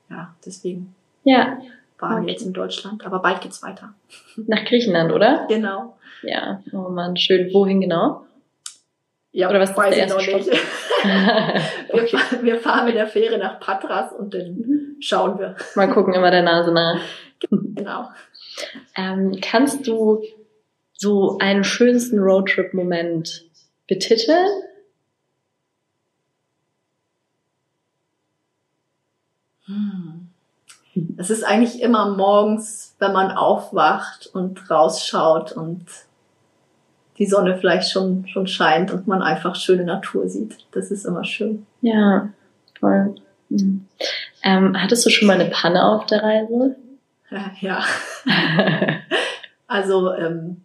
ja, 0.08 0.34
deswegen 0.44 0.94
Ja, 1.24 1.58
waren 1.98 2.18
Okay. 2.18 2.26
wir 2.26 2.32
jetzt 2.32 2.46
in 2.46 2.52
Deutschland. 2.52 3.04
Aber 3.04 3.18
bald 3.18 3.40
geht's 3.40 3.62
weiter. 3.62 3.92
nach 4.36 4.64
Griechenland, 4.64 5.12
oder? 5.12 5.46
Genau. 5.48 5.96
Ja, 6.22 6.62
oh 6.72 6.88
Mann, 6.90 7.16
schön. 7.16 7.52
Wohin 7.52 7.80
genau? 7.80 8.24
Ja, 9.36 9.50
Oder 9.50 9.60
was 9.60 9.68
ist 9.68 9.76
weiß 9.76 9.94
der 9.94 10.06
ich 10.06 10.10
noch 10.10 10.18
erste 10.18 10.50
nicht. 10.50 10.50
Wir, 11.92 12.02
okay. 12.02 12.16
fahren, 12.16 12.38
wir 12.42 12.58
fahren 12.58 12.84
mit 12.86 12.94
der 12.94 13.06
Fähre 13.06 13.36
nach 13.36 13.60
Patras 13.60 14.10
und 14.14 14.32
dann 14.32 14.96
schauen 14.98 15.38
wir. 15.38 15.56
Mal 15.74 15.90
gucken, 15.90 16.14
immer 16.14 16.30
der 16.30 16.42
Nase 16.42 16.72
nach. 16.72 16.98
Genau. 17.50 18.08
Ähm, 18.96 19.38
kannst 19.42 19.86
du 19.86 20.22
so 20.94 21.36
einen 21.38 21.64
schönsten 21.64 22.18
Roadtrip-Moment 22.18 23.44
betiteln? 23.86 24.48
Hm. 29.66 30.30
Es 31.18 31.28
ist 31.28 31.44
eigentlich 31.44 31.82
immer 31.82 32.16
morgens, 32.16 32.96
wenn 32.98 33.12
man 33.12 33.32
aufwacht 33.32 34.30
und 34.32 34.70
rausschaut 34.70 35.52
und 35.52 35.84
die 37.18 37.26
Sonne 37.26 37.56
vielleicht 37.56 37.90
schon, 37.90 38.26
schon 38.28 38.46
scheint 38.46 38.92
und 38.92 39.06
man 39.06 39.22
einfach 39.22 39.56
schöne 39.56 39.84
Natur 39.84 40.28
sieht. 40.28 40.56
Das 40.72 40.90
ist 40.90 41.04
immer 41.06 41.24
schön. 41.24 41.66
Ja, 41.80 42.28
voll. 42.78 43.14
Mhm. 43.48 43.86
Ähm, 44.42 44.80
hattest 44.80 45.06
du 45.06 45.10
schon 45.10 45.26
mal 45.28 45.40
eine 45.40 45.50
Panne 45.50 45.84
auf 45.84 46.06
der 46.06 46.22
Reise? 46.22 46.76
Ja. 47.60 47.82
Also 49.66 50.12
ähm, 50.14 50.62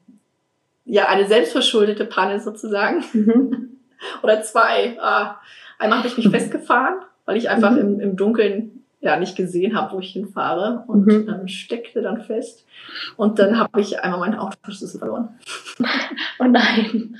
ja, 0.85 1.07
eine 1.07 1.25
selbstverschuldete 1.27 2.05
Panne 2.05 2.39
sozusagen. 2.39 3.03
Mhm. 3.13 3.69
Oder 4.23 4.41
zwei. 4.43 4.97
Ah, 5.01 5.39
einmal 5.79 5.99
habe 5.99 6.08
ich 6.08 6.17
mich 6.17 6.29
festgefahren, 6.31 6.95
weil 7.25 7.37
ich 7.37 7.49
einfach 7.49 7.71
Mhm. 7.71 7.77
im, 7.79 7.99
im 7.99 8.15
Dunkeln 8.15 8.81
ja 9.02 9.17
nicht 9.17 9.35
gesehen 9.35 9.75
habe, 9.75 9.93
wo 9.95 9.99
ich 9.99 10.12
hinfahre 10.13 10.83
und 10.87 11.06
Mhm. 11.08 11.27
ähm, 11.29 11.47
steckte 11.47 12.02
dann 12.02 12.21
fest. 12.21 12.65
Und 13.17 13.39
dann 13.39 13.58
habe 13.60 13.81
ich 13.81 13.99
einmal 13.99 14.19
meinen 14.19 14.39
Autoschlüssel 14.39 14.99
verloren. 14.99 15.29
Oh 16.39 16.45
nein. 16.45 17.17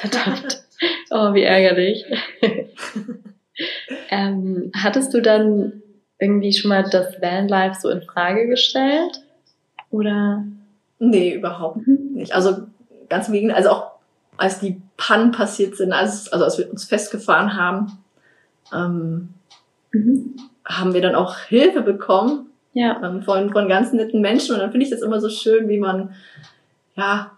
Verdammt. 0.00 0.64
Oh, 1.10 1.32
wie 1.34 1.42
ärgerlich. 1.42 2.04
ähm, 4.10 4.70
hattest 4.74 5.14
du 5.14 5.20
dann 5.22 5.82
irgendwie 6.18 6.52
schon 6.52 6.68
mal 6.70 6.84
das 6.90 7.20
Vanlife 7.20 7.80
so 7.80 7.88
in 7.90 8.02
Frage 8.02 8.46
gestellt? 8.48 9.20
Oder? 9.90 10.44
Nee, 10.98 11.34
überhaupt 11.34 11.86
Mhm. 11.86 12.12
nicht. 12.14 12.32
Also 12.34 12.66
ganz 13.08 13.28
im 13.28 13.34
Gegenteil, 13.34 13.56
also 13.58 13.70
auch 13.70 13.90
als 14.36 14.60
die 14.60 14.80
Pannen 14.96 15.30
passiert 15.32 15.76
sind, 15.76 15.92
als, 15.92 16.32
also 16.32 16.44
als 16.44 16.58
wir 16.58 16.70
uns 16.70 16.84
festgefahren 16.84 17.54
haben, 17.56 17.92
ähm, 18.74 19.28
Mhm. 19.92 20.34
Haben 20.66 20.92
wir 20.94 21.00
dann 21.00 21.14
auch 21.14 21.38
Hilfe 21.38 21.80
bekommen 21.80 22.50
Ja. 22.74 23.00
ähm, 23.02 23.22
von, 23.22 23.50
von 23.52 23.68
ganz 23.68 23.92
netten 23.92 24.20
Menschen. 24.20 24.54
Und 24.54 24.60
dann 24.60 24.70
finde 24.70 24.84
ich 24.84 24.90
das 24.90 25.00
immer 25.00 25.20
so 25.20 25.28
schön, 25.28 25.68
wie 25.68 25.78
man, 25.78 26.14
ja, 26.96 27.32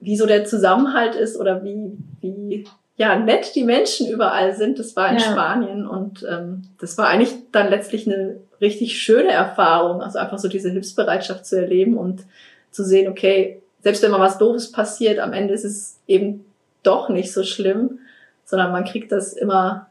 wie 0.00 0.16
so 0.16 0.26
der 0.26 0.44
Zusammenhalt 0.44 1.14
ist 1.14 1.38
oder 1.38 1.62
wie, 1.62 1.92
wie 2.20 2.64
ja, 2.96 3.16
nett 3.16 3.54
die 3.54 3.64
Menschen 3.64 4.08
überall 4.08 4.54
sind. 4.54 4.78
Das 4.78 4.96
war 4.96 5.08
in 5.10 5.18
ja. 5.18 5.20
Spanien 5.20 5.86
und 5.86 6.26
ähm, 6.28 6.62
das 6.80 6.98
war 6.98 7.08
eigentlich 7.08 7.34
dann 7.52 7.70
letztlich 7.70 8.06
eine 8.06 8.36
richtig 8.60 8.98
schöne 9.00 9.30
Erfahrung. 9.30 10.02
Also 10.02 10.18
einfach 10.18 10.38
so 10.38 10.48
diese 10.48 10.70
Hilfsbereitschaft 10.70 11.46
zu 11.46 11.56
erleben 11.60 11.96
und 11.96 12.22
zu 12.70 12.84
sehen, 12.84 13.10
okay, 13.10 13.60
selbst 13.80 14.02
wenn 14.02 14.10
mal 14.10 14.20
was 14.20 14.38
Doofes 14.38 14.72
passiert, 14.72 15.18
am 15.18 15.32
Ende 15.32 15.54
ist 15.54 15.64
es 15.64 16.00
eben 16.06 16.44
doch 16.82 17.08
nicht 17.08 17.32
so 17.32 17.42
schlimm, 17.42 17.98
sondern 18.44 18.72
man 18.72 18.84
kriegt 18.84 19.12
das 19.12 19.32
immer 19.32 19.86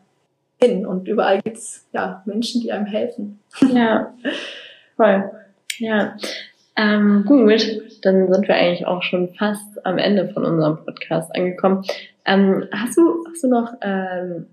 hin 0.63 0.85
und 0.85 1.07
überall 1.07 1.41
gibt's 1.41 1.87
ja 1.91 2.21
Menschen, 2.25 2.61
die 2.61 2.71
einem 2.71 2.85
helfen. 2.85 3.39
Ja, 3.73 4.13
voll. 4.95 5.31
Ja. 5.77 6.17
Ähm, 6.77 7.25
gut, 7.25 7.81
dann 8.01 8.31
sind 8.31 8.47
wir 8.47 8.55
eigentlich 8.55 8.87
auch 8.87 9.03
schon 9.03 9.33
fast 9.33 9.85
am 9.85 9.97
Ende 9.97 10.29
von 10.29 10.45
unserem 10.45 10.83
Podcast 10.85 11.35
angekommen. 11.35 11.83
Ähm, 12.25 12.65
hast 12.71 12.97
du 12.97 13.25
hast 13.27 13.43
du 13.43 13.47
noch 13.47 13.73
ähm, 13.81 14.47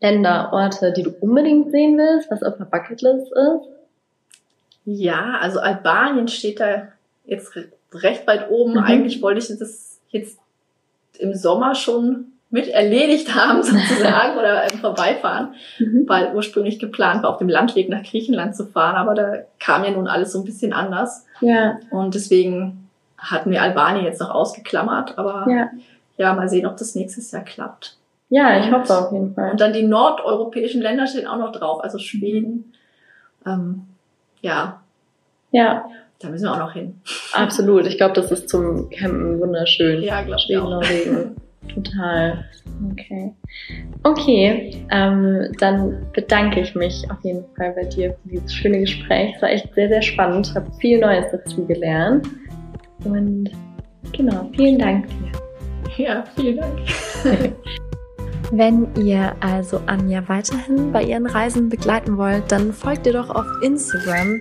Länder, 0.00 0.52
Orte, 0.52 0.92
die 0.92 1.02
du 1.02 1.10
unbedingt 1.20 1.70
sehen 1.72 1.98
willst, 1.98 2.30
was 2.30 2.42
auf 2.42 2.56
der 2.56 2.66
Bucketlist 2.66 3.32
ist? 3.32 3.68
Ja, 4.84 5.38
also 5.40 5.58
Albanien 5.58 6.28
steht 6.28 6.60
da 6.60 6.88
jetzt 7.26 7.52
recht 7.92 8.26
weit 8.26 8.50
oben. 8.50 8.72
Mhm. 8.72 8.78
Eigentlich 8.78 9.20
wollte 9.20 9.40
ich 9.40 9.58
das 9.58 10.00
jetzt 10.08 10.38
im 11.18 11.34
Sommer 11.34 11.74
schon 11.74 12.32
mit 12.50 12.68
erledigt 12.68 13.34
haben 13.34 13.62
sozusagen 13.62 14.38
oder 14.38 14.64
ähm, 14.64 14.78
vorbeifahren, 14.78 15.54
mhm. 15.78 16.04
weil 16.06 16.34
ursprünglich 16.34 16.78
geplant 16.78 17.22
war, 17.22 17.30
auf 17.30 17.38
dem 17.38 17.48
Landweg 17.48 17.88
nach 17.88 18.02
Griechenland 18.02 18.56
zu 18.56 18.66
fahren, 18.66 18.96
aber 18.96 19.14
da 19.14 19.32
kam 19.60 19.84
ja 19.84 19.90
nun 19.90 20.08
alles 20.08 20.32
so 20.32 20.38
ein 20.38 20.44
bisschen 20.44 20.72
anders. 20.72 21.26
Ja. 21.40 21.78
Und 21.90 22.14
deswegen 22.14 22.88
hatten 23.18 23.50
wir 23.50 23.62
Albanien 23.62 24.04
jetzt 24.04 24.20
noch 24.20 24.30
ausgeklammert, 24.30 25.18
aber 25.18 25.46
ja, 25.50 25.70
ja 26.16 26.34
mal 26.34 26.48
sehen, 26.48 26.66
ob 26.66 26.76
das 26.76 26.94
nächstes 26.94 27.30
Jahr 27.32 27.44
klappt. 27.44 27.96
Ja, 28.30 28.58
ich 28.58 28.70
hoffe 28.70 28.96
auf 28.96 29.12
jeden 29.12 29.34
Fall. 29.34 29.52
Und 29.52 29.60
dann 29.60 29.72
die 29.72 29.86
nordeuropäischen 29.86 30.82
Länder 30.82 31.06
stehen 31.06 31.26
auch 31.26 31.38
noch 31.38 31.52
drauf, 31.52 31.82
also 31.82 31.98
Schweden. 31.98 32.72
Ähm, 33.46 33.86
ja. 34.42 34.80
Ja. 35.50 35.88
Da 36.20 36.28
müssen 36.28 36.44
wir 36.44 36.52
auch 36.52 36.58
noch 36.58 36.72
hin. 36.72 37.00
Absolut. 37.32 37.86
Ich 37.86 37.96
glaube, 37.96 38.14
das 38.14 38.30
ist 38.32 38.48
zum 38.48 38.90
Campen 38.90 39.40
wunderschön. 39.40 40.02
Ja, 40.02 40.22
glaube 40.22 40.42
ich. 40.46 40.58
Auch. 40.58 40.68
Norwegen. 40.68 41.36
Total. 41.74 42.44
Okay. 42.92 43.34
Okay, 44.04 44.86
ähm, 44.90 45.52
dann 45.58 46.06
bedanke 46.12 46.60
ich 46.60 46.74
mich 46.74 47.04
auf 47.10 47.18
jeden 47.24 47.44
Fall 47.56 47.72
bei 47.72 47.84
dir 47.84 48.12
für 48.22 48.28
dieses 48.28 48.54
schöne 48.54 48.80
Gespräch. 48.80 49.34
Es 49.36 49.42
war 49.42 49.50
echt 49.50 49.74
sehr, 49.74 49.88
sehr 49.88 50.02
spannend. 50.02 50.48
Ich 50.48 50.54
habe 50.54 50.70
viel 50.80 51.00
Neues 51.00 51.26
dazu 51.32 51.66
gelernt. 51.66 52.28
Und 53.04 53.50
genau, 54.12 54.48
vielen 54.54 54.78
Dank 54.78 55.06
dir. 55.08 56.04
Ja, 56.04 56.24
vielen 56.36 56.58
Dank. 56.58 56.78
Wenn 58.50 58.88
ihr 58.96 59.34
also 59.40 59.80
Anja 59.86 60.26
weiterhin 60.26 60.90
bei 60.90 61.02
ihren 61.02 61.26
Reisen 61.26 61.68
begleiten 61.68 62.16
wollt, 62.16 62.50
dann 62.50 62.72
folgt 62.72 63.06
ihr 63.06 63.12
doch 63.12 63.28
auf 63.28 63.46
Instagram. 63.62 64.40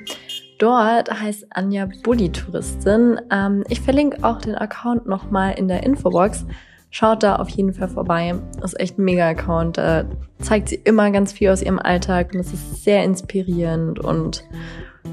Dort 0.60 1.12
heißt 1.12 1.46
Anja 1.50 1.90
Bulli 2.04 2.32
Touristin. 2.32 3.20
Ähm, 3.32 3.64
ich 3.70 3.82
verlinke 3.82 4.24
auch 4.24 4.40
den 4.40 4.56
Account 4.56 5.08
nochmal 5.08 5.56
in 5.58 5.68
der 5.68 5.84
Infobox. 5.84 6.46
Schaut 6.90 7.24
da 7.24 7.36
auf 7.36 7.50
jeden 7.50 7.74
Fall 7.74 7.90
vorbei. 7.90 8.36
Ist 8.64 8.80
echt 8.80 8.98
ein 8.98 9.04
mega 9.04 9.28
Account. 9.28 9.78
Da 9.78 10.06
zeigt 10.40 10.70
sie 10.70 10.76
immer 10.76 11.12
ganz 11.12 11.34
viel 11.34 11.50
aus 11.50 11.62
ihrem 11.62 11.80
Alltag 11.80 12.34
und 12.34 12.40
es 12.40 12.54
ist 12.54 12.84
sehr 12.84 13.04
inspirierend. 13.04 14.00
Und 14.00 14.44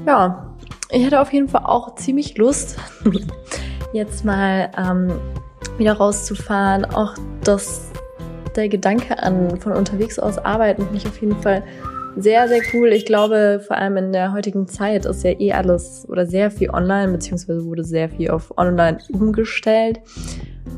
ja, 0.05 0.55
ich 0.91 1.05
hatte 1.05 1.19
auf 1.19 1.33
jeden 1.33 1.49
Fall 1.49 1.63
auch 1.65 1.95
ziemlich 1.95 2.37
Lust, 2.37 2.77
jetzt 3.93 4.23
mal 4.23 4.71
ähm, 4.77 5.11
wieder 5.77 5.93
rauszufahren. 5.93 6.85
Auch 6.85 7.15
das, 7.43 7.91
der 8.55 8.69
Gedanke 8.69 9.21
an 9.21 9.59
von 9.59 9.73
unterwegs 9.73 10.17
aus 10.17 10.37
arbeiten 10.37 10.83
finde 10.83 10.97
ich 10.97 11.07
auf 11.07 11.19
jeden 11.19 11.41
Fall 11.41 11.63
sehr, 12.17 12.47
sehr 12.47 12.61
cool. 12.73 12.89
Ich 12.93 13.05
glaube, 13.05 13.61
vor 13.65 13.75
allem 13.75 13.97
in 13.97 14.13
der 14.13 14.31
heutigen 14.31 14.67
Zeit 14.67 15.05
ist 15.05 15.23
ja 15.23 15.31
eh 15.37 15.51
alles 15.51 16.07
oder 16.07 16.25
sehr 16.25 16.49
viel 16.49 16.69
online, 16.69 17.11
beziehungsweise 17.11 17.65
wurde 17.65 17.83
sehr 17.83 18.09
viel 18.09 18.31
auf 18.31 18.57
online 18.57 18.99
umgestellt. 19.11 19.99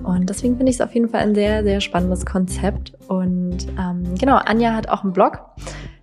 Und 0.03 0.29
deswegen 0.29 0.57
finde 0.57 0.69
ich 0.69 0.77
es 0.77 0.81
auf 0.81 0.93
jeden 0.93 1.09
Fall 1.09 1.21
ein 1.21 1.35
sehr, 1.35 1.63
sehr 1.63 1.81
spannendes 1.81 2.25
Konzept. 2.25 2.93
Und 3.07 3.67
ähm, 3.79 4.15
genau, 4.19 4.37
Anja 4.37 4.73
hat 4.73 4.89
auch 4.89 5.03
einen 5.03 5.13
Blog. 5.13 5.39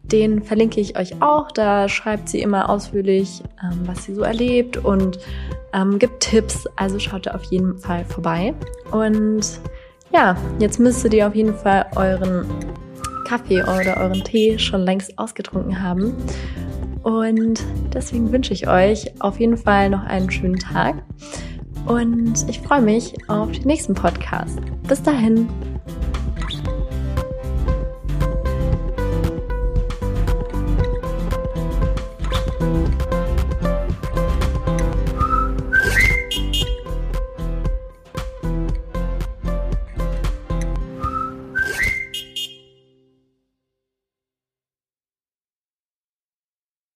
Den 0.03 0.43
verlinke 0.43 0.80
ich 0.80 0.99
euch 0.99 1.22
auch. 1.22 1.51
Da 1.51 1.89
schreibt 1.89 2.28
sie 2.28 2.41
immer 2.41 2.68
ausführlich, 2.68 3.43
ähm, 3.62 3.80
was 3.87 4.05
sie 4.05 4.14
so 4.14 4.22
erlebt 4.22 4.76
und 4.76 5.18
ähm, 5.72 5.99
gibt 5.99 6.20
Tipps. 6.20 6.66
Also 6.76 6.99
schaut 6.99 7.26
da 7.26 7.32
auf 7.32 7.45
jeden 7.45 7.78
Fall 7.78 8.05
vorbei. 8.05 8.55
Und 8.91 9.61
ja, 10.12 10.37
jetzt 10.59 10.78
müsstet 10.78 11.14
ihr 11.14 11.26
auf 11.26 11.35
jeden 11.35 11.55
Fall 11.55 11.87
euren 11.97 12.47
Kaffee 13.26 13.62
oder 13.62 13.97
euren 13.97 14.22
Tee 14.22 14.59
schon 14.59 14.82
längst 14.82 15.18
ausgetrunken 15.18 15.82
haben. 15.82 16.14
Und 17.03 17.62
deswegen 17.93 18.32
wünsche 18.32 18.53
ich 18.53 18.68
euch 18.68 19.20
auf 19.20 19.41
jeden 19.41 19.57
Fall 19.57 19.91
noch 19.91 20.05
einen 20.05 20.30
schönen 20.30 20.59
Tag. 20.59 21.03
Und 21.87 22.49
ich 22.49 22.61
freue 22.61 22.80
mich 22.80 23.14
auf 23.28 23.53
den 23.53 23.64
nächsten 23.64 23.95
Podcast. 23.95 24.59
Bis 24.89 25.03
dahin. 25.03 25.49